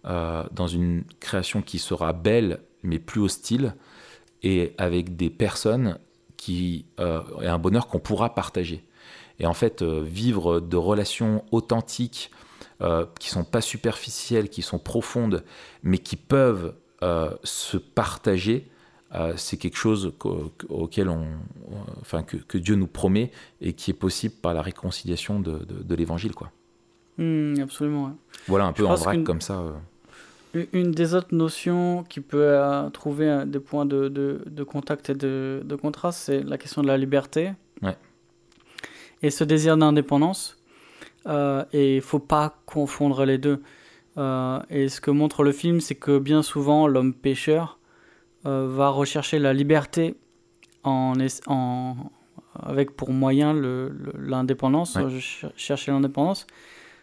euh, 0.06 0.43
dans 0.51 0.68
une 0.68 1.04
création 1.20 1.62
qui 1.62 1.80
sera 1.80 2.14
belle 2.14 2.60
mais 2.84 2.99
plus 2.99 3.22
hostile 3.22 3.76
et 4.41 4.74
avec 4.78 5.16
des 5.16 5.30
personnes 5.30 5.97
qui 6.36 6.86
euh, 6.99 7.22
et 7.41 7.47
un 7.47 7.60
bonheur 7.60 7.88
qu'on 7.88 7.99
pourra 7.99 8.36
partager. 8.36 8.84
Et 9.39 9.45
en 9.45 9.54
fait, 9.54 9.82
vivre 9.82 10.60
de 10.60 10.78
relations 10.78 11.43
authentiques, 11.51 12.32
qui 13.18 13.30
sont 13.30 13.45
pas 13.45 13.62
superficielles, 13.62 14.49
qui 14.49 14.62
sont 14.62 14.78
profondes, 14.78 15.45
mais 15.84 15.97
qui 15.97 16.18
peuvent 16.18 16.76
euh, 17.04 17.30
se 17.43 17.76
partager, 17.76 18.70
euh, 19.14 19.34
c'est 19.36 19.58
quelque 19.58 19.76
chose 19.76 20.14
auquel 20.70 21.10
on, 21.10 21.28
enfin, 21.99 22.24
que, 22.24 22.58
Dieu 22.58 22.76
nous 22.76 22.88
promet 22.88 23.30
et 23.60 23.74
qui 23.74 23.91
est 23.91 23.95
possible 23.95 24.36
par 24.41 24.54
la 24.54 24.62
réconciliation 24.62 25.41
de, 25.41 25.66
de, 25.66 25.95
l'évangile. 25.95 26.34
quoi. 26.34 26.49
Hmm, 27.18 27.56
absolument. 27.62 28.16
Voilà, 28.47 28.68
un 28.68 28.72
peu 28.72 28.88
en 28.88 28.95
vrac 28.95 29.22
comme 29.24 29.41
ça. 29.41 29.66
Euh. 30.56 30.66
Une 30.74 30.91
des 30.91 31.16
autres 31.16 31.34
notions 31.34 32.04
qui 32.08 32.22
peut 32.22 32.58
trouver 32.93 33.43
des 33.45 33.60
points 33.60 33.86
de, 33.86 34.08
de, 34.08 34.64
contact 34.64 35.10
et 35.10 35.16
de, 35.16 35.78
contraste, 35.82 36.20
c'est 36.20 36.43
la 36.43 36.58
question 36.58 36.82
de 36.82 36.88
la 36.88 36.97
liberté. 36.97 37.54
Ouais. 37.82 37.97
Et 39.22 39.30
ce 39.30 39.43
désir 39.43 39.78
d'indépendance. 39.78 40.58
et 41.28 41.95
il 41.95 42.01
faut 42.01 42.20
pas 42.20 42.62
confondre 42.66 43.26
les 43.26 43.38
deux. 43.38 43.62
Euh, 44.18 44.60
et 44.70 44.89
ce 44.89 45.01
que 45.01 45.12
montre 45.12 45.43
le 45.43 45.51
film, 45.51 45.80
c'est 45.80 45.95
que 45.95 46.20
bien 46.20 46.43
souvent, 46.43 46.88
l'homme 46.88 47.14
pêcheur 47.14 47.80
euh, 48.45 48.68
va 48.70 48.89
rechercher 48.89 49.39
la 49.39 49.54
liberté 49.54 50.16
en, 50.84 51.14
en, 51.47 51.95
avec 52.62 52.95
pour 52.95 53.12
moyen 53.12 53.54
l'indépendance, 54.20 54.97
chercher 55.56 55.91
l'indépendance. 55.91 56.45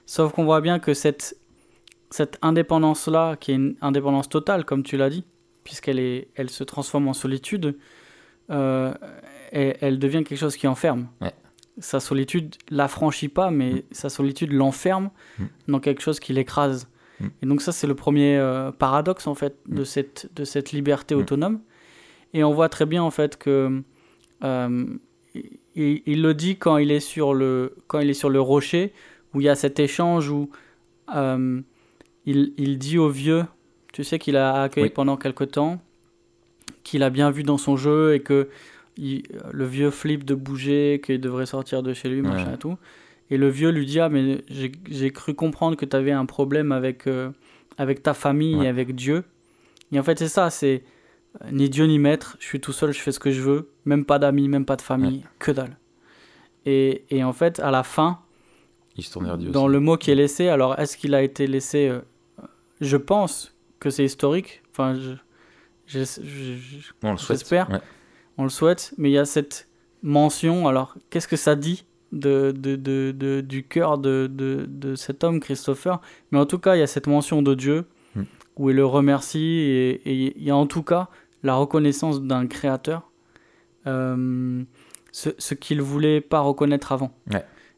Sauf 0.06 0.32
qu'on 0.32 0.44
voit 0.44 0.60
bien 0.60 0.78
que 0.78 0.94
cette, 0.94 1.36
cette 2.10 2.38
indépendance-là, 2.42 3.36
qui 3.36 3.52
est 3.52 3.54
une 3.54 3.76
indépendance 3.80 4.28
totale, 4.28 4.64
comme 4.64 4.82
tu 4.82 4.96
l'as 4.96 5.10
dit, 5.10 5.24
puisqu'elle 5.64 6.26
elle 6.34 6.50
se 6.50 6.64
transforme 6.64 7.08
en 7.08 7.12
solitude, 7.12 7.76
euh, 8.50 8.92
elle 9.52 9.98
devient 9.98 10.24
quelque 10.24 10.38
chose 10.38 10.56
qui 10.56 10.66
enferme. 10.66 11.08
Sa 11.78 12.00
solitude 12.00 12.56
l'affranchit 12.68 13.28
pas, 13.28 13.50
mais 13.50 13.72
mm. 13.72 13.82
sa 13.92 14.08
solitude 14.08 14.52
l'enferme 14.52 15.10
mm. 15.38 15.44
dans 15.68 15.80
quelque 15.80 16.02
chose 16.02 16.20
qui 16.20 16.32
l'écrase. 16.32 16.88
Et 17.42 17.46
donc 17.46 17.60
ça, 17.60 17.70
c'est 17.70 17.86
le 17.86 17.94
premier 17.94 18.38
euh, 18.38 18.72
paradoxe, 18.72 19.26
en 19.26 19.34
fait, 19.34 19.56
de, 19.66 19.82
mm. 19.82 19.84
cette, 19.84 20.30
de 20.34 20.44
cette 20.44 20.72
liberté 20.72 21.14
mm. 21.14 21.18
autonome. 21.18 21.60
Et 22.32 22.44
on 22.44 22.52
voit 22.52 22.68
très 22.68 22.86
bien, 22.86 23.02
en 23.02 23.10
fait, 23.10 23.36
que... 23.36 23.82
Euh, 24.42 24.86
il, 25.76 26.22
le 26.22 26.34
dit 26.34 26.56
quand 26.56 26.76
il, 26.78 26.90
est 26.90 27.00
sur 27.00 27.34
le, 27.34 27.76
quand 27.86 28.00
il 28.00 28.10
est 28.10 28.14
sur 28.14 28.30
le 28.30 28.40
rocher, 28.40 28.92
où 29.32 29.40
il 29.40 29.44
y 29.44 29.48
a 29.48 29.54
cet 29.54 29.78
échange 29.78 30.28
où 30.28 30.50
euh, 31.14 31.60
il, 32.30 32.52
il, 32.56 32.78
dit 32.78 32.98
au 32.98 33.08
vieux, 33.08 33.44
tu 33.92 34.04
sais, 34.04 34.18
qu'il 34.18 34.36
a 34.36 34.62
accueilli 34.62 34.90
pendant 34.90 35.16
quelque 35.16 35.44
temps, 35.44 35.80
qu'il 36.84 37.02
a 37.02 37.10
bien 37.10 37.30
vu 37.30 37.42
dans 37.42 37.58
son 37.58 37.76
jeu 37.76 38.14
et 38.14 38.20
que 38.20 38.48
le 38.98 39.64
vieux 39.64 39.90
flippe 39.90 40.24
de 40.24 40.34
bouger, 40.34 41.00
qu'il 41.04 41.20
devrait 41.20 41.46
sortir 41.46 41.82
de 41.82 41.92
chez 41.94 42.08
lui, 42.08 42.22
machin 42.22 42.54
et 42.54 42.58
tout. 42.58 42.76
Et 43.30 43.36
le 43.36 43.48
vieux 43.48 43.70
lui 43.70 43.86
dit 43.86 44.00
Ah, 44.00 44.08
mais 44.08 44.42
j'ai 44.48 45.10
cru 45.10 45.34
comprendre 45.34 45.76
que 45.76 45.84
tu 45.84 45.96
avais 45.96 46.12
un 46.12 46.26
problème 46.26 46.72
avec, 46.72 47.06
euh, 47.06 47.30
avec 47.78 48.02
ta 48.02 48.14
famille 48.14 48.64
et 48.64 48.68
avec 48.68 48.94
Dieu. 48.94 49.24
Et 49.92 49.98
en 49.98 50.02
fait, 50.02 50.18
c'est 50.18 50.28
ça 50.28 50.50
c'est 50.50 50.82
euh, 51.42 51.50
ni 51.52 51.70
Dieu 51.70 51.86
ni 51.86 51.98
maître, 51.98 52.36
je 52.40 52.46
suis 52.46 52.60
tout 52.60 52.72
seul, 52.72 52.92
je 52.92 53.00
fais 53.00 53.12
ce 53.12 53.20
que 53.20 53.30
je 53.30 53.40
veux, 53.40 53.70
même 53.84 54.04
pas 54.04 54.18
d'amis, 54.18 54.48
même 54.48 54.64
pas 54.64 54.76
de 54.76 54.82
famille, 54.82 55.24
que 55.38 55.52
dalle. 55.52 55.76
Et, 56.66 57.04
et, 57.10 57.24
en 57.24 57.32
fait, 57.32 57.58
à 57.60 57.70
la 57.70 57.82
fin, 57.82 58.18
Il 58.96 59.04
se 59.04 59.18
vers 59.18 59.38
Dieu 59.38 59.50
dans 59.50 59.66
le 59.66 59.80
mot 59.80 59.96
qui 59.96 60.10
est 60.10 60.14
laissé, 60.14 60.48
alors 60.48 60.78
est-ce 60.78 60.96
qu'il 60.96 61.14
a 61.14 61.22
été 61.22 61.46
laissé 61.46 61.88
euh, 61.88 62.00
Je 62.80 62.96
pense 62.96 63.54
que 63.78 63.90
c'est 63.90 64.04
historique. 64.04 64.62
Enfin, 64.70 64.94
je, 64.94 65.14
j'espère. 65.86 67.80
On 68.38 68.44
le 68.44 68.48
souhaite, 68.48 68.94
mais 68.96 69.10
il 69.10 69.12
y 69.12 69.18
a 69.18 69.24
cette 69.24 69.68
mention. 70.02 70.66
Alors, 70.68 70.94
qu'est-ce 71.10 71.28
que 71.28 71.36
ça 71.36 71.56
dit 71.56 71.84
de, 72.12 72.52
de, 72.56 72.76
de, 72.76 73.40
du 73.40 73.64
cœur 73.64 73.98
de, 73.98 74.28
de, 74.30 74.94
cet 74.94 75.24
homme, 75.24 75.40
Christopher? 75.40 76.00
Mais 76.30 76.38
en 76.38 76.46
tout 76.46 76.58
cas, 76.58 76.76
il 76.76 76.78
y 76.78 76.82
a 76.82 76.86
cette 76.86 77.06
mention 77.06 77.42
de 77.42 77.54
Dieu 77.54 77.86
hmm. 78.14 78.22
où 78.56 78.70
il 78.70 78.76
le 78.76 78.86
remercie 78.86 79.38
et, 79.38 80.00
il 80.06 80.42
y 80.42 80.50
a 80.50 80.56
en 80.56 80.66
tout 80.66 80.82
cas 80.82 81.08
la 81.42 81.54
reconnaissance 81.54 82.22
d'un 82.22 82.46
créateur, 82.46 83.10
euh, 83.86 84.62
ce, 85.12 85.30
ce 85.38 85.54
qu'il 85.54 85.82
voulait 85.82 86.20
pas 86.20 86.40
reconnaître 86.40 86.92
avant. 86.92 87.12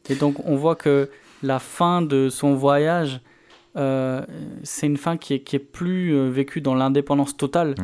Et 0.09 0.15
donc, 0.15 0.45
on 0.45 0.55
voit 0.55 0.75
que 0.75 1.09
la 1.41 1.59
fin 1.59 2.01
de 2.01 2.29
son 2.29 2.55
voyage, 2.55 3.21
euh, 3.75 4.25
c'est 4.63 4.87
une 4.87 4.97
fin 4.97 5.17
qui 5.17 5.35
est, 5.35 5.39
qui 5.39 5.55
est 5.55 5.59
plus 5.59 6.13
euh, 6.13 6.29
vécue 6.29 6.61
dans 6.61 6.75
l'indépendance 6.75 7.35
totale. 7.35 7.75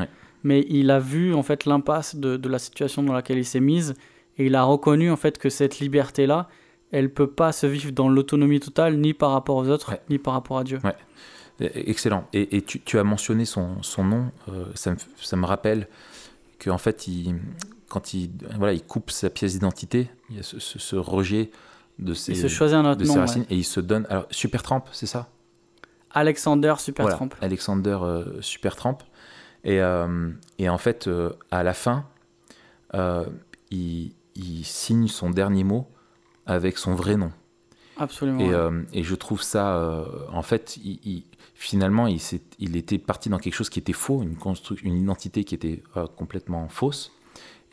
Mais 0.43 0.65
il 0.69 0.89
a 0.89 0.99
vu 0.99 1.33
en 1.33 1.43
fait 1.43 1.65
l'impasse 1.65 2.15
de, 2.15 2.37
de 2.37 2.49
la 2.49 2.59
situation 2.59 3.03
dans 3.03 3.13
laquelle 3.13 3.37
il 3.37 3.45
s'est 3.45 3.59
mise 3.59 3.95
et 4.37 4.45
il 4.45 4.55
a 4.55 4.63
reconnu 4.63 5.11
en 5.11 5.17
fait 5.17 5.37
que 5.37 5.49
cette 5.49 5.79
liberté-là, 5.79 6.47
elle 6.91 7.13
peut 7.13 7.29
pas 7.29 7.51
se 7.51 7.67
vivre 7.67 7.91
dans 7.91 8.09
l'autonomie 8.09 8.59
totale, 8.59 8.97
ni 8.97 9.13
par 9.13 9.31
rapport 9.31 9.57
aux 9.57 9.67
autres, 9.67 9.97
ni 10.09 10.17
par 10.17 10.33
rapport 10.33 10.57
à 10.57 10.63
Dieu. 10.63 10.79
Ouais. 10.83 10.95
Excellent. 11.59 12.25
Et, 12.31 12.61
tu, 12.61 12.97
as 12.97 13.03
mentionné 13.03 13.43
son, 13.43 13.83
son 13.83 14.05
nom, 14.05 14.31
euh, 14.47 14.65
ça, 14.75 14.91
me, 14.91 14.97
ça, 15.17 15.35
me, 15.35 15.45
rappelle 15.45 15.87
qu'en 16.57 16.77
fait, 16.77 17.07
il, 17.07 17.35
quand 17.89 18.13
il, 18.13 18.31
voilà, 18.57 18.71
il 18.71 18.81
coupe 18.81 19.11
sa 19.11 19.29
pièce 19.29 19.53
d'identité, 19.53 20.09
il 20.29 20.37
y 20.37 20.39
a 20.39 20.43
ce, 20.43 20.95
rejet 20.95 21.51
de 21.99 22.13
ses, 22.13 22.31
il 22.31 22.37
se 22.37 22.47
choisit 22.47 22.77
un 22.77 22.89
autre 22.89 23.03
nom, 23.03 23.15
racines 23.15 23.45
et 23.49 23.57
il 23.57 23.65
se 23.65 23.81
donne. 23.81 24.07
Alors, 24.09 24.25
Supertramp, 24.31 24.85
c'est 24.93 25.05
ça? 25.05 25.27
Alexander 26.11 26.75
Supertramp. 26.77 27.29
Voilà, 27.29 27.45
Alexander 27.45 27.97
euh, 28.01 28.41
Supertramp. 28.41 28.99
Et, 29.63 29.81
euh, 29.81 30.31
et, 30.57 30.69
en 30.69 30.77
fait, 30.77 31.09
à 31.51 31.63
la 31.63 31.73
fin, 31.73 32.05
il, 33.71 34.13
il 34.35 34.63
signe 34.63 35.07
son 35.07 35.29
dernier 35.29 35.63
mot 35.63 35.87
avec 36.45 36.77
son 36.77 36.95
vrai 36.95 37.17
nom. 37.17 37.31
Absolument. 37.99 38.39
Et, 38.39 38.53
euh, 38.53 38.81
et 38.93 39.03
je 39.03 39.15
trouve 39.15 39.41
ça, 39.41 39.75
euh, 39.75 40.05
en 40.31 40.41
fait, 40.41 40.77
il, 40.77 41.23
finalement, 41.53 42.07
il, 42.07 42.75
était 42.75 42.97
parti 42.97 43.29
dans 43.29 43.37
quelque 43.37 43.53
chose 43.53 43.69
qui 43.69 43.79
était 43.79 43.93
faux, 43.93 44.23
une, 44.23 44.37
une 44.83 44.95
identité 44.95 45.43
qui 45.43 45.53
était 45.53 45.83
euh, 45.97 46.07
complètement 46.07 46.69
fausse, 46.69 47.11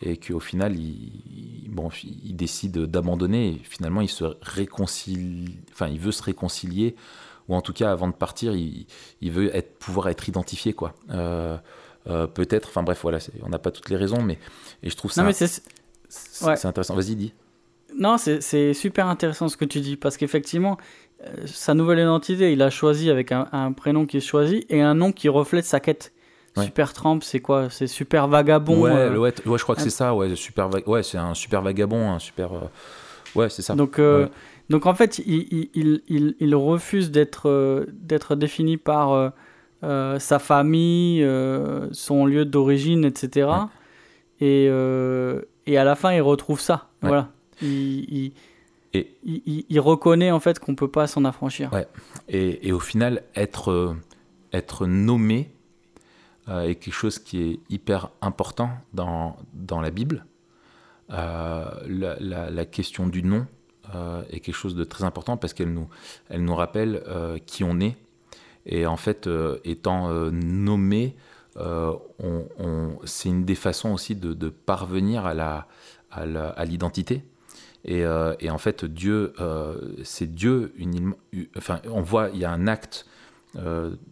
et 0.03 0.18
qu'au 0.18 0.41
final, 0.41 0.76
il, 0.76 1.70
bon, 1.70 1.91
il 2.03 2.34
décide 2.34 2.76
d'abandonner, 2.78 3.51
et 3.51 3.61
finalement, 3.62 4.01
il 4.01 4.09
se 4.09 4.24
réconcilie, 4.43 5.59
enfin, 5.72 5.87
il 5.87 6.01
veut 6.01 6.12
se 6.12 6.24
réconcilier, 6.24 6.97
ou 7.49 7.55
en 7.55 7.61
tout 7.61 7.73
cas, 7.73 7.91
avant 7.91 8.09
de 8.09 8.15
partir, 8.15 8.55
il, 8.55 8.87
veut 9.31 9.55
être, 9.55 9.79
pouvoir 9.79 10.09
être 10.09 10.29
identifié, 10.29 10.73
quoi. 10.73 10.95
Peut-être, 12.35 12.69
enfin 12.69 12.83
bref, 12.83 13.01
voilà, 13.03 13.19
on 13.43 13.49
n'a 13.49 13.59
pas 13.59 13.71
toutes 13.71 13.91
les 13.91 13.97
raisons, 13.97 14.23
mais 14.23 14.39
et 14.83 14.91
je 14.91 14.97
trouve 14.97 15.13
ça. 15.13 15.23
Non, 15.23 15.29
mais 15.29 15.33
c'est 16.09 16.67
intéressant. 16.67 16.95
Vas-y, 16.95 17.17
dis. 17.17 17.33
Non, 17.99 18.17
c'est 18.19 18.75
super 18.75 19.07
intéressant 19.07 19.49
ce 19.49 19.57
que 19.57 19.65
tu 19.65 19.81
dis, 19.81 19.97
parce 19.97 20.17
qu'effectivement, 20.17 20.77
euh, 21.25 21.47
sa 21.47 21.75
nouvelle 21.75 21.99
identité, 21.99 22.53
il 22.53 22.61
a 22.63 22.71
choisi 22.71 23.11
avec 23.11 23.33
un, 23.33 23.73
prénom 23.73 24.07
qui 24.07 24.19
est 24.19 24.21
choisi 24.21 24.67
et 24.69 24.83
un 24.83 24.95
nom 24.95 25.13
qui 25.13 25.29
reflète 25.29 25.65
sa 25.65 25.81
quête. 25.81 26.13
Super 26.59 26.95
Tramp, 26.95 27.21
c'est 27.23 27.41
quoi? 27.41 27.69
C'est 27.69 27.87
super 27.87 28.29
vagabond. 28.29 28.81
Ouais, 28.81 28.91
euh, 28.91 29.19
ouais, 29.19 29.33
je 29.45 29.63
crois 29.63 29.75
que 29.75 29.83
c'est 29.83 29.91
ça. 29.91 30.15
Ouais, 30.15 30.35
super, 30.37 30.71
ouais, 30.87 31.03
c'est 31.03 31.19
un 31.19 31.35
super 31.35 31.61
vagabond, 31.61 32.13
un 32.13 32.19
super. 32.19 32.55
Euh, 32.55 32.61
ouais, 33.35 33.51
c'est 33.51 33.61
ça. 33.61 33.75
Donc, 33.75 34.01
donc 34.69 34.87
en 34.87 34.95
fait, 34.95 35.19
il, 35.19 35.71
il, 35.75 36.03
il, 36.09 36.37
il 36.41 36.55
refuse 36.55 37.11
d'être 37.11 37.87
d'être 37.93 38.35
défini 38.35 38.77
par 38.77 39.33
sa 39.83 40.39
famille, 40.39 41.25
son 41.93 42.27
lieu 42.27 42.45
d'origine, 42.45 43.05
etc. 43.05 43.49
Et, 44.41 44.67
et 45.67 45.79
à 45.79 45.85
la 45.85 45.95
fin, 45.95 46.12
il 46.12 46.23
retrouve 46.23 46.61
ça. 46.61 46.89
Voilà. 47.03 47.31
Il, 47.62 48.33
reconnaît 49.81 50.31
en 50.31 50.41
fait 50.41 50.59
qu'on 50.59 50.75
peut 50.75 50.91
pas 50.91 51.07
s'en 51.07 51.25
affranchir. 51.25 51.73
Ouais. 51.73 51.87
Et, 52.29 52.69
et, 52.69 52.73
au 52.73 52.81
final, 52.81 53.23
être, 53.35 53.71
euh, 53.71 53.97
être 54.53 54.87
nommé 54.87 55.51
euh, 56.49 56.62
est 56.62 56.77
quelque 56.77 56.95
chose 56.95 57.19
qui 57.19 57.43
est 57.43 57.61
hyper 57.69 58.11
important 58.21 58.71
dans, 58.93 59.37
dans 59.53 59.81
la 59.81 59.91
Bible. 59.91 60.25
Euh, 61.11 61.64
la, 61.87 62.51
la, 62.51 62.64
question 62.64 63.07
du 63.07 63.23
nom 63.23 63.47
est 64.30 64.41
quelque 64.41 64.55
chose 64.55 64.74
de 64.74 64.84
très 64.84 65.05
important 65.05 65.37
parce 65.37 65.55
qu'elle 65.55 65.72
nous, 65.72 65.89
elle 66.28 66.45
nous 66.45 66.55
rappelle 66.55 67.03
qui 67.47 67.64
on 67.64 67.80
est. 67.80 67.97
Et 68.66 68.87
en 68.87 68.97
fait, 68.97 69.28
étant 69.64 70.11
nommé, 70.30 71.14
euh, 71.57 71.93
c'est 73.05 73.28
une 73.28 73.45
des 73.45 73.55
façons 73.55 73.93
aussi 73.93 74.14
de, 74.16 74.49
parvenir 74.49 75.24
à, 75.26 75.34
la, 75.34 75.68
à 76.11 76.64
l'identité. 76.64 77.22
Et, 77.84 78.03
et 78.41 78.51
en 78.51 78.59
fait, 78.59 78.84
Dieu, 78.84 79.32
c'est 80.03 80.34
Dieu, 80.34 80.72
une, 80.76 81.14
enfin, 81.57 81.80
on 81.89 82.03
voit, 82.03 82.30
il 82.32 82.41
y 82.41 82.45
a 82.45 82.51
un 82.51 82.66
acte 82.66 83.07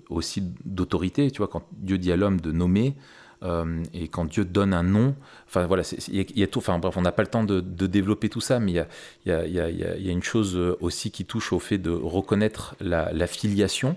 aussi 0.08 0.42
d'autorité, 0.64 1.30
tu 1.30 1.38
vois, 1.38 1.48
quand 1.48 1.64
Dieu 1.72 1.98
dit 1.98 2.12
à 2.12 2.16
l'homme 2.16 2.40
de 2.40 2.52
nommer, 2.52 2.96
euh, 3.42 3.82
et 3.92 4.08
quand 4.08 4.24
Dieu 4.24 4.44
donne 4.44 4.72
un 4.72 4.82
nom, 4.82 5.14
enfin 5.46 5.66
voilà, 5.66 5.82
il 6.08 6.38
y, 6.38 6.42
a 6.42 6.46
tout, 6.46 6.58
enfin 6.58 6.78
bref, 6.78 6.96
on 6.96 7.02
n'a 7.02 7.12
pas 7.12 7.22
le 7.22 7.28
temps 7.28 7.44
de, 7.44 7.60
développer 7.60 8.28
tout 8.28 8.40
ça, 8.40 8.58
mais 8.58 8.72
il 8.72 8.86
y 9.26 9.30
a, 9.30 10.12
une 10.12 10.22
chose 10.22 10.56
euh, 10.56 10.76
aussi 10.80 11.10
qui 11.10 11.24
touche 11.24 11.52
au 11.52 11.58
fait 11.58 11.78
de 11.78 11.90
reconnaître 11.90 12.74
la, 12.80 13.26
filiation 13.26 13.96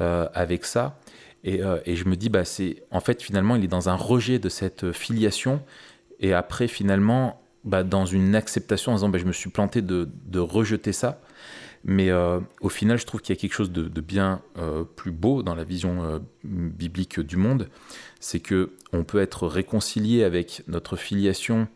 euh, 0.00 0.28
avec 0.34 0.64
ça. 0.64 0.98
Et, 1.44 1.60
je 1.60 2.04
me 2.04 2.16
dis, 2.16 2.28
bah, 2.28 2.44
c'est 2.44 2.82
en 2.90 3.00
fait 3.00 3.22
finalement, 3.22 3.56
il 3.56 3.64
est 3.64 3.68
dans 3.68 3.88
un 3.88 3.94
rejet 3.94 4.38
de 4.38 4.48
cette 4.48 4.92
filiation, 4.92 5.62
et 6.18 6.34
après 6.34 6.68
finalement, 6.68 7.40
bah, 7.64 7.82
dans 7.82 8.06
une 8.06 8.34
acceptation 8.34 8.92
en 8.92 8.96
disant, 8.96 9.08
bah, 9.08 9.18
je 9.18 9.24
me 9.24 9.32
suis 9.32 9.50
planté 9.50 9.82
de, 9.82 10.38
rejeter 10.38 10.92
ça. 10.92 11.20
Mais 11.82 12.10
au 12.60 12.68
final, 12.68 12.98
je 12.98 13.06
trouve 13.06 13.22
qu'il 13.22 13.34
y 13.34 13.38
a 13.38 13.40
quelque 13.40 13.54
chose 13.54 13.72
de 13.72 14.00
bien 14.02 14.42
plus 14.96 15.12
beau 15.12 15.42
dans 15.42 15.54
la 15.54 15.64
vision 15.64 16.20
biblique 16.44 17.20
du 17.20 17.36
monde, 17.36 17.68
c'est 18.20 18.40
que 18.40 18.70
on 18.92 19.02
peut 19.02 19.20
être 19.20 19.46
réconcilié 19.46 20.22
avec 20.22 20.62
notre 20.68 20.96
filiation 20.96 21.66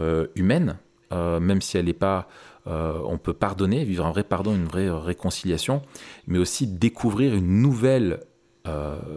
euh, 0.00 0.28
humaine, 0.36 0.78
euh, 1.12 1.40
même 1.40 1.60
si 1.60 1.76
elle 1.76 1.86
n'est 1.86 1.92
pas, 1.92 2.28
euh, 2.68 3.00
on 3.04 3.18
peut 3.18 3.32
pardonner, 3.32 3.84
vivre 3.84 4.06
un 4.06 4.12
vrai 4.12 4.22
pardon, 4.22 4.54
une 4.54 4.66
vraie 4.66 4.88
réconciliation, 4.88 5.82
mais 6.28 6.38
aussi 6.38 6.66
découvrir 6.66 7.34
une 7.34 7.60
nouvelle 7.60 8.20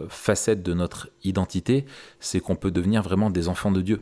facette 0.08 0.62
de 0.62 0.72
notre 0.72 1.10
identité, 1.24 1.84
c'est 2.20 2.40
qu'on 2.40 2.56
peut 2.56 2.70
devenir 2.70 3.02
vraiment 3.02 3.28
des 3.28 3.48
enfants 3.48 3.70
de 3.70 3.82
Dieu. 3.82 4.00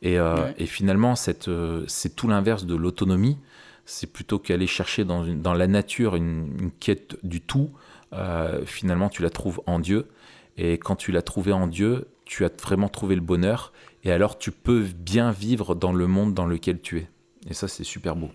Et, 0.00 0.16
finalement, 0.64 1.16
c'est 1.16 2.16
tout 2.16 2.28
l'inverse 2.28 2.64
de 2.64 2.74
l'autonomie. 2.74 3.36
C'est 3.84 4.10
plutôt 4.10 4.38
qu'aller 4.38 4.66
chercher 4.66 5.04
dans, 5.04 5.26
dans, 5.26 5.52
la 5.52 5.66
nature 5.66 6.16
une, 6.16 6.56
une 6.58 6.70
quête 6.70 7.18
du 7.22 7.42
tout. 7.42 7.68
finalement, 8.64 9.10
tu 9.10 9.20
la 9.20 9.28
trouves 9.28 9.60
en 9.66 9.80
Dieu. 9.80 10.06
Et 10.62 10.74
quand 10.74 10.94
tu 10.94 11.10
l'as 11.10 11.22
trouvé 11.22 11.52
en 11.52 11.66
Dieu, 11.66 12.08
tu 12.26 12.44
as 12.44 12.50
vraiment 12.62 12.90
trouvé 12.90 13.14
le 13.14 13.22
bonheur. 13.22 13.72
Et 14.04 14.12
alors 14.12 14.36
tu 14.36 14.52
peux 14.52 14.82
bien 14.94 15.30
vivre 15.30 15.74
dans 15.74 15.94
le 15.94 16.06
monde 16.06 16.34
dans 16.34 16.44
lequel 16.44 16.82
tu 16.82 16.98
es. 16.98 17.08
Et 17.48 17.54
ça, 17.54 17.66
c'est 17.66 17.82
super 17.82 18.14
beau. 18.14 18.28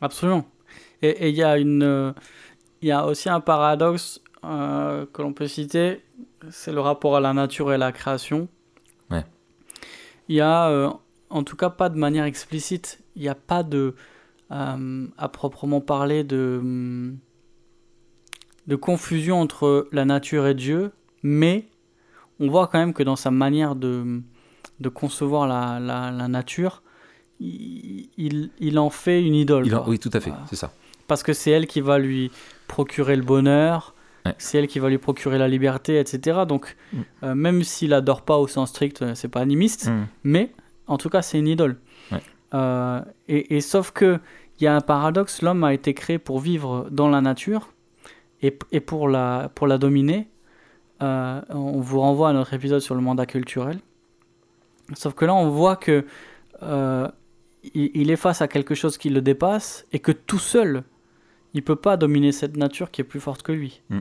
Absolument. 0.00 0.46
Et 1.02 1.28
il 1.28 1.34
y, 1.34 1.42
a 1.42 1.58
une, 1.58 2.14
y 2.82 2.92
a 2.92 3.04
aussi 3.04 3.28
un 3.28 3.40
paradoxe 3.40 4.20
euh, 4.44 5.06
que 5.12 5.22
l'on 5.22 5.32
peut 5.32 5.48
citer, 5.48 6.04
c'est 6.50 6.72
le 6.72 6.80
rapport 6.80 7.16
à 7.16 7.20
la 7.20 7.32
nature 7.32 7.72
et 7.72 7.78
la 7.78 7.90
création. 7.90 8.46
Ouais. 9.10 9.24
Il 10.28 10.36
y 10.36 10.40
a, 10.40 10.68
euh, 10.68 10.88
en 11.30 11.42
tout 11.42 11.56
cas, 11.56 11.68
pas 11.68 11.88
de 11.88 11.98
manière 11.98 12.26
explicite, 12.26 13.00
il 13.16 13.22
n'y 13.22 13.28
a 13.28 13.34
pas 13.34 13.64
de, 13.64 13.96
euh, 14.52 15.06
à 15.18 15.28
proprement 15.28 15.80
parler, 15.80 16.22
de, 16.22 17.12
de 18.68 18.76
confusion 18.76 19.40
entre 19.40 19.88
la 19.90 20.04
nature 20.04 20.46
et 20.46 20.54
Dieu, 20.54 20.92
mais 21.24 21.66
on 22.38 22.48
voit 22.48 22.68
quand 22.68 22.78
même 22.78 22.92
que 22.92 23.02
dans 23.02 23.16
sa 23.16 23.32
manière 23.32 23.74
de, 23.74 24.20
de 24.78 24.88
concevoir 24.88 25.48
la, 25.48 25.80
la, 25.80 26.28
nature, 26.28 26.82
il, 27.40 28.08
il, 28.60 28.78
en 28.78 28.90
fait 28.90 29.20
une 29.22 29.34
idole. 29.34 29.66
oui, 29.86 29.98
tout 29.98 30.10
à 30.12 30.20
fait, 30.20 30.32
c'est 30.48 30.56
ça. 30.56 30.72
Parce 31.08 31.22
que 31.22 31.32
c'est 31.32 31.50
elle 31.50 31.66
qui 31.66 31.80
va 31.80 31.98
lui 31.98 32.30
procurer 32.68 33.16
le 33.16 33.22
bonheur, 33.22 33.94
c'est 34.38 34.58
elle 34.58 34.68
qui 34.68 34.78
va 34.78 34.88
lui 34.88 34.98
procurer 34.98 35.38
la 35.38 35.48
liberté, 35.48 35.98
etc. 35.98 36.40
Donc, 36.46 36.76
mm. 36.92 37.00
euh, 37.24 37.34
même 37.34 37.62
s'il 37.62 37.92
adore 37.92 38.22
pas 38.22 38.38
au 38.38 38.46
sens 38.46 38.70
strict, 38.70 39.02
euh, 39.02 39.14
c'est 39.14 39.28
pas 39.28 39.40
animiste, 39.40 39.88
mm. 39.88 40.06
mais 40.24 40.52
en 40.86 40.98
tout 40.98 41.08
cas, 41.08 41.22
c'est 41.22 41.38
une 41.38 41.48
idole. 41.48 41.78
Euh, 42.52 43.00
et, 43.26 43.56
et, 43.56 43.60
sauf 43.60 43.90
que 43.90 44.20
il 44.60 44.64
y 44.64 44.66
a 44.68 44.76
un 44.76 44.80
paradoxe, 44.80 45.42
l'homme 45.42 45.64
a 45.64 45.74
été 45.74 45.92
créé 45.92 46.18
pour 46.18 46.38
vivre 46.38 46.86
dans 46.90 47.08
la 47.08 47.20
nature 47.20 47.72
et, 48.42 48.56
et 48.70 48.78
pour, 48.78 49.08
la, 49.08 49.50
pour 49.56 49.66
la 49.66 49.76
dominer, 49.76 50.28
euh, 51.02 51.40
on 51.48 51.80
vous 51.80 52.00
renvoie 52.00 52.30
à 52.30 52.32
notre 52.32 52.54
épisode 52.54 52.80
sur 52.80 52.94
le 52.94 53.00
mandat 53.00 53.26
culturel. 53.26 53.78
Sauf 54.94 55.14
que 55.14 55.24
là, 55.24 55.34
on 55.34 55.50
voit 55.50 55.76
que 55.76 56.04
euh, 56.62 57.08
il, 57.74 58.10
est 58.10 58.16
face 58.16 58.42
à 58.42 58.48
quelque 58.48 58.74
chose 58.74 58.98
qui 58.98 59.10
le 59.10 59.20
dépasse 59.20 59.86
et 59.92 59.98
que 59.98 60.12
tout 60.12 60.38
seul, 60.38 60.84
il 61.54 61.62
peut 61.62 61.76
pas 61.76 61.96
dominer 61.96 62.32
cette 62.32 62.56
nature 62.56 62.90
qui 62.90 63.00
est 63.00 63.04
plus 63.04 63.20
forte 63.20 63.42
que 63.42 63.52
lui. 63.52 63.82
Mm. 63.88 63.98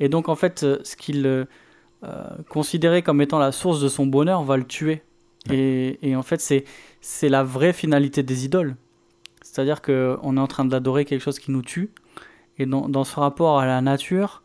Et 0.00 0.08
donc, 0.08 0.28
en 0.28 0.36
fait, 0.36 0.62
euh, 0.62 0.78
ce 0.84 0.96
qu'il 0.96 1.46
considérait 2.50 3.00
comme 3.00 3.22
étant 3.22 3.38
la 3.38 3.50
source 3.50 3.80
de 3.80 3.88
son 3.88 4.04
bonheur 4.04 4.42
va 4.44 4.58
le 4.58 4.64
tuer. 4.64 5.02
Et, 5.50 6.14
en 6.14 6.22
fait, 6.22 6.38
c'est 7.00 7.28
la 7.30 7.42
vraie 7.42 7.72
finalité 7.72 8.22
des 8.22 8.44
idoles. 8.44 8.76
C'est-à-dire 9.40 9.80
qu'on 9.80 10.36
est 10.36 10.40
en 10.40 10.46
train 10.46 10.66
d'adorer 10.66 11.06
quelque 11.06 11.22
chose 11.22 11.38
qui 11.38 11.50
nous 11.50 11.62
tue. 11.62 11.88
Et 12.58 12.66
dans, 12.66 12.90
dans, 12.90 13.04
ce 13.04 13.18
rapport 13.18 13.58
à 13.58 13.64
la 13.64 13.80
nature, 13.80 14.42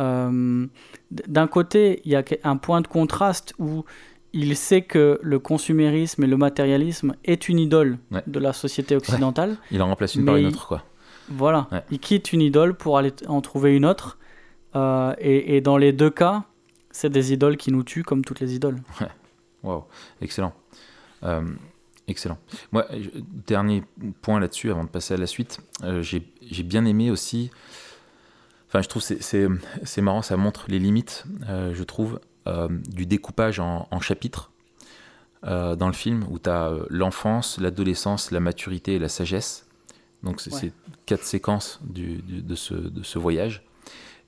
euh, 0.00 0.66
d'un 1.10 1.46
côté, 1.46 2.00
il 2.04 2.12
y 2.12 2.16
a 2.16 2.24
un 2.44 2.56
point 2.56 2.80
de 2.80 2.86
contraste 2.86 3.54
où 3.58 3.84
il 4.32 4.56
sait 4.56 4.82
que 4.82 5.18
le 5.22 5.38
consumérisme 5.38 6.24
et 6.24 6.26
le 6.26 6.36
matérialisme 6.36 7.14
est 7.24 7.48
une 7.48 7.58
idole 7.58 7.98
de 8.26 8.38
la 8.38 8.52
société 8.52 8.96
occidentale. 8.96 9.56
Il 9.70 9.82
en 9.82 9.88
remplace 9.88 10.14
une 10.14 10.24
par 10.24 10.36
une 10.36 10.46
autre, 10.46 10.66
quoi. 10.68 10.84
Voilà. 11.28 11.68
Il 11.90 11.98
quitte 11.98 12.32
une 12.32 12.40
idole 12.40 12.74
pour 12.74 12.98
aller 12.98 13.12
en 13.28 13.40
trouver 13.40 13.76
une 13.76 13.84
autre. 13.84 14.18
Euh, 14.76 15.14
et, 15.18 15.60
dans 15.60 15.76
les 15.76 15.92
deux 15.92 16.10
cas, 16.10 16.44
c'est 16.90 17.10
des 17.10 17.32
idoles 17.32 17.56
qui 17.56 17.72
nous 17.72 17.82
tuent 17.82 18.04
comme 18.04 18.24
toutes 18.24 18.40
les 18.40 18.54
idoles. 18.54 18.78
Ouais. 19.00 19.08
Wow. 19.62 19.84
Excellent. 20.22 20.54
Euh, 21.22 21.42
excellent. 22.08 22.38
Moi, 22.72 22.86
dernier 23.46 23.84
point 24.22 24.40
là-dessus, 24.40 24.70
avant 24.70 24.84
de 24.84 24.88
passer 24.88 25.14
à 25.14 25.16
la 25.16 25.26
suite, 25.26 25.60
j'ai 26.00 26.62
bien 26.62 26.84
aimé 26.84 27.10
aussi 27.10 27.50
Enfin, 28.70 28.82
je 28.82 28.88
trouve 28.88 29.02
c'est 29.02 29.48
c'est 29.82 30.00
marrant, 30.00 30.22
ça 30.22 30.36
montre 30.36 30.66
les 30.68 30.78
limites, 30.78 31.24
euh, 31.48 31.74
je 31.74 31.82
trouve, 31.82 32.20
euh, 32.46 32.68
du 32.70 33.04
découpage 33.04 33.58
en, 33.58 34.00
chapitres 34.00 34.52
euh, 35.44 35.74
dans 35.74 35.88
le 35.88 35.92
film 35.92 36.24
où 36.30 36.38
tu 36.38 36.48
as 36.48 36.72
l'enfance, 36.88 37.58
l'adolescence, 37.58 38.30
la 38.30 38.38
maturité 38.38 38.94
et 38.94 38.98
la 39.00 39.08
sagesse. 39.08 39.66
Donc 40.22 40.40
c'est 40.40 40.72
quatre 41.04 41.24
séquences 41.24 41.80
du, 41.82 42.18
de, 42.22 42.54
ce, 42.54 42.74
de, 42.74 43.02
ce, 43.02 43.18
voyage. 43.18 43.64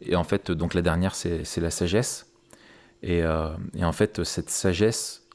Et 0.01 0.17
en 0.17 0.25
fait, 0.25 0.51
donc 0.51 0.75
la 0.75 0.83
dernière, 0.83 1.15
c'est 1.15 1.59
la 1.59 1.71
sagesse. 1.71 2.33
Et, 3.05 3.19
et, 3.19 3.85
en 3.85 3.93
fait, 3.93 4.25
cette 4.25 4.51
sagesse, 4.51 5.29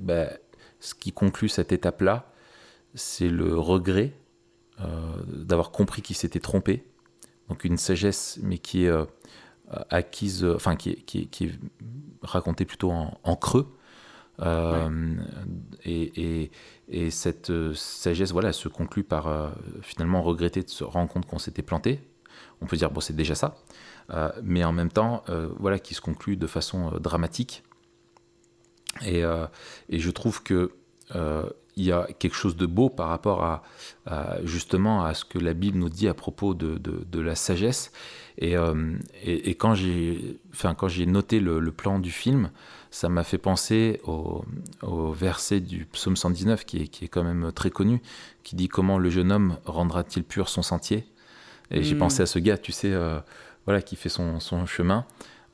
bah, 0.00 0.26
ce 0.80 0.94
qui 0.94 1.12
conclut 1.12 1.48
cette 1.48 1.70
étape-là, 1.70 2.32
c'est 2.96 3.28
le 3.28 3.56
regret 3.56 4.12
d'avoir 5.28 5.70
compris 5.70 6.02
qu'il 6.02 6.16
s'était 6.16 6.40
trompé 6.40 6.84
donc 7.48 7.64
une 7.64 7.76
sagesse, 7.76 8.38
mais 8.42 8.58
qui 8.58 8.84
est 8.84 8.88
euh, 8.88 9.04
acquise, 9.90 10.44
enfin 10.44 10.76
qui 10.76 10.96
qui, 11.04 11.44
est, 11.44 11.58
racontée 12.22 12.64
plutôt 12.64 12.90
en, 12.90 13.36
creux. 13.36 13.66
Euh, 14.40 15.16
et, 15.84 16.50
et, 16.88 17.10
cette 17.10 17.50
euh, 17.50 17.72
sagesse, 17.74 18.32
voilà, 18.32 18.52
se 18.52 18.68
conclut 18.68 19.04
par 19.04 19.54
finalement 19.82 20.22
regretter 20.22 20.62
de 20.62 20.68
se 20.68 20.84
rendre 20.84 21.10
compte 21.10 21.26
qu'on 21.26 21.38
s'était 21.38 21.62
planté. 21.62 22.00
On 22.60 22.66
peut 22.66 22.76
dire 22.76 22.90
bon, 22.90 23.00
c'est 23.00 23.16
déjà 23.16 23.34
ça, 23.34 23.56
mais 24.42 24.64
en 24.64 24.72
même 24.72 24.90
temps, 24.90 25.24
voilà, 25.58 25.78
qui 25.78 25.94
se 25.94 26.00
conclut 26.00 26.36
de 26.36 26.46
façon 26.46 26.90
dramatique. 26.98 27.62
Et, 29.04 29.22
et, 29.88 29.98
je 29.98 30.10
trouve 30.10 30.42
que 30.42 30.72
il 31.76 31.84
y 31.84 31.92
a 31.92 32.06
quelque 32.18 32.36
chose 32.36 32.56
de 32.56 32.66
beau 32.66 32.88
par 32.88 33.08
rapport 33.08 33.42
à, 33.42 33.62
justement 34.44 35.04
à 35.04 35.14
ce 35.14 35.24
que 35.24 35.38
la 35.38 35.54
Bible 35.54 35.78
nous 35.78 35.88
dit 35.88 36.08
à 36.08 36.14
propos 36.14 36.54
de, 36.54 36.78
de, 36.78 37.20
la 37.20 37.34
sagesse. 37.34 37.92
Et, 38.38 38.56
euh, 38.56 38.96
et, 39.22 39.54
quand 39.54 39.74
j'ai 39.74 40.38
enfin, 40.52 40.76
noté 41.06 41.40
le, 41.40 41.72
plan 41.72 41.98
du 41.98 42.10
film, 42.10 42.50
ça 42.90 43.08
m'a 43.08 43.24
fait 43.24 43.38
penser 43.38 44.00
au, 44.04 44.44
au, 44.82 45.12
verset 45.12 45.60
du 45.60 45.86
psaume 45.86 46.16
119 46.16 46.64
qui 46.64 46.82
est, 46.82 46.88
qui 46.88 47.04
est 47.04 47.08
quand 47.08 47.24
même 47.24 47.52
très 47.52 47.70
connu, 47.70 48.00
qui 48.42 48.56
dit 48.56 48.68
comment 48.68 48.98
le 48.98 49.10
jeune 49.10 49.32
homme 49.32 49.56
rendra-t-il 49.64 50.24
pur 50.24 50.48
son 50.48 50.62
sentier? 50.62 51.06
Et 51.70 51.82
j'ai 51.82 51.94
hmm. 51.94 51.98
pensé 51.98 52.22
à 52.22 52.26
ce 52.26 52.38
gars, 52.38 52.58
tu 52.58 52.72
sais, 52.72 52.92
euh, 52.92 53.18
voilà, 53.64 53.82
qui 53.82 53.96
fait 53.96 54.08
son, 54.08 54.38
son 54.38 54.66
chemin 54.66 55.06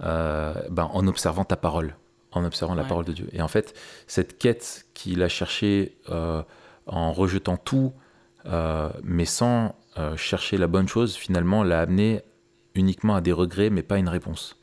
euh, 0.02 0.54
ben, 0.70 0.88
en 0.92 1.06
observant 1.06 1.44
ta 1.44 1.56
parole 1.56 1.96
en 2.32 2.44
observant 2.44 2.74
la 2.74 2.84
parole 2.84 3.04
de 3.04 3.12
Dieu. 3.12 3.28
Et 3.32 3.42
en 3.42 3.48
fait, 3.48 3.74
cette 4.06 4.38
quête 4.38 4.86
qu'il 4.94 5.22
a 5.22 5.28
cherchée 5.28 5.96
euh, 6.10 6.42
en 6.86 7.12
rejetant 7.12 7.56
tout, 7.56 7.92
euh, 8.46 8.90
mais 9.02 9.24
sans 9.24 9.74
euh, 9.98 10.16
chercher 10.16 10.56
la 10.56 10.66
bonne 10.66 10.88
chose, 10.88 11.16
finalement, 11.16 11.62
l'a 11.62 11.80
amené 11.80 12.22
uniquement 12.74 13.16
à 13.16 13.20
des 13.20 13.32
regrets, 13.32 13.70
mais 13.70 13.82
pas 13.82 13.98
une 13.98 14.08
réponse. 14.08 14.56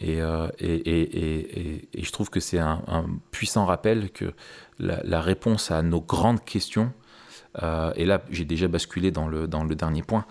Et, 0.00 0.20
et, 0.20 0.74
et, 0.74 1.88
et, 1.92 2.02
je 2.02 2.12
trouve 2.12 2.30
que 2.30 2.40
c'est 2.40 2.58
un, 2.58 3.04
puissant 3.30 3.66
rappel 3.66 4.10
que 4.10 4.32
la, 4.78 5.02
la, 5.04 5.20
réponse 5.20 5.70
à 5.70 5.82
nos 5.82 6.00
grandes 6.00 6.42
questions, 6.42 6.94
Euh, 7.62 7.92
et 7.96 8.04
là, 8.04 8.22
j'ai 8.30 8.44
déjà 8.44 8.68
basculé 8.68 9.10
dans 9.10 9.28
le, 9.28 9.46
dernier 9.74 10.02
point 10.02 10.26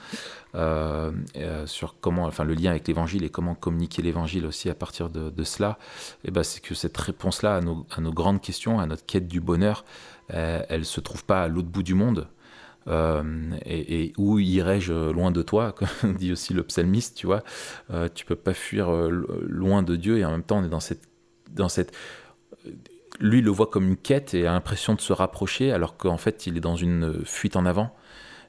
euh, 0.55 1.11
euh, 1.35 1.65
sur 1.65 1.99
comment, 1.99 2.25
enfin, 2.25 2.43
le 2.43 2.53
lien 2.53 2.71
avec 2.71 2.87
l'évangile 2.87 3.23
et 3.23 3.29
comment 3.29 3.55
communiquer 3.55 4.01
l'évangile 4.01 4.45
aussi 4.45 4.69
à 4.69 4.75
partir 4.75 5.09
de, 5.09 5.43
cela. 5.43 5.77
Et 6.23 6.31
ben, 6.31 6.43
c'est 6.43 6.61
que 6.61 6.75
cette 6.75 6.97
réponse-là 6.97 7.57
à 7.57 7.61
nos, 7.61 8.11
grandes 8.11 8.41
questions, 8.41 8.79
à 8.79 8.85
notre 8.85 9.05
quête 9.05 9.27
du 9.27 9.41
bonheur, 9.41 9.85
elle 10.29 10.85
se 10.85 10.99
trouve 10.99 11.25
pas 11.25 11.43
à 11.43 11.47
l'autre 11.47 11.69
bout 11.69 11.83
du 11.83 11.93
monde. 11.93 12.27
Et, 13.65 14.03
et, 14.03 14.13
où 14.17 14.39
irais-je 14.39 15.11
loin 15.11 15.31
de 15.31 15.41
toi, 15.41 15.73
comme 15.73 16.13
dit 16.17 16.31
aussi 16.31 16.53
le 16.53 16.63
psalmiste, 16.63 17.17
tu 17.17 17.27
vois. 17.27 17.43
tu 18.13 18.25
peux 18.25 18.35
pas 18.35 18.53
fuir 18.53 18.89
loin 18.89 19.83
de 19.83 19.95
Dieu 19.95 20.19
et 20.19 20.25
en 20.25 20.31
même 20.31 20.43
temps 20.43 20.59
on 20.59 20.63
est 20.63 20.69
dans 20.69 20.79
cette, 20.79 21.03
dans 21.51 21.69
cette 21.69 21.91
lui 23.19 23.41
le 23.41 23.51
voit 23.51 23.67
comme 23.67 23.87
une 23.87 23.97
quête 23.97 24.33
et 24.33 24.47
a 24.47 24.51
l'impression 24.51 24.93
de 24.93 25.01
se 25.01 25.13
rapprocher, 25.13 25.71
alors 25.71 25.97
qu'en 25.97 26.17
fait, 26.17 26.47
il 26.47 26.57
est 26.57 26.61
dans 26.61 26.75
une 26.75 27.25
fuite 27.25 27.55
en 27.55 27.65
avant. 27.65 27.95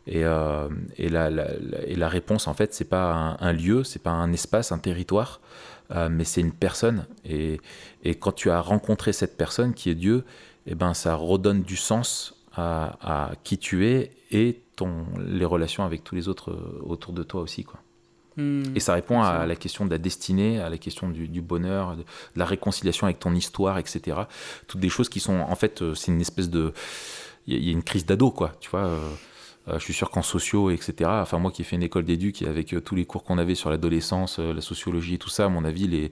Et, 0.06 0.24
euh, 0.24 0.68
et, 0.96 1.08
la, 1.10 2.08
réponse, 2.08 2.48
en 2.48 2.54
fait, 2.54 2.72
c'est 2.72 2.88
pas 2.88 3.12
un, 3.12 3.36
un 3.40 3.52
lieu, 3.52 3.84
c'est 3.84 4.02
pas 4.02 4.10
un 4.10 4.32
espace, 4.32 4.72
un 4.72 4.78
territoire, 4.78 5.40
euh, 5.90 6.08
mais 6.10 6.24
c'est 6.24 6.40
une 6.40 6.52
personne. 6.52 7.06
Et, 7.26 7.60
et, 8.04 8.14
quand 8.14 8.32
tu 8.32 8.50
as 8.50 8.60
rencontré 8.60 9.12
cette 9.12 9.36
personne 9.36 9.74
qui 9.74 9.90
est 9.90 9.94
Dieu, 9.94 10.24
et 10.66 10.72
eh 10.72 10.74
ben, 10.74 10.94
ça 10.94 11.14
redonne 11.14 11.62
du 11.62 11.76
sens 11.76 12.34
à, 12.54 12.98
à 13.02 13.32
qui 13.44 13.58
tu 13.58 13.86
es 13.86 14.12
et 14.30 14.62
ton, 14.76 15.06
les 15.18 15.44
relations 15.44 15.84
avec 15.84 16.04
tous 16.04 16.14
les 16.14 16.28
autres 16.28 16.56
autour 16.82 17.12
de 17.12 17.22
toi 17.22 17.40
aussi, 17.40 17.64
quoi. 17.64 17.80
Hmm. 18.38 18.62
Et 18.76 18.80
ça 18.80 18.94
répond 18.94 19.20
à 19.20 19.46
la 19.46 19.56
question 19.56 19.84
de 19.84 19.90
la 19.90 19.98
destinée, 19.98 20.60
à 20.60 20.70
la 20.70 20.78
question 20.78 21.10
du, 21.10 21.26
du 21.26 21.42
bonheur, 21.42 21.96
de, 21.96 22.04
la 22.36 22.44
réconciliation 22.44 23.06
avec 23.06 23.18
ton 23.18 23.34
histoire, 23.34 23.78
etc. 23.78 24.16
Toutes 24.68 24.80
des 24.80 24.88
choses 24.88 25.08
qui 25.08 25.18
sont, 25.18 25.40
en 25.40 25.56
fait, 25.56 25.82
euh, 25.82 25.94
c'est 25.94 26.12
une 26.12 26.20
espèce 26.20 26.48
de, 26.48 26.72
il 27.48 27.64
y, 27.64 27.68
a 27.68 27.72
une 27.72 27.82
crise 27.82 28.06
d'ado, 28.06 28.30
quoi. 28.30 28.54
Tu 28.60 28.70
vois. 28.70 28.86
Euh, 28.86 28.98
euh, 29.66 29.78
je 29.78 29.84
suis 29.84 29.92
sûr 29.92 30.10
qu'en 30.10 30.22
sociaux, 30.22 30.70
etc. 30.70 31.10
Enfin, 31.10 31.38
moi 31.38 31.50
qui 31.50 31.60
ai 31.62 31.64
fait 31.64 31.76
une 31.76 31.82
école 31.82 32.04
d'éduc 32.04 32.40
avec 32.42 32.74
tous 32.84 32.94
les 32.94 33.04
cours 33.04 33.24
qu'on 33.24 33.36
avait 33.36 33.54
sur 33.54 33.68
l'adolescence, 33.68 34.38
la 34.38 34.62
sociologie 34.62 35.14
et 35.14 35.18
tout 35.18 35.28
ça, 35.28 35.44
à 35.44 35.48
mon 35.48 35.64
avis, 35.64 35.86
les, 35.86 36.10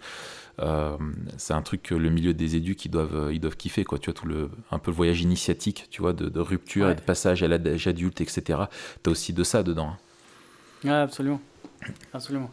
euh, 0.61 0.97
c'est 1.37 1.55
un 1.55 1.63
truc 1.63 1.83
que 1.83 1.95
le 1.95 2.11
milieu 2.11 2.35
des 2.35 2.57
éducs 2.57 2.85
ils 2.85 2.91
doivent, 2.91 3.31
ils 3.33 3.41
doivent 3.41 3.57
kiffer, 3.57 3.85
quoi. 3.85 3.99
Tu 3.99 4.11
vois, 4.11 4.15
tout 4.15 4.27
le, 4.27 4.51
un 4.71 4.79
peu 4.79 4.91
le 4.91 4.97
voyage 4.97 5.23
initiatique, 5.23 5.87
tu 5.91 6.03
vois, 6.03 6.13
de, 6.13 6.29
de 6.29 6.41
rupture 6.41 6.87
ouais. 6.87 6.93
et 6.93 6.95
de 6.97 7.01
passage 7.01 7.43
à 7.43 7.49
l'âge 7.49 7.87
adulte, 7.87 8.21
etc. 8.21 8.61
T'as 9.03 9.11
aussi 9.11 9.33
de 9.33 9.45
ça 9.45 9.63
dedans. 9.63 9.97
Ouais, 10.85 10.91
absolument. 10.91 11.41
Absolument. 12.13 12.51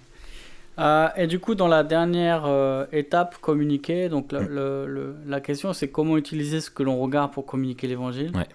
Euh, 0.80 1.08
et 1.16 1.28
du 1.28 1.40
coup, 1.40 1.54
dans 1.54 1.68
la 1.68 1.84
dernière 1.84 2.46
euh, 2.46 2.86
étape, 2.92 3.38
communiquer, 3.38 4.10
donc 4.10 4.32
le, 4.32 4.42
le, 4.48 4.88
le, 4.88 5.16
la 5.28 5.40
question 5.40 5.72
c'est 5.72 5.90
comment 5.90 6.18
utiliser 6.18 6.62
ce 6.62 6.72
que 6.72 6.82
l'on 6.82 7.00
regarde 7.00 7.32
pour 7.32 7.46
communiquer 7.46 7.88
l'évangile. 7.88 8.32
Ouais. 8.36 8.48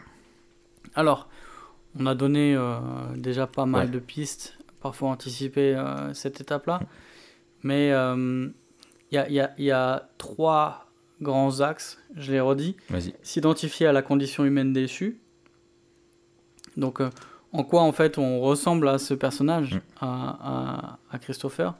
Alors, 0.95 1.29
on 1.99 2.07
a 2.07 2.15
donné 2.17 2.57
euh, 2.57 2.79
déjà 3.17 3.47
pas 3.47 3.67
mal 3.67 3.87
Ouais. 3.87 3.93
de 3.93 3.99
pistes, 4.01 4.59
parfois 4.83 5.11
anticiper 5.11 5.77
euh, 5.77 6.13
cette 6.13 6.41
étape-là, 6.41 6.81
mais 7.63 7.89
il 7.91 8.53
y 9.13 9.19
a, 9.19 9.29
y, 9.31 9.41
a, 9.41 9.53
y, 9.57 9.71
a, 9.71 10.09
trois 10.19 10.87
grands 11.23 11.61
axes, 11.61 11.99
je 12.17 12.33
l'ai 12.33 12.41
redit. 12.41 12.77
Vas-y. 12.91 13.15
S'identifier 13.23 13.87
à 13.87 13.93
la 13.93 14.03
condition 14.03 14.45
humaine 14.45 14.73
déchue. 14.73 15.21
Donc, 16.77 17.01
en 17.53 17.65
quoi 17.65 17.83
en 17.83 17.93
fait 17.93 18.19
on 18.19 18.41
ressemble 18.41 18.89
à 18.89 18.99
ce 18.99 19.15
personnage, 19.15 19.75
Mm. 19.77 19.81
à, 20.01 20.39
à, 20.41 20.99
à, 21.11 21.19
Christopher. 21.19 21.75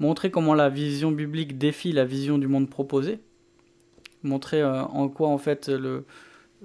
Montrer 0.00 0.30
comment 0.30 0.54
la 0.54 0.68
vision 0.68 1.10
biblique 1.10 1.58
défie 1.58 1.92
la 1.92 2.04
vision 2.04 2.38
du 2.38 2.46
monde 2.46 2.68
proposé. 2.70 3.18
Montrer 4.22 4.60
euh, 4.62 4.82
en 4.84 5.08
quoi 5.08 5.28
en 5.28 5.38
fait 5.38 5.68
le, 5.68 6.04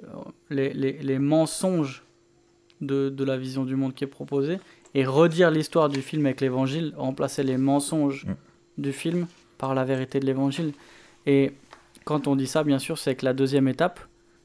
euh, 0.03 0.07
les, 0.49 0.73
les, 0.73 0.93
les, 0.93 1.19
mensonges 1.19 2.03
de, 2.81 3.09
de, 3.09 3.23
la 3.23 3.37
vision 3.37 3.63
du 3.63 3.75
monde 3.75 3.93
qui 3.93 4.03
est 4.03 4.07
proposée. 4.07 4.59
Et 4.95 5.05
redire 5.05 5.49
l'histoire 5.49 5.89
du 5.89 6.01
film 6.01 6.25
avec 6.25 6.41
l'évangile, 6.41 6.93
remplacer 6.97 7.43
les 7.43 7.57
mensonges 7.57 8.25
Mm. 8.25 8.35
du 8.81 8.91
film 8.93 9.27
par 9.57 9.73
la 9.75 9.85
vérité 9.85 10.19
de 10.19 10.25
l'évangile. 10.25 10.73
Et 11.25 11.53
quand 12.05 12.27
on 12.27 12.35
dit 12.35 12.47
ça, 12.47 12.63
bien 12.63 12.79
sûr, 12.79 12.97
c'est 12.97 13.15
que 13.15 13.23
la 13.25 13.33
deuxième 13.33 13.67
étape, 13.67 13.99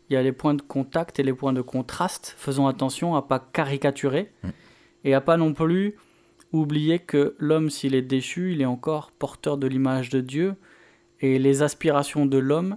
il 0.09 0.15
y 0.15 0.17
a 0.17 0.23
les 0.23 0.33
points 0.33 0.55
de 0.55 0.63
contact 0.63 1.19
et 1.19 1.23
les 1.23 1.35
points 1.35 1.53
de 1.53 1.63
contraste. 1.63 2.35
Faisons 2.39 2.67
attention 2.67 3.15
à 3.15 3.23
pas 3.23 3.39
caricaturer 3.39 4.33
mm. 4.43 4.49
et 5.05 5.15
à 5.15 5.21
pas 5.21 5.37
non 5.37 5.53
plus 5.53 5.97
oublier 6.53 6.99
que 6.99 7.35
l'homme, 7.39 7.69
s'il 7.69 7.95
est 7.95 8.03
déchu, 8.03 8.53
il 8.53 8.63
est 8.63 8.67
encore 8.67 9.11
porteur 9.13 9.59
de 9.59 9.67
l'image 9.67 10.09
de 10.09 10.21
Dieu 10.21 10.55
et 11.21 11.39
les 11.39 11.63
aspirations 11.63 12.27
de 12.27 12.39
l'homme, 12.39 12.77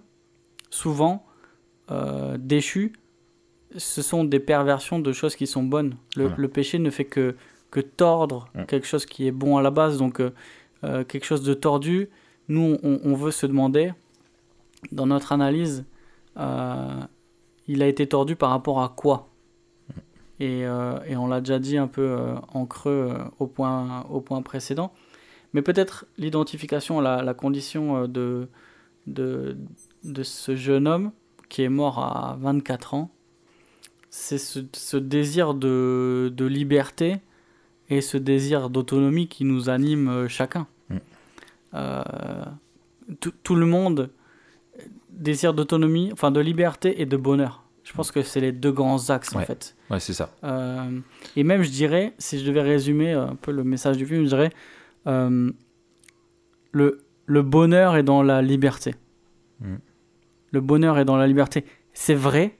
souvent 0.70 1.26
euh, 1.90 2.38
déchues, 2.38 2.94
ce 3.78 4.02
sont 4.02 4.24
des 4.24 4.40
perversions 4.40 5.00
de 5.00 5.14
choses 5.14 5.36
qui 5.36 5.48
sont 5.48 5.64
bonnes. 5.64 5.96
Le, 6.16 6.24
voilà. 6.24 6.36
le 6.38 6.48
péché 6.48 6.80
ne 6.80 6.90
fait 6.90 7.06
que, 7.06 7.36
que 7.70 7.80
tordre 7.80 8.50
mm. 8.56 8.66
quelque 8.66 8.88
chose 8.88 9.06
qui 9.06 9.28
est 9.28 9.32
bon 9.32 9.58
à 9.58 9.62
la 9.62 9.72
base, 9.72 9.98
donc 9.98 10.20
euh, 10.20 10.32
euh, 10.84 11.04
quelque 11.04 11.26
chose 11.26 11.44
de 11.44 11.54
tordu. 11.54 12.10
Nous, 12.48 12.78
on, 12.84 13.00
on, 13.04 13.14
veut 13.14 13.32
se 13.32 13.46
demander, 13.46 13.94
dans 14.92 15.06
notre 15.06 15.32
analyse, 15.32 15.86
euh, 16.38 17.02
il 17.72 17.82
a 17.82 17.88
été 17.88 18.06
tordu 18.06 18.36
par 18.36 18.50
rapport 18.50 18.82
à 18.82 18.90
quoi 18.90 19.30
et, 20.42 20.66
euh, 20.66 21.00
et, 21.08 21.16
on 21.16 21.28
l'a 21.28 21.40
déjà 21.40 21.60
dit 21.60 21.78
un 21.78 21.88
peu 21.88 22.02
euh, 22.02 22.34
en 22.52 22.66
creux 22.66 23.16
au, 23.38 23.46
point, 23.46 24.06
au 24.10 24.22
point 24.22 24.42
précédent. 24.42 24.92
Mais 25.54 25.62
peut-être 25.62 26.06
l'identification 26.18 27.00
la, 27.00 27.22
la, 27.22 27.34
condition 27.36 28.08
de, 28.08 28.48
de, 29.06 29.56
de, 30.04 30.24
ce 30.24 30.56
jeune 30.56 30.88
homme 30.88 31.12
qui 31.48 31.62
est 31.62 31.70
mort 31.70 32.00
à 32.00 32.38
24 32.42 32.96
ans, 32.96 33.12
c'est 34.10 34.40
ce, 34.40 34.62
ce, 34.74 34.98
désir 34.98 35.54
de, 35.54 36.34
de, 36.36 36.46
liberté 36.46 37.18
et 37.90 38.02
ce 38.02 38.18
désir 38.18 38.72
d'autonomie 38.72 39.28
qui 39.28 39.46
nous 39.46 39.70
anime 39.70 40.10
euh, 40.10 40.28
chacun. 40.28 40.68
Mm. 40.90 40.98
tout 43.44 43.56
le 43.56 43.66
monde 43.66 44.10
désir 45.12 45.54
d'autonomie, 45.54 46.10
enfin 46.12 46.32
de 46.32 46.40
liberté 46.40 47.02
et 47.02 47.06
de 47.06 47.18
bonheur. 47.18 47.61
Je 47.84 47.94
pense 47.94 48.12
que 48.12 48.22
c'est 48.22 48.42
les 48.42 48.52
deux 48.52 48.72
grands 48.72 49.10
axes 49.10 49.32
ouais. 49.32 49.42
en 49.42 49.46
fait. 49.46 49.76
Ouais, 49.90 50.00
c'est 50.00 50.14
ça. 50.14 50.30
Euh, 50.44 51.00
et 51.36 51.44
même, 51.44 51.64
je 51.64 51.70
dirais, 51.70 52.14
si 52.18 52.40
je 52.40 52.46
devais 52.46 52.62
résumer 52.62 53.12
un 53.12 53.36
peu 53.36 53.52
le 53.52 53.64
message 53.64 53.98
du 53.98 54.06
film, 54.06 54.24
je 54.24 54.30
dirais 54.30 54.52
euh, 55.08 55.52
le, 56.72 57.04
le 57.26 57.42
bonheur 57.42 57.96
est 57.96 58.04
dans 58.04 58.24
la 58.24 58.42
liberté. 58.42 58.96
Mm. 59.60 59.76
Le 60.52 60.62
bonheur 60.62 61.00
est 61.00 61.06
dans 61.06 61.18
la 61.18 61.28
liberté. 61.28 61.66
C'est 61.94 62.14
vrai, 62.14 62.58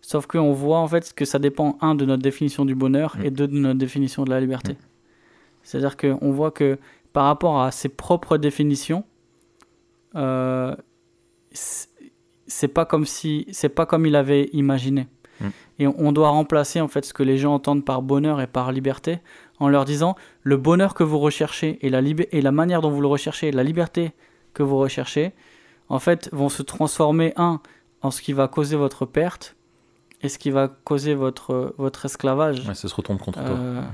sauf 0.00 0.26
qu'on 0.26 0.52
voit 0.52 0.78
en 0.78 0.88
fait 0.88 1.12
que 1.12 1.24
ça 1.24 1.38
dépend, 1.38 1.76
un, 1.80 1.94
de 1.94 2.04
notre 2.04 2.22
définition 2.22 2.64
du 2.64 2.74
bonheur 2.74 3.16
mm. 3.18 3.24
et 3.24 3.30
deux, 3.30 3.48
de 3.48 3.58
notre 3.58 3.78
définition 3.78 4.24
de 4.24 4.30
la 4.30 4.40
liberté. 4.40 4.72
Mm. 4.72 4.76
C'est-à-dire 5.62 5.96
qu'on 5.96 6.32
voit 6.32 6.50
que 6.50 6.78
par 7.12 7.24
rapport 7.26 7.60
à 7.60 7.70
ses 7.70 7.88
propres 7.88 8.38
définitions, 8.38 9.04
euh, 10.14 10.74
c'est 12.48 12.68
pas 12.68 12.84
comme 12.84 13.04
si 13.04 13.46
c'est 13.52 13.68
pas 13.68 13.86
comme 13.86 14.06
il 14.06 14.16
avait 14.16 14.48
imaginé. 14.52 15.06
Mm. 15.40 15.46
et 15.78 15.86
on 15.86 16.10
doit 16.10 16.30
remplacer 16.30 16.80
en 16.80 16.88
fait 16.88 17.04
ce 17.04 17.14
que 17.14 17.22
les 17.22 17.38
gens 17.38 17.54
entendent 17.54 17.84
par 17.84 18.02
bonheur 18.02 18.40
et 18.40 18.48
par 18.48 18.72
liberté 18.72 19.20
en 19.60 19.68
leur 19.68 19.84
disant 19.84 20.16
le 20.42 20.56
bonheur 20.56 20.94
que 20.94 21.04
vous 21.04 21.20
recherchez 21.20 21.78
et 21.86 21.90
la, 21.90 22.00
et 22.00 22.42
la 22.42 22.50
manière 22.50 22.80
dont 22.80 22.90
vous 22.90 23.00
le 23.00 23.06
recherchez 23.06 23.52
la 23.52 23.62
liberté 23.62 24.10
que 24.52 24.64
vous 24.64 24.78
recherchez 24.78 25.32
en 25.88 26.00
fait 26.00 26.28
vont 26.32 26.48
se 26.48 26.62
transformer 26.62 27.34
un 27.36 27.60
en 28.02 28.10
ce 28.10 28.20
qui 28.20 28.32
va 28.32 28.48
causer 28.48 28.74
votre 28.74 29.06
perte 29.06 29.54
et 30.22 30.28
ce 30.28 30.38
qui 30.38 30.50
va 30.50 30.66
causer 30.66 31.14
votre 31.14 31.72
votre 31.78 32.06
esclavage. 32.06 32.66
Ouais, 32.66 32.74
ça 32.74 32.88
se 32.88 32.94
retourne 32.94 33.18
contre 33.18 33.38
euh, 33.40 33.80
toi 33.80 33.90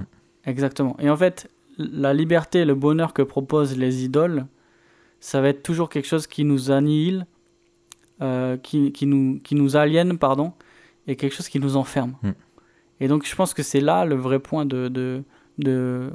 exactement. 0.47 0.97
Et 0.99 1.11
en 1.11 1.17
fait 1.17 1.51
la 1.77 2.15
liberté 2.15 2.65
le 2.65 2.75
bonheur 2.75 3.13
que 3.13 3.21
proposent 3.21 3.77
les 3.77 4.03
idoles 4.03 4.47
ça 5.21 5.41
va 5.41 5.49
être 5.49 5.63
toujours 5.63 5.89
quelque 5.91 6.07
chose 6.07 6.27
qui 6.27 6.45
nous 6.45 6.71
annihile 6.71 7.27
euh, 8.23 8.57
qui, 8.57 8.93
qui, 8.93 9.07
nous, 9.07 9.41
qui 9.43 9.55
nous 9.55 9.77
aliène, 9.77 10.19
pardon, 10.19 10.53
et 11.07 11.17
quelque 11.17 11.35
chose 11.35 11.49
qui 11.49 11.61
nous 11.61 11.77
enferme. 11.77 12.15
Mm. 12.23 12.31
Et 13.01 13.09
donc 13.09 13.27
je 13.27 13.35
pense 13.35 13.55
que 13.55 13.63
c'est 13.63 13.81
là 13.81 14.05
le 14.05 14.15
vrai 14.15 14.39
point 14.39 14.65
de, 14.65 14.89
de, 14.89 15.23
de 15.59 16.13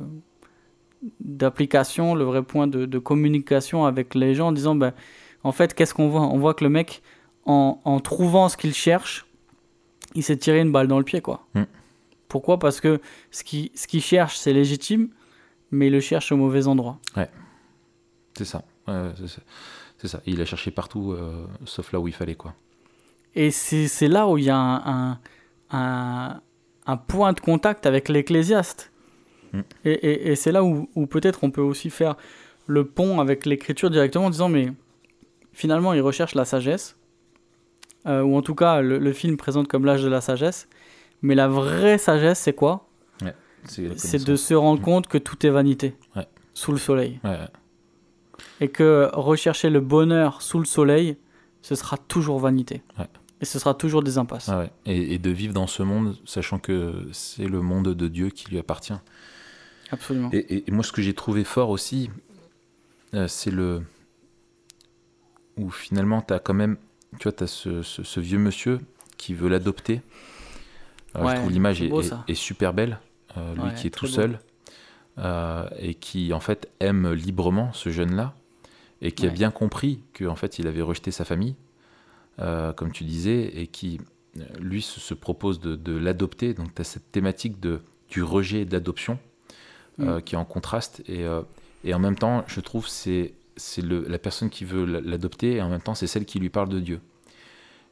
d'application, 1.19 2.15
le 2.15 2.23
vrai 2.23 2.43
point 2.43 2.67
de, 2.67 2.85
de, 2.85 2.99
communication 2.99 3.85
avec 3.85 4.15
les 4.15 4.35
gens 4.35 4.47
en 4.47 4.51
disant, 4.51 4.75
ben, 4.75 4.93
en 5.43 5.53
fait, 5.53 5.73
qu'est-ce 5.73 5.93
qu'on 5.93 6.09
voit? 6.09 6.21
On 6.21 6.37
voit 6.37 6.53
que 6.53 6.63
le 6.63 6.69
mec, 6.69 7.01
en, 7.45 7.79
en 7.85 7.99
trouvant 7.99 8.49
ce 8.49 8.57
qu'il 8.57 8.73
cherche, 8.73 9.25
il 10.15 10.23
s'est 10.23 10.37
tiré 10.37 10.59
une 10.59 10.71
balle 10.71 10.87
dans 10.87 10.97
le 10.97 11.05
pied, 11.05 11.21
quoi. 11.21 11.45
Mm. 11.53 11.63
Pourquoi? 12.27 12.59
Parce 12.59 12.79
que 12.79 13.01
ce 13.31 13.43
qu'il 13.43 13.71
ce 13.73 13.87
qu 13.87 13.99
cherche, 13.99 14.37
c'est 14.37 14.53
légitime, 14.53 15.09
mais 15.71 15.87
il 15.87 15.93
le 15.93 15.99
cherche 15.99 16.31
au 16.31 16.37
mauvais 16.37 16.67
endroit. 16.67 16.99
Ouais, 17.15 17.29
c'est 18.37 18.45
ça. 18.45 18.63
Ouais, 18.87 19.11
c'est 19.17 19.41
ça. 20.07 20.21
Il 20.25 20.41
a 20.41 20.45
cherché 20.45 20.71
partout, 20.71 21.11
euh, 21.11 21.45
sauf 21.65 21.91
là 21.91 21.99
où 21.99 22.07
il 22.07 22.13
fallait, 22.13 22.35
quoi. 22.35 22.53
Et 23.35 23.51
c'est 23.51 24.07
là 24.07 24.27
où 24.27 24.37
il 24.37 24.45
y 24.45 24.49
a 24.49 24.57
un, 24.57 25.11
un, 25.11 25.19
un, 25.71 26.41
un 26.87 26.97
point 26.97 27.33
de 27.33 27.39
contact 27.39 27.85
avec 27.85 28.09
l'ecclésiaste. 28.09 28.91
Mm. 29.53 29.59
Et, 29.85 29.91
et, 29.91 30.31
et 30.31 30.35
c'est 30.35 30.51
là 30.51 30.63
où, 30.63 30.89
où 30.95 31.05
peut-être 31.05 31.43
on 31.43 31.51
peut 31.51 31.61
aussi 31.61 31.89
faire 31.89 32.15
le 32.67 32.85
pont 32.85 33.19
avec 33.19 33.45
l'écriture 33.45 33.89
directement 33.89 34.25
en 34.25 34.29
disant, 34.29 34.49
mais 34.49 34.71
finalement, 35.53 35.93
il 35.93 36.01
recherche 36.01 36.35
la 36.35 36.45
sagesse, 36.45 36.97
euh, 38.07 38.21
ou 38.21 38.35
en 38.35 38.41
tout 38.41 38.55
cas, 38.55 38.81
le, 38.81 38.97
le 38.97 39.13
film 39.13 39.37
présente 39.37 39.67
comme 39.67 39.85
l'âge 39.85 40.03
de 40.03 40.09
la 40.09 40.21
sagesse, 40.21 40.67
Mais 41.21 41.35
la 41.35 41.47
vraie 41.49 41.97
sagesse, 41.97 42.39
c'est 42.39 42.53
quoi? 42.53 42.85
C'est 43.65 43.99
C'est 43.99 44.23
de 44.25 44.37
se 44.37 44.53
rendre 44.53 44.81
compte 44.81 45.07
que 45.07 45.17
tout 45.17 45.45
est 45.45 45.49
vanité 45.49 45.93
Ouais. 46.15 46.25
sous 46.53 46.71
le 46.71 46.77
soleil. 46.77 47.19
Ouais. 47.25 47.37
Et 48.62 48.68
que 48.70 49.10
rechercher 49.14 49.70
le 49.70 49.80
bonheur 49.80 50.41
sous 50.41 50.60
le 50.60 50.66
soleil, 50.66 51.18
ce 51.62 51.76
sera 51.76 51.97
toujours 51.97 52.39
vanité. 52.39 52.82
Ouais. 52.97 53.05
Et 53.41 53.45
ce 53.45 53.57
sera 53.60 53.74
toujours 53.74 54.03
des 54.03 54.18
impasses. 54.18 54.49
Ah 54.49 54.60
ouais. 54.60 54.72
Et, 54.86 55.14
et 55.14 55.18
de 55.18 55.30
vivre 55.30 55.53
dans 55.53 55.68
ce 55.68 55.82
monde, 55.84 56.18
sachant 56.26 56.60
que 56.60 57.07
c'est 57.14 57.47
le 57.47 57.62
monde 57.62 57.93
de 57.95 58.07
Dieu 58.10 58.30
qui 58.30 58.49
lui 58.51 58.57
appartient. 58.60 58.93
Absolument. 59.91 60.30
Et, 60.34 60.38
et- 60.38 60.64
et 60.68 60.72
moi, 60.72 60.84
ce 60.84 60.91
que 60.91 61.01
j'ai 61.01 61.14
trouvé 61.14 61.43
fort 61.45 61.70
aussi, 61.70 62.10
euh, 63.14 63.28
c'est 63.28 63.51
le. 63.51 63.82
où 65.57 65.70
finalement, 65.70 66.22
tu 66.22 66.34
as 66.34 66.39
quand 66.39 66.53
même. 66.53 66.78
Tu 67.18 67.24
vois, 67.24 67.32
tu 67.32 67.43
as 67.43 67.47
ce, 67.47 67.82
ce- 67.82 68.03
ce 68.03 68.20
vieux 68.20 68.38
monsieur 68.39 68.80
qui 69.18 69.34
veut 69.34 69.49
l'adopter. 69.49 70.01
Euh, 71.16 71.24
Ouais, 71.24 71.32
je 71.32 71.36
trouve 71.39 71.51
l'image 71.51 71.82
est, 71.82 72.34
super 72.36 72.74
belle. 72.74 72.99
Euh, 73.38 73.55
lui 73.55 73.74
qui 73.76 73.88
est 73.88 73.89
tout 73.89 74.05
beau. 74.05 74.12
seul 74.12 74.39
euh, 75.18 75.68
et 75.80 75.95
qui, 75.95 76.34
en 76.34 76.39
fait, 76.39 76.70
aime 76.80 77.12
librement 77.14 77.72
ce 77.74 77.89
jeune-là 77.89 78.34
et 79.01 79.11
qui 79.11 79.25
a 79.25 79.29
bien 79.33 79.51
compris 79.51 79.99
qu'en 80.17 80.35
fait, 80.35 80.59
il 80.59 80.67
avait 80.67 80.81
rejeté 80.81 81.11
sa 81.11 81.25
famille, 81.25 81.55
euh, 82.39 82.73
comme 82.73 82.91
tu 82.91 83.03
disais, 83.03 83.51
et 83.61 83.67
qui, 83.67 83.99
euh, 84.39 84.43
lui, 84.59 84.81
se, 84.81 84.99
se 84.99 85.13
propose 85.13 85.59
de, 85.59 85.75
de 85.75 85.95
l'adopter. 85.97 86.53
Donc, 86.53 86.73
tu 86.75 86.81
as 86.81 86.85
cette 86.85 87.11
thématique 87.11 87.59
de, 87.59 87.81
du 88.09 88.23
rejet 88.23 88.61
et 88.61 88.65
de 88.65 88.71
l'adoption 88.73 89.19
euh, 89.99 90.21
qui 90.21 90.35
est 90.35 90.37
en 90.37 90.45
contraste. 90.45 91.01
Et, 91.07 91.25
euh, 91.25 91.41
et 91.83 91.93
en 91.93 91.99
même 91.99 92.15
temps, 92.17 92.43
je 92.47 92.59
trouve 92.61 92.87
c'est 92.87 93.33
c'est 93.57 93.81
la 93.83 94.17
personne 94.19 94.49
qui 94.49 94.63
veut 94.63 94.85
l'adopter 94.85 95.55
et 95.55 95.61
en 95.61 95.69
même 95.69 95.81
temps, 95.81 95.93
c'est 95.95 96.07
celle 96.07 96.23
qui 96.23 96.39
lui 96.39 96.49
parle 96.49 96.69
de 96.69 96.79
Dieu. 96.79 97.01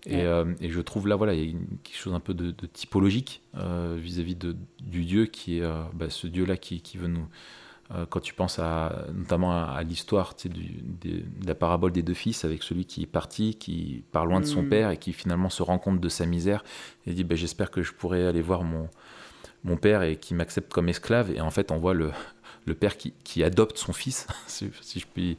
Et, 0.05 0.21
euh, 0.21 0.45
et 0.61 0.69
je 0.69 0.79
trouve 0.79 1.07
là, 1.09 1.17
voilà, 1.17 1.33
il 1.33 1.39
y 1.39 1.43
a 1.43 1.49
une- 1.51 1.67
quelque 1.83 1.97
chose 1.97 2.13
un 2.13 2.21
peu 2.21 2.33
de, 2.33 2.51
de 2.51 2.65
typologique 2.67 3.41
euh, 3.57 3.97
vis-à-vis 4.01 4.35
de, 4.35 4.55
du 4.81 5.03
Dieu 5.03 5.25
qui 5.25 5.57
est 5.57 5.63
euh, 5.63 5.83
bah, 5.93 6.09
ce 6.09 6.27
Dieu-là 6.27 6.55
qui, 6.55 6.79
qui 6.79 6.97
veut 6.97 7.07
nous. 7.09 7.27
Euh, 7.95 8.05
quand 8.05 8.19
tu 8.19 8.33
penses 8.33 8.59
à, 8.59 9.05
notamment 9.13 9.51
à, 9.53 9.71
à 9.71 9.83
l'histoire 9.83 10.35
tu 10.35 10.49
sais, 10.49 10.53
de 10.53 11.23
la 11.45 11.55
parabole 11.55 11.91
des 11.91 12.01
deux 12.01 12.13
fils 12.13 12.43
avec 12.43 12.63
celui 12.63 12.85
qui 12.85 13.03
est 13.03 13.07
parti, 13.07 13.55
qui 13.55 14.03
part 14.11 14.25
loin 14.25 14.41
de 14.41 14.45
son 14.45 14.63
Mm. 14.63 14.69
père 14.69 14.89
et 14.91 14.97
qui 14.97 15.13
finalement 15.13 15.49
se 15.49 15.63
rend 15.63 15.79
compte 15.79 16.01
de 16.01 16.09
sa 16.09 16.25
misère 16.25 16.63
et 17.05 17.13
dit 17.13 17.23
bah, 17.23 17.35
J'espère 17.35 17.71
que 17.71 17.81
je 17.81 17.93
pourrai 17.93 18.27
aller 18.27 18.41
voir 18.41 18.63
mon, 18.63 18.89
mon 19.63 19.77
père 19.77 20.03
et 20.03 20.17
qui 20.17 20.33
m'accepte 20.33 20.73
comme 20.73 20.89
esclave. 20.89 21.31
Et 21.31 21.39
en 21.39 21.49
fait, 21.49 21.71
on 21.71 21.77
voit 21.77 21.93
le, 21.93 22.11
le 22.65 22.73
père 22.73 22.97
qui, 22.97 23.13
qui 23.23 23.43
adopte 23.43 23.77
son 23.77 23.93
fils, 23.93 24.27
si, 24.47 24.69
si 24.81 24.99
je 24.99 25.07
puis, 25.07 25.38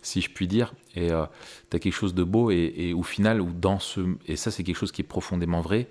si 0.00 0.22
je 0.22 0.30
puis 0.30 0.46
dire. 0.46 0.72
Et 0.96 1.08
tu 1.08 1.76
as 1.76 1.78
quelque 1.78 1.92
chose 1.92 2.14
de 2.14 2.24
beau 2.24 2.50
et, 2.50 2.72
et 2.76 2.94
au 2.94 3.02
final, 3.02 3.40
où 3.40 3.50
dans 3.52 3.78
ce, 3.78 4.00
et 4.26 4.36
ça 4.36 4.50
c'est 4.50 4.64
quelque 4.64 4.76
chose 4.76 4.92
qui 4.92 5.02
est 5.02 5.06
profondément 5.06 5.60
vrai, 5.60 5.88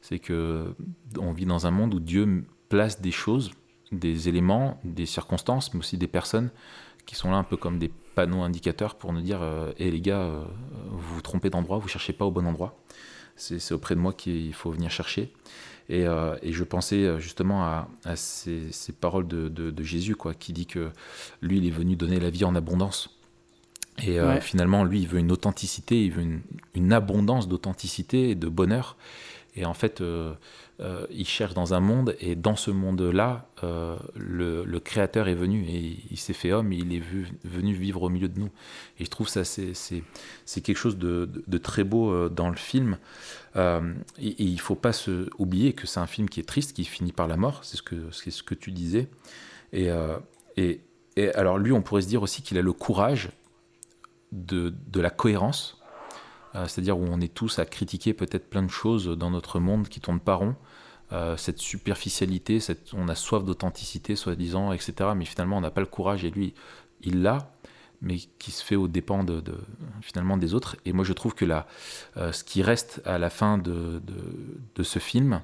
c'est 0.00 0.18
que 0.18 0.74
on 1.18 1.32
vit 1.32 1.46
dans 1.46 1.66
un 1.66 1.70
monde 1.70 1.94
où 1.94 2.00
Dieu 2.00 2.44
place 2.68 3.00
des 3.00 3.12
choses, 3.12 3.52
des 3.98 4.28
éléments, 4.28 4.80
des 4.84 5.06
circonstances, 5.06 5.72
mais 5.74 5.80
aussi 5.80 5.96
des 5.98 6.06
personnes 6.08 6.50
qui 7.06 7.14
sont 7.16 7.30
là 7.30 7.36
un 7.36 7.44
peu 7.44 7.56
comme 7.56 7.78
des 7.78 7.90
panneaux 8.14 8.42
indicateurs 8.42 8.94
pour 8.96 9.12
nous 9.12 9.20
dire 9.20 9.40
Hé 9.78 9.90
les 9.90 10.00
gars, 10.00 10.20
euh, 10.20 10.44
vous 10.90 11.14
vous 11.16 11.20
trompez 11.22 11.50
d'endroit, 11.50 11.78
vous 11.78 11.88
cherchez 11.88 12.12
pas 12.12 12.24
au 12.24 12.30
bon 12.30 12.46
endroit. 12.46 12.76
C'est 13.36 13.72
auprès 13.72 13.94
de 13.96 14.00
moi 14.00 14.12
qu'il 14.12 14.54
faut 14.54 14.70
venir 14.70 14.90
chercher. 14.90 15.32
Et, 15.88 16.06
euh, 16.06 16.36
et 16.42 16.52
je 16.52 16.64
pensais 16.64 17.04
euh, 17.04 17.18
justement 17.18 17.64
à, 17.64 17.88
à 18.04 18.16
ces, 18.16 18.70
ces 18.72 18.92
paroles 18.92 19.26
de, 19.28 19.48
de- 19.48 19.70
de 19.70 19.82
Jésus, 19.82 20.16
quoi, 20.16 20.32
qui 20.34 20.52
dit 20.52 20.66
que 20.66 20.90
lui, 21.42 21.58
il 21.58 21.66
est 21.66 21.70
venu 21.70 21.96
donner 21.96 22.20
la 22.20 22.30
vie 22.30 22.44
en 22.44 22.54
abondance. 22.54 23.10
Et 24.02 24.18
euh, 24.18 24.34
Ouais. 24.34 24.40
finalement, 24.40 24.84
lui, 24.84 25.00
il 25.02 25.08
veut 25.08 25.18
une 25.20 25.30
authenticité, 25.30 26.04
il 26.04 26.12
veut 26.12 26.22
une, 26.22 26.40
une 26.74 26.92
abondance 26.92 27.48
d'authenticité 27.48 28.30
et 28.30 28.34
de 28.34 28.48
bonheur. 28.48 28.96
Et 29.56 29.64
en 29.66 29.74
fait, 29.74 30.00
euh, 30.00 30.34
euh, 30.80 31.06
il 31.10 31.26
cherche 31.26 31.54
dans 31.54 31.72
un 31.72 31.80
monde, 31.80 32.16
et 32.18 32.34
dans 32.34 32.56
ce 32.56 32.72
monde-là, 32.72 33.46
euh, 33.62 33.96
le, 34.16 34.64
Créateur 34.80 35.28
est 35.28 35.34
venu, 35.34 35.64
et 35.68 35.98
il 36.10 36.18
s'est 36.18 36.32
fait 36.32 36.52
homme, 36.52 36.72
et 36.72 36.76
il 36.76 36.94
est 36.94 37.02
venu 37.44 37.72
vivre 37.72 38.02
au 38.02 38.08
milieu 38.08 38.28
de 38.28 38.40
nous. 38.40 38.50
Et 38.98 39.04
je 39.04 39.10
trouve 39.10 39.28
ça, 39.28 39.44
c'est 39.44 40.60
quelque 40.62 40.76
chose 40.76 40.98
de, 40.98 41.58
très 41.58 41.84
beau 41.84 42.10
euh, 42.10 42.28
dans 42.28 42.50
le 42.50 42.56
film. 42.56 42.98
Et, 43.56 44.34
il 44.38 44.60
faut 44.60 44.74
pas 44.74 44.90
oublier 45.38 45.74
que 45.74 45.86
c'est 45.86 46.00
un 46.00 46.08
film 46.08 46.28
qui 46.28 46.40
est 46.40 46.48
triste, 46.48 46.72
qui 46.72 46.84
finit 46.84 47.12
par 47.12 47.28
la 47.28 47.36
mort, 47.36 47.60
c'est 47.62 47.76
ce 47.76 48.42
que, 48.42 48.54
tu 48.54 48.72
disais. 48.72 49.08
Et, 49.72 49.90
alors 51.34 51.58
lui, 51.58 51.70
on 51.70 51.82
pourrait 51.82 52.02
se 52.02 52.08
dire 52.08 52.22
aussi 52.22 52.42
qu'il 52.42 52.58
a 52.58 52.62
le 52.62 52.72
courage 52.72 53.30
de, 54.32 54.74
la 54.96 55.10
cohérence, 55.10 55.80
c'est-à-dire 56.54 56.98
où 56.98 57.04
on 57.04 57.20
est 57.20 57.34
tous 57.34 57.58
à 57.58 57.64
critiquer 57.64 58.14
peut-être 58.14 58.48
plein 58.48 58.62
de 58.62 58.70
choses 58.70 59.08
dans 59.08 59.30
notre 59.30 59.58
monde 59.58 59.88
qui 59.88 60.00
tournent 60.00 60.20
pas 60.20 60.36
rond, 60.36 60.54
euh, 61.12 61.36
cette 61.36 61.58
superficialité, 61.58 62.58
on 62.94 63.08
a 63.08 63.14
soif 63.14 63.44
d'authenticité, 63.44 64.16
soi-disant, 64.16 64.72
etc. 64.72 65.10
Mais 65.14 65.24
finalement, 65.24 65.58
on 65.58 65.60
n'a 65.60 65.70
pas 65.70 65.80
le 65.80 65.86
courage, 65.86 66.24
et 66.24 66.30
lui, 66.30 66.54
il 67.02 67.22
l'a, 67.22 67.52
mais 68.00 68.16
qui 68.38 68.50
se 68.50 68.64
fait 68.64 68.76
aux 68.76 68.88
dépens 68.88 69.22
de, 69.22 69.42
finalement 70.00 70.36
des 70.36 70.54
autres. 70.54 70.76
Et 70.84 70.92
moi, 70.92 71.04
je 71.04 71.12
trouve 71.12 71.34
que 71.34 71.44
là, 71.44 71.66
euh, 72.16 72.32
ce 72.32 72.42
qui 72.42 72.62
reste 72.62 73.02
à 73.04 73.18
la 73.18 73.30
fin 73.30 73.58
de, 73.58 74.02
de, 74.74 74.82
ce 74.82 74.98
film, 74.98 75.42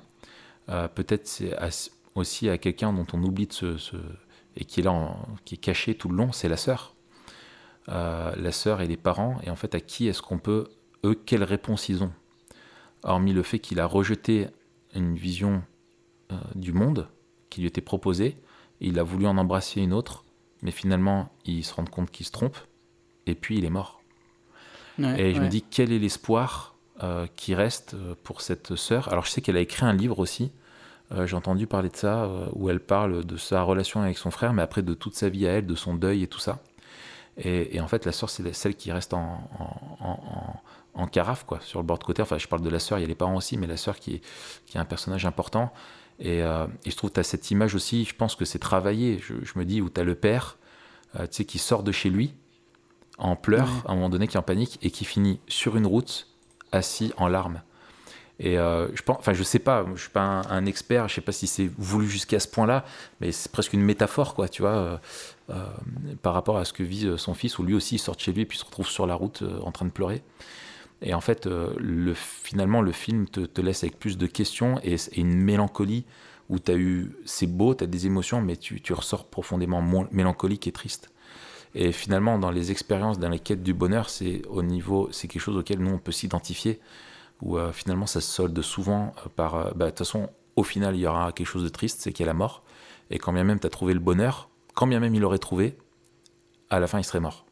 euh, 0.68 0.88
peut-être 0.88 1.26
c'est 1.26 1.54
aussi 2.14 2.48
à 2.48 2.58
quelqu'un 2.58 2.92
dont 2.92 3.06
on 3.12 3.22
oublie 3.22 3.46
de 3.46 3.52
se, 3.52 3.96
et 4.56 4.64
qui 4.64 4.80
est 4.80 4.82
là, 4.82 5.16
qui 5.44 5.54
est 5.54 5.58
caché 5.58 5.94
tout 5.94 6.08
le 6.08 6.16
long, 6.16 6.32
c'est 6.32 6.48
la 6.48 6.56
sœur. 6.56 6.94
Euh, 7.88 8.34
la 8.36 8.52
sœur 8.52 8.80
et 8.80 8.86
les 8.86 8.96
parents, 8.96 9.38
et 9.42 9.50
en 9.50 9.56
fait, 9.56 9.74
à 9.74 9.80
qui 9.80 10.08
est-ce 10.08 10.22
qu'on 10.22 10.38
peut, 10.38 10.68
eux, 11.04 11.14
quelle 11.14 11.44
réponse 11.44 11.88
ils 11.88 12.02
ont 12.02 12.12
Hormis 13.04 13.32
le 13.34 13.42
fait 13.42 13.58
qu'il 13.60 13.80
a 13.80 13.86
rejeté 13.86 14.48
une 14.94 15.16
vision 15.16 15.62
euh, 16.32 16.36
du 16.54 16.72
monde 16.72 17.08
qui 17.50 17.62
lui 17.62 17.68
était 17.68 17.80
proposée, 17.82 18.36
il 18.80 18.98
a 18.98 19.02
voulu 19.04 19.26
en 19.26 19.38
embrasser 19.38 19.80
une 19.82 19.92
autre, 19.94 20.24
mais 20.62 20.72
finalement, 20.72 21.32
il 21.46 21.64
se 21.64 21.74
rend 21.74 21.84
compte 21.86 22.10
qu'il 22.10 22.26
se 22.26 22.32
trompe, 22.32 22.58
et 23.26 23.34
puis 23.34 23.58
il 23.58 23.64
est 23.66 23.70
mort. 23.70 24.02
Ouais, 24.98 25.20
Et 25.20 25.34
je 25.34 25.42
me 25.42 25.48
dis, 25.48 25.62
quel 25.62 25.92
est 25.92 25.98
l'espoir 25.98 26.74
euh, 27.02 27.26
qui 27.36 27.54
reste 27.54 27.94
euh, 27.94 28.14
pour 28.22 28.40
cette 28.40 28.76
sœur? 28.76 29.08
Alors, 29.12 29.24
je 29.24 29.30
sais 29.30 29.40
qu'elle 29.40 29.56
a 29.56 29.60
écrit 29.60 29.84
un 29.84 29.92
livre 29.92 30.18
aussi. 30.18 30.52
Euh, 31.12 31.26
J'ai 31.26 31.36
entendu 31.36 31.66
parler 31.66 31.90
de 31.90 31.96
ça, 31.96 32.24
euh, 32.24 32.46
où 32.54 32.70
elle 32.70 32.80
parle 32.80 33.24
de 33.24 33.36
sa 33.38 33.62
relation 33.62 34.02
avec 34.02 34.18
son 34.18 34.30
frère, 34.32 34.52
mais 34.54 34.62
après 34.62 34.82
de 34.82 34.94
toute 34.94 35.14
sa 35.16 35.28
vie 35.30 35.46
à 35.48 35.52
elle, 35.52 35.66
de 35.66 35.74
son 35.76 35.94
deuil 35.94 36.22
et 36.24 36.28
tout 36.28 36.40
ça. 36.40 36.60
Et, 37.38 37.76
et 37.76 37.80
en 37.80 37.88
fait, 37.88 38.06
la 38.06 38.12
sœur, 38.12 38.30
c'est 38.30 38.52
celle 38.54 38.76
qui 38.76 38.92
reste 38.92 39.14
en, 39.14 39.50
en, 39.58 40.06
en- 40.06 40.62
en 40.94 41.06
carafe, 41.06 41.44
quoi, 41.44 41.60
sur 41.60 41.78
le 41.80 41.84
bord 41.86 41.98
de 41.98 42.04
côté. 42.04 42.22
Enfin, 42.22 42.38
je 42.38 42.48
parle 42.48 42.62
de 42.62 42.70
la 42.70 42.78
sœur, 42.78 42.98
il 42.98 43.02
y 43.02 43.04
a 43.04 43.08
les 43.08 43.14
parents 43.14 43.36
aussi, 43.36 43.56
mais 43.56 43.66
la 43.66 43.76
sœur 43.76 43.98
qui 43.98 44.14
est, 44.16 44.20
qui 44.66 44.76
est 44.76 44.80
un 44.80 44.84
personnage 44.84 45.24
important. 45.26 45.72
Et, 46.18 46.42
euh, 46.42 46.66
et 46.84 46.90
je 46.90 46.96
trouve 46.96 47.10
que 47.10 47.14
tu 47.14 47.20
as 47.20 47.24
cette 47.24 47.50
image 47.50 47.74
aussi, 47.74 48.04
je 48.04 48.14
pense 48.14 48.34
que 48.34 48.44
c'est 48.44 48.58
travaillé. 48.58 49.18
Je, 49.22 49.34
je 49.42 49.58
me 49.58 49.64
dis, 49.64 49.80
où 49.80 49.88
tu 49.88 50.00
as 50.00 50.04
le 50.04 50.14
père, 50.14 50.58
euh, 51.18 51.26
tu 51.26 51.36
sais, 51.36 51.44
qui 51.44 51.58
sort 51.58 51.82
de 51.82 51.92
chez 51.92 52.10
lui, 52.10 52.34
en 53.18 53.36
pleurs, 53.36 53.66
Ouais. 53.68 53.82
à 53.88 53.92
un 53.92 53.94
moment 53.94 54.08
donné, 54.10 54.26
qui 54.28 54.36
est 54.36 54.40
en 54.40 54.42
panique, 54.42 54.78
et 54.82 54.90
qui 54.90 55.04
finit 55.04 55.40
sur 55.48 55.76
une 55.76 55.86
route, 55.86 56.26
assis 56.72 57.12
en 57.16 57.28
larmes. 57.28 57.62
Et 58.42 58.58
euh, 58.58 58.88
je 58.96 59.02
pense, 59.02 59.18
enfin, 59.18 59.34
je 59.34 59.42
sais 59.42 59.58
pas, 59.58 59.84
je 59.94 60.00
suis 60.00 60.10
pas 60.10 60.22
un, 60.22 60.42
un 60.48 60.64
expert, 60.64 61.08
je 61.08 61.16
sais 61.16 61.20
pas 61.20 61.32
si 61.32 61.46
c'est 61.46 61.70
voulu 61.76 62.08
jusqu'à 62.08 62.40
ce 62.40 62.48
point-là, 62.48 62.86
mais 63.20 63.32
c'est 63.32 63.52
presque 63.52 63.74
une 63.74 63.82
métaphore, 63.82 64.34
quoi, 64.34 64.48
tu 64.48 64.62
vois, 64.62 64.70
euh, 64.70 64.96
euh, 65.50 65.66
par 66.22 66.32
rapport 66.32 66.56
à 66.56 66.64
ce 66.64 66.72
que 66.72 66.82
vit 66.82 67.12
son 67.18 67.34
fils, 67.34 67.58
où 67.58 67.62
lui 67.64 67.74
aussi 67.74 67.96
il 67.96 67.98
sort 67.98 68.16
de 68.16 68.20
chez 68.20 68.32
lui 68.32 68.42
et 68.42 68.46
puis 68.46 68.56
se 68.56 68.64
retrouve 68.64 68.88
sur 68.88 69.06
la 69.06 69.14
route 69.14 69.42
en 69.62 69.72
train 69.72 69.84
de 69.84 69.90
pleurer. 69.90 70.22
Et 71.02 71.14
en 71.14 71.20
fait, 71.20 71.46
euh, 71.46 71.72
le, 71.78 72.14
finalement, 72.14 72.82
le 72.82 72.92
film 72.92 73.26
te, 73.26 73.60
laisse 73.60 73.84
avec 73.84 73.98
plus 73.98 74.18
de 74.18 74.26
questions 74.26 74.78
et, 74.82 74.96
une 75.16 75.34
mélancolie 75.34 76.04
où 76.48 76.58
tu 76.58 76.72
as 76.72 76.76
eu, 76.76 77.12
c'est 77.24 77.46
beau, 77.46 77.74
tu 77.74 77.84
as 77.84 77.86
des 77.86 78.06
émotions, 78.06 78.42
mais 78.42 78.56
tu, 78.56 78.80
ressors 78.92 79.26
profondément 79.26 79.82
mélancolique 80.10 80.66
et 80.66 80.72
triste. 80.72 81.10
Et 81.74 81.92
finalement, 81.92 82.38
dans 82.38 82.50
les 82.50 82.72
expériences, 82.72 83.18
dans 83.18 83.28
les 83.28 83.38
quêtes 83.38 83.62
du 83.62 83.72
bonheur, 83.72 84.10
c'est 84.10 84.42
au 84.48 84.62
niveau, 84.62 85.08
c'est 85.12 85.28
quelque 85.28 85.42
chose 85.42 85.56
auquel 85.56 85.78
nous 85.78 85.92
on 85.92 85.98
peut 85.98 86.12
s'identifier, 86.12 86.80
où 87.40 87.56
euh, 87.56 87.72
finalement 87.72 88.06
ça 88.06 88.20
se 88.20 88.28
solde 88.28 88.60
souvent 88.60 89.14
euh, 89.18 89.28
par, 89.34 89.74
bah, 89.76 89.86
de 89.86 89.90
toute 89.90 89.98
façon, 89.98 90.28
au 90.56 90.64
final, 90.64 90.96
il 90.96 91.00
y 91.00 91.06
aura 91.06 91.32
quelque 91.32 91.46
chose 91.46 91.62
de 91.62 91.68
triste, 91.68 92.00
c'est 92.00 92.12
qu'il 92.12 92.26
y 92.26 92.28
a 92.28 92.32
la 92.32 92.36
mort. 92.36 92.64
Et 93.10 93.18
quand 93.18 93.32
bien 93.32 93.44
même 93.44 93.60
tu 93.60 93.66
as 93.66 93.70
trouvé 93.70 93.94
le 93.94 94.00
bonheur, 94.00 94.50
quand 94.74 94.88
bien 94.88 94.98
même 94.98 95.14
il 95.14 95.20
l'aurait 95.20 95.38
trouvé, 95.38 95.78
à 96.68 96.80
la 96.80 96.88
fin 96.88 96.98
il 96.98 97.04
serait 97.04 97.20
mort. 97.20 97.46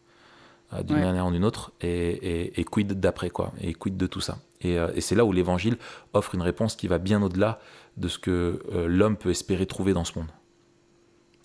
Euh, 0.75 0.83
d'une 0.83 0.97
Ouais. 0.97 1.03
manière 1.03 1.27
ou 1.27 1.31
d'une 1.31 1.47
autre, 1.47 1.73
et, 1.81 1.89
et, 1.89 2.61
et 2.61 2.65
quid 2.65 2.93
d'après, 3.01 3.31
quoi, 3.31 3.55
et 3.63 3.73
quid 3.73 3.97
de 3.97 4.07
tout 4.07 4.21
ça. 4.21 4.37
Et, 4.61 4.79
euh, 4.79 4.93
et 4.95 5.01
c'est 5.01 5.15
là 5.15 5.25
où 5.25 5.33
l'évangile 5.33 5.79
offre 6.13 6.35
une 6.35 6.43
réponse 6.43 6.77
qui 6.77 6.89
va 6.89 6.99
bien 6.99 7.23
au-delà 7.23 7.59
de 7.97 8.07
ce 8.07 8.19
que 8.19 8.61
euh, 8.73 8.87
l'homme 8.87 9.17
peut 9.17 9.31
espérer 9.31 9.65
trouver 9.65 9.95
dans 9.95 10.05
ce 10.05 10.19
monde. 10.19 10.29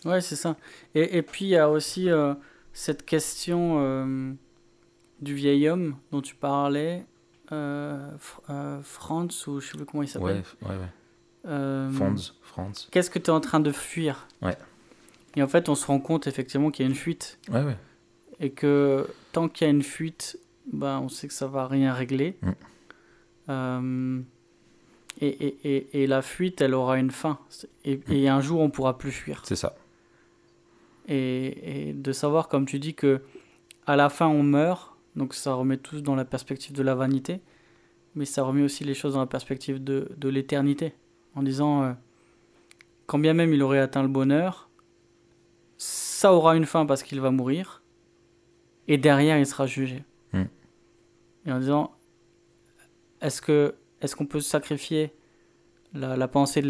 Ouais, 0.03 0.19
c'est 0.19 0.35
ça. 0.35 0.57
Et, 0.93 1.21
puis, 1.21 1.45
il 1.45 1.49
y 1.49 1.57
a 1.57 1.69
aussi 1.69 2.09
euh, 2.09 2.33
cette 2.73 3.05
question 3.05 3.77
euh, 3.79 4.33
du 5.21 5.35
vieil 5.35 5.69
homme 5.69 5.95
dont 6.11 6.21
tu 6.21 6.35
parlais, 6.35 7.05
Fr- 7.49 8.81
Franz, 8.81 9.47
ou 9.47 9.61
je 9.61 9.67
sais 9.67 9.77
plus 9.77 9.85
comment 9.85 10.03
il 10.03 10.09
s'appelle. 10.09 10.43
Ouais, 10.63 10.69
ouais, 10.69 10.75
ouais. 10.75 11.91
Franz, 11.93 12.33
Franz. 12.41 12.87
Qu'est-ce 12.91 13.09
que 13.09 13.19
tu 13.19 13.27
es 13.27 13.29
en 13.29 13.39
train 13.39 13.61
de 13.61 13.71
fuir? 13.71 14.27
Ouais. 14.41 14.57
Et 15.37 15.43
en 15.43 15.47
fait, 15.47 15.69
on 15.69 15.75
se 15.75 15.85
rend 15.85 15.99
compte 15.99 16.27
effectivement 16.27 16.71
qu'il 16.71 16.83
y 16.83 16.87
a 16.87 16.89
une 16.89 16.95
fuite. 16.97 17.39
Ouais, 17.49 17.63
ouais. 17.63 17.77
Et 18.39 18.51
que 18.51 19.07
tant 19.31 19.47
qu'il 19.49 19.65
y 19.65 19.69
a 19.69 19.71
une 19.71 19.83
fuite, 19.83 20.39
bah, 20.71 20.99
on 21.01 21.09
sait 21.09 21.27
que 21.27 21.33
ça 21.33 21.47
va 21.47 21.67
rien 21.67 21.93
régler. 21.93 22.37
Mm. 22.41 22.51
Euh, 23.49 24.21
Et, 25.21 25.27
et, 25.27 25.57
et, 25.63 26.03
et 26.03 26.07
la 26.07 26.23
fuite, 26.23 26.59
elle 26.61 26.73
aura 26.73 26.97
une 26.97 27.11
fin. 27.11 27.37
Et, 27.85 27.99
et 28.09 28.27
un 28.29 28.41
jour, 28.41 28.61
on 28.61 28.71
pourra 28.71 28.97
plus 28.97 29.11
fuir. 29.11 29.43
C'est 29.45 29.55
ça. 29.55 29.75
Et, 31.07 31.89
et 31.89 31.93
de 31.93 32.11
savoir, 32.11 32.47
comme 32.47 32.65
tu 32.65 32.79
dis, 32.79 32.95
que 32.95 33.21
à 33.85 33.95
la 33.95 34.09
fin, 34.09 34.27
on 34.27 34.41
meurt. 34.41 34.97
Donc 35.15 35.35
ça 35.35 35.53
remet 35.53 35.77
tous 35.77 36.01
dans 36.01 36.15
la 36.15 36.25
perspective 36.25 36.73
de 36.73 36.81
la 36.81 36.95
vanité. 36.95 37.41
Mais 38.15 38.25
ça 38.25 38.41
remet 38.41 38.63
aussi 38.63 38.83
les 38.83 38.95
choses 38.95 39.13
dans 39.13 39.19
la 39.19 39.27
perspective 39.27 39.83
de, 39.83 40.09
de 40.17 40.29
l'éternité. 40.29 40.93
En 41.35 41.43
disant, 41.43 41.83
euh, 41.83 41.93
quand 43.05 43.19
bien 43.19 43.35
même 43.35 43.53
il 43.53 43.61
aurait 43.61 43.79
atteint 43.79 44.01
le 44.01 44.09
bonheur, 44.09 44.67
ça 45.77 46.33
aura 46.33 46.55
une 46.55 46.65
fin 46.65 46.87
parce 46.87 47.03
qu'il 47.03 47.21
va 47.21 47.29
mourir. 47.29 47.82
Et 48.87 48.97
derrière, 48.97 49.37
il 49.37 49.45
sera 49.45 49.65
jugé. 49.65 50.03
Mm. 50.33 50.43
Et 51.45 51.51
en 51.51 51.59
disant, 51.59 51.91
est-ce 53.21 53.41
que 53.41 53.75
est-ce 54.01 54.15
qu'on 54.15 54.25
peut 54.25 54.41
sacrifier 54.41 55.13
la, 55.93 56.17
la 56.17 56.27
pensée 56.27 56.61
de 56.61 56.67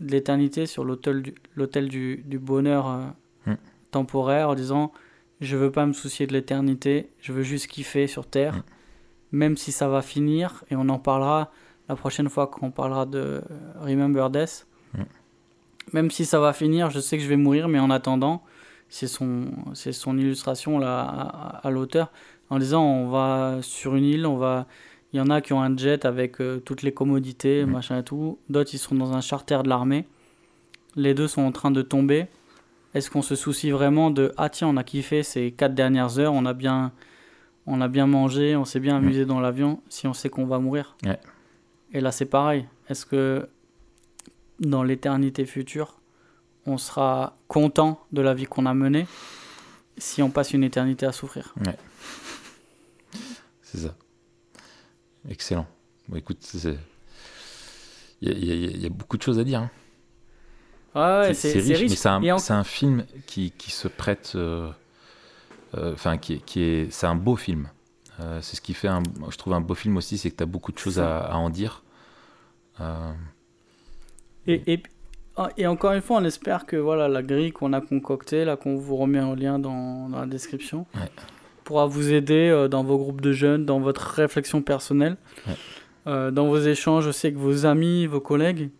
l'éternité 0.00 0.66
sur 0.66 0.84
l'autel 0.84 1.22
du, 1.22 1.34
l'autel 1.54 1.88
du, 1.88 2.24
du 2.26 2.38
bonheur 2.38 2.88
euh, 2.88 3.04
Mm. 3.46 3.54
temporaire 3.90 4.50
en 4.50 4.54
disant 4.54 4.92
je 5.40 5.56
veux 5.56 5.70
pas 5.70 5.86
me 5.86 5.92
soucier 5.92 6.26
de 6.26 6.32
l'éternité, 6.32 7.10
je 7.20 7.32
veux 7.32 7.42
juste 7.42 7.66
kiffer 7.66 8.06
sur 8.06 8.26
Terre, 8.26 8.62
même 9.32 9.56
si 9.58 9.70
ça 9.70 9.86
va 9.86 10.00
finir, 10.00 10.64
et 10.70 10.76
on 10.76 10.88
en 10.88 10.98
parlera 10.98 11.52
la 11.90 11.94
prochaine 11.94 12.30
fois 12.30 12.46
qu'on 12.46 12.70
parlera 12.70 13.04
de 13.04 13.42
Remember 13.78 14.30
Death. 14.30 14.66
Mm. 14.94 15.02
Même 15.92 16.10
si 16.10 16.24
ça 16.24 16.40
va 16.40 16.54
finir, 16.54 16.88
je 16.90 17.00
sais 17.00 17.18
que 17.18 17.22
je 17.22 17.28
vais 17.28 17.36
mourir, 17.36 17.68
mais 17.68 17.78
en 17.78 17.90
attendant, 17.90 18.42
c'est 18.88 19.06
son, 19.08 19.46
c'est 19.74 19.92
son 19.92 20.16
illustration 20.18 20.78
là, 20.78 21.00
à, 21.02 21.66
à 21.66 21.70
l'auteur, 21.70 22.12
en 22.50 22.58
disant 22.58 22.84
on 22.84 23.08
va 23.08 23.58
sur 23.62 23.94
une 23.96 24.04
île, 24.04 24.26
on 24.26 24.36
va... 24.36 24.66
Il 25.12 25.18
y 25.18 25.20
en 25.20 25.30
a 25.30 25.40
qui 25.40 25.52
ont 25.52 25.62
un 25.62 25.74
jet 25.76 26.04
avec 26.04 26.40
euh, 26.40 26.58
toutes 26.58 26.82
les 26.82 26.92
commodités, 26.92 27.64
Mm. 27.64 27.70
machin 27.70 27.98
et 28.00 28.02
tout. 28.02 28.38
D'autres, 28.50 28.74
ils 28.74 28.78
sont 28.78 28.94
dans 28.94 29.12
un 29.14 29.20
charter 29.20 29.62
de 29.62 29.68
l'armée. 29.68 30.06
Les 30.94 31.14
deux 31.14 31.28
sont 31.28 31.42
en 31.42 31.52
train 31.52 31.70
de 31.70 31.80
tomber. 31.80 32.26
Est-ce 32.92 33.10
qu'on 33.10 33.22
se 33.22 33.34
soucie 33.34 33.70
vraiment 33.70 34.10
de 34.10 34.32
ah 34.36 34.48
tiens 34.48 34.68
on 34.68 34.76
a 34.76 34.84
kiffé 34.84 35.22
ces 35.22 35.52
quatre 35.52 35.74
dernières 35.74 36.18
heures, 36.18 36.32
on 36.32 36.44
a 36.46 36.54
bien 36.54 36.92
on 37.66 37.80
a 37.80 37.88
bien 37.88 38.06
mangé, 38.06 38.56
on 38.56 38.64
s'est 38.64 38.80
bien 38.80 38.96
amusé 38.96 39.26
dans 39.26 39.40
l'avion, 39.40 39.80
si 39.88 40.06
on 40.06 40.14
sait 40.14 40.28
qu'on 40.28 40.46
va 40.46 40.58
mourir? 40.58 40.96
Ouais. 41.04 41.18
Et 41.92 42.00
là 42.00 42.10
c'est 42.12 42.26
pareil. 42.26 42.66
Est-ce 42.88 43.04
que 43.06 43.48
dans 44.60 44.82
l'éternité 44.82 45.44
future, 45.46 45.98
on 46.66 46.78
sera 46.78 47.36
content 47.48 48.04
de 48.12 48.20
la 48.22 48.34
vie 48.34 48.44
qu'on 48.44 48.66
a 48.66 48.74
menée 48.74 49.06
si 49.98 50.22
on 50.22 50.30
passe 50.30 50.52
une 50.52 50.64
éternité 50.64 51.06
à 51.06 51.12
souffrir 51.12 51.54
C'est 53.62 53.78
ça. 53.78 53.94
Excellent. 55.28 55.66
Bon, 56.08 56.16
écoute, 56.16 56.38
il 56.54 56.78
y, 58.22 58.28
a- 58.30 58.32
y 58.34 58.84
y 58.86 58.88
beaucoup 58.90 59.16
de 59.16 59.22
choses 59.22 59.38
à 59.38 59.44
dire. 59.44 59.60
hein. 59.60 59.70
Ouais, 60.94 61.28
ouais, 61.28 61.34
c'est 61.34 61.52
riche, 61.52 61.90
mais 61.90 61.96
c'est 61.96 62.08
un, 62.08 62.60
en- 62.60 62.64
film 62.64 63.04
qui, 63.26 63.50
qui 63.50 63.70
se 63.70 63.88
prête. 63.88 64.32
euh, 64.34 64.70
euh, 65.74 65.92
Enfin, 65.92 66.16
qui, 66.16 66.34
est- 66.34 66.44
qui 66.44 66.60
est. 66.62 66.90
C'est 66.90 67.06
un 67.06 67.14
beau 67.16 67.36
film. 67.36 67.68
Euh, 68.20 68.40
c'est 68.40 68.56
ce 68.56 68.60
qui 68.62 68.72
fait, 68.72 68.88
un, 68.88 69.02
je 69.30 69.36
trouve, 69.36 69.52
un 69.52 69.60
beau 69.60 69.74
film 69.74 69.96
aussi, 69.98 70.16
c'est 70.16 70.30
que 70.30 70.36
tu 70.36 70.42
as 70.42 70.46
beaucoup 70.46 70.72
de 70.72 70.78
choses 70.78 70.98
à, 70.98 71.18
à 71.18 71.34
en 71.36 71.50
dire. 71.50 71.82
Et, 74.46 74.72
et, 74.72 74.82
et 75.56 75.66
encore 75.66 75.92
une 75.92 76.00
fois, 76.00 76.18
on 76.18 76.24
espère 76.24 76.66
que 76.66 76.76
voilà, 76.76 77.08
la 77.08 77.22
grille 77.22 77.52
qu'on 77.52 77.72
a 77.72 77.80
concoctée, 77.80 78.44
là, 78.44 78.56
qu'on 78.56 78.76
vous 78.76 78.96
remet 78.96 79.20
en 79.20 79.34
lien 79.34 79.58
dans, 79.58 80.08
dans 80.08 80.20
la 80.20 80.26
description, 80.26 80.86
Ouais. 80.94 81.10
pourra 81.64 81.86
vous 81.86 82.12
aider 82.12 82.48
euh, 82.48 82.68
dans 82.68 82.82
vos 82.84 82.96
groupes 82.98 83.20
de 83.20 83.32
jeunes, 83.32 83.64
dans 83.66 83.80
votre 83.80 84.02
réflexion 84.02 84.62
personnelle, 84.62 85.16
Ouais. 85.46 85.54
euh, 86.06 86.30
dans 86.30 86.46
vos 86.46 86.58
échanges 86.60 87.06
aussi 87.06 87.26
avec 87.26 87.38
vos 87.38 87.66
amis, 87.66 88.06
vos 88.06 88.20
collègues. 88.20 88.70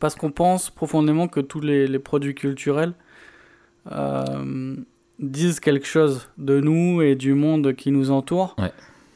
Parce 0.00 0.14
qu'on 0.16 0.30
pense 0.32 0.68
profondément 0.70 1.28
que 1.28 1.40
tous 1.40 1.60
les, 1.60 1.86
les 1.86 1.98
produits 2.00 2.34
culturels 2.34 2.92
euh, 3.92 4.76
disent 5.20 5.60
quelque 5.60 5.86
chose 5.86 6.28
de 6.38 6.60
nous 6.60 7.00
et 7.02 7.14
du 7.14 7.34
monde 7.34 7.72
qui 7.74 7.90
nous 7.92 8.10
entoure. 8.10 8.56
Ouais. 8.58 8.72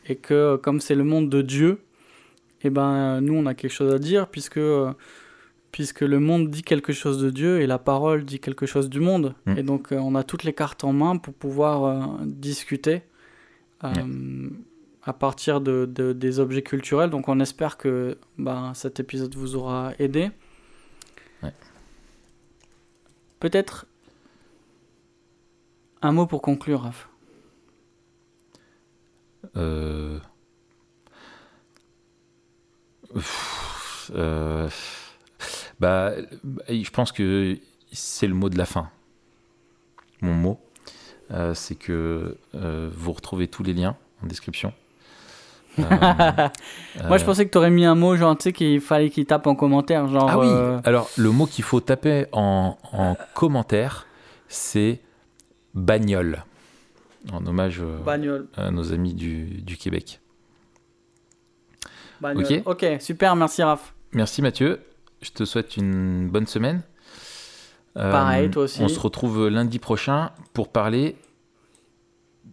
Et 0.07 0.16
que 0.16 0.57
comme 0.57 0.81
c'est 0.81 0.95
le 0.95 1.05
monde 1.05 1.28
de 1.28 1.43
Dieu, 1.43 1.81
eh 2.62 2.70
ben, 2.70 3.20
nous, 3.20 3.35
on 3.35 3.47
a 3.47 3.55
quelque 3.55 3.72
chose 3.72 3.93
à 3.93 3.99
dire 3.99 4.28
puisque, 4.28 4.61
puisque 5.73 6.01
le 6.01 6.18
monde 6.18 6.51
dit 6.51 6.62
quelque 6.62 6.93
chose 6.93 7.21
de 7.23 7.31
Dieu 7.31 7.61
et 7.61 7.66
la 7.66 7.79
parole 7.79 8.25
dit 8.25 8.41
quelque 8.41 8.66
chose 8.66 8.89
du 8.91 9.01
monde. 9.01 9.35
Mm. 9.47 9.59
Et 9.59 9.62
donc, 9.62 9.93
euh, 9.93 9.97
on 9.99 10.14
a 10.14 10.25
toutes 10.25 10.45
les 10.45 10.53
cartes 10.53 10.85
en 10.85 10.93
main 10.93 11.16
pour 11.16 11.33
pouvoir 11.35 11.85
euh, 11.85 12.25
discuter 12.25 13.03
euh, 13.85 14.51
à 15.05 15.12
partir 15.12 15.61
de, 15.61 15.87
de- 15.87 16.12
des 16.12 16.39
objets 16.41 16.62
culturels. 16.62 17.11
Donc, 17.11 17.29
on 17.29 17.39
espère 17.41 17.77
que 17.79 18.18
ben, 18.39 18.75
cet 18.75 19.01
épisode 19.01 19.35
vous 19.35 19.55
aura 19.57 19.93
aidé. 19.99 20.31
Ouais. 21.43 21.53
Peut-être 23.39 23.87
un 26.03 26.12
mot 26.12 26.27
pour 26.27 26.43
conclure, 26.43 26.81
Raph. 26.83 27.09
euh, 29.57 30.18
euh, 34.14 34.68
bah, 35.81 36.12
je 36.68 36.91
pense 36.91 37.11
que 37.12 37.57
c'est 37.93 38.26
le 38.26 38.35
mot 38.35 38.49
de 38.49 38.59
la 38.59 38.66
fin. 38.66 38.89
Mon 40.20 40.35
mot, 40.35 40.61
Euh, 41.33 41.55
c'est 41.55 41.76
que 41.76 42.37
euh, 42.57 42.91
vous 42.93 43.12
retrouvez 43.12 43.47
tous 43.47 43.62
les 43.62 43.72
liens 43.72 43.97
en 44.22 44.26
description. 44.26 44.72
Euh, 45.78 45.83
Moi, 47.09 47.18
je 47.18 47.24
pensais 47.24 47.47
que 47.47 47.51
tu 47.53 47.59
aurais 47.59 47.70
mis 47.70 47.85
un 47.85 47.95
mot, 47.95 48.16
genre, 48.16 48.37
tu 48.37 48.43
sais, 48.43 48.53
qu'il 48.53 48.81
fallait 48.81 49.11
qu'il 49.11 49.24
tape 49.26 49.47
en 49.47 49.55
commentaire. 49.55 50.09
Genre, 50.09 50.28
Ah 50.28 50.39
oui, 50.41 50.49
alors 50.85 51.09
le 51.16 51.31
mot 51.31 51.47
qu'il 51.47 51.62
faut 51.62 51.81
taper 51.81 52.26
en, 52.33 52.76
en 52.93 53.16
commentaire, 53.35 54.07
c'est 54.49 55.01
bagnole, 55.74 56.43
en 57.33 57.47
hommage 57.47 57.81
bagnole. 58.05 58.49
à 58.57 58.72
nos 58.72 58.93
amis 58.93 59.14
du, 59.14 59.45
du 59.62 59.76
Québec. 59.76 60.18
bagnole. 62.20 62.45
Ok? 62.45 62.62
ok, 62.66 62.87
super, 63.01 63.37
merci 63.37 63.62
Raph. 63.62 63.95
Merci 64.12 64.43
Mathieu, 64.43 64.81
je 65.23 65.31
te 65.31 65.45
souhaite 65.45 65.77
une 65.77 66.29
bonne 66.29 66.47
semaine. 66.47 66.83
Euh, 67.97 68.11
Pareil, 68.11 68.51
toi 68.51 68.64
aussi. 68.64 68.83
On 68.83 68.89
se 68.89 69.01
retrouve 69.01 69.49
lundi 69.49 69.79
prochain 69.79 70.31
pour 70.53 70.68
parler 70.68 71.16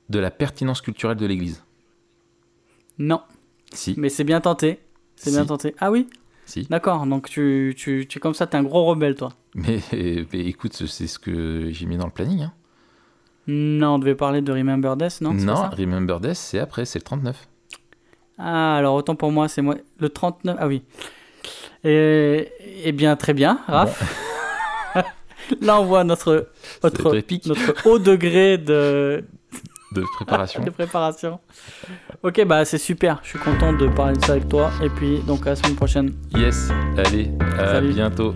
de 0.09 0.19
la 0.19 0.31
pertinence 0.31 0.81
culturelle 0.81 1.17
de 1.17 1.25
l'Église. 1.25 1.63
Non, 2.97 3.21
Si, 3.71 3.93
mais 3.97 4.09
c'est 4.09 4.23
bien 4.23 4.41
tenté. 4.41 4.79
C'est 5.15 5.31
bien 5.31 5.45
tenté. 5.45 5.75
Ah 5.79 5.91
oui 5.91 6.07
si. 6.45 6.65
D'accord, 6.69 7.05
donc 7.05 7.27
tu, 7.29 7.75
tu, 7.77 8.05
tu 8.07 8.17
es 8.17 8.21
comme 8.21 8.33
ça, 8.33 8.47
t'es 8.47 8.55
un 8.57 8.63
gros 8.63 8.85
rebelle, 8.85 9.15
toi. 9.15 9.33
Mais, 9.53 9.79
mais 9.91 10.45
écoute, 10.45 10.73
c'est 10.73 11.07
ce 11.07 11.19
que 11.19 11.69
j'ai 11.71 11.85
mis 11.85 11.97
dans 11.97 12.05
le 12.05 12.11
planning. 12.11 12.43
hein. 12.43 12.53
Non, 13.47 13.95
on 13.95 13.99
devait 13.99 14.15
parler 14.15 14.41
de 14.41 14.51
Remember 14.51 14.95
Death, 14.95 15.19
non? 15.21 15.35
Pas 15.35 15.55
ça? 15.55 15.69
Remember 15.69 16.19
Death, 16.21 16.35
c'est 16.35 16.59
après, 16.59 16.85
c'est 16.85 16.99
le 16.99 17.03
39. 17.03 17.47
Ah, 18.37 18.77
alors 18.77 18.95
autant 18.95 19.15
pour 19.15 19.31
moi, 19.31 19.47
c'est 19.49 19.61
moi. 19.61 19.75
Le 19.99 20.09
39, 20.09 20.55
ah 20.59 20.67
oui. 20.67 20.83
Et, 21.83 22.51
eh 22.83 22.91
bien, 22.91 23.15
très 23.15 23.33
bien, 23.33 23.59
Raph. 23.67 24.01
Là, 25.61 25.79
on 25.79 25.85
voit 25.85 26.03
notre, 26.03 26.49
notre, 26.83 27.21
haut 27.85 27.99
degré 27.99 28.57
de, 28.57 29.23
de 29.93 30.03
préparation. 30.15 30.63
de 30.65 30.69
préparation. 30.69 31.39
Ok, 32.23 32.43
bah 32.45 32.65
c'est 32.65 32.77
super. 32.77 33.19
Je 33.23 33.29
suis 33.29 33.39
content 33.39 33.71
de 33.71 33.87
parler 33.87 34.17
de 34.17 34.25
ça 34.25 34.33
avec 34.33 34.49
toi. 34.49 34.71
Et 34.83 34.89
puis, 34.89 35.19
donc, 35.19 35.47
à 35.47 35.51
la 35.51 35.55
semaine 35.55 35.75
prochaine. 35.75 36.13
Yes, 36.35 36.69
allez, 36.97 37.31
à 37.57 37.67
Salut. 37.67 37.93
bientôt. 37.93 38.33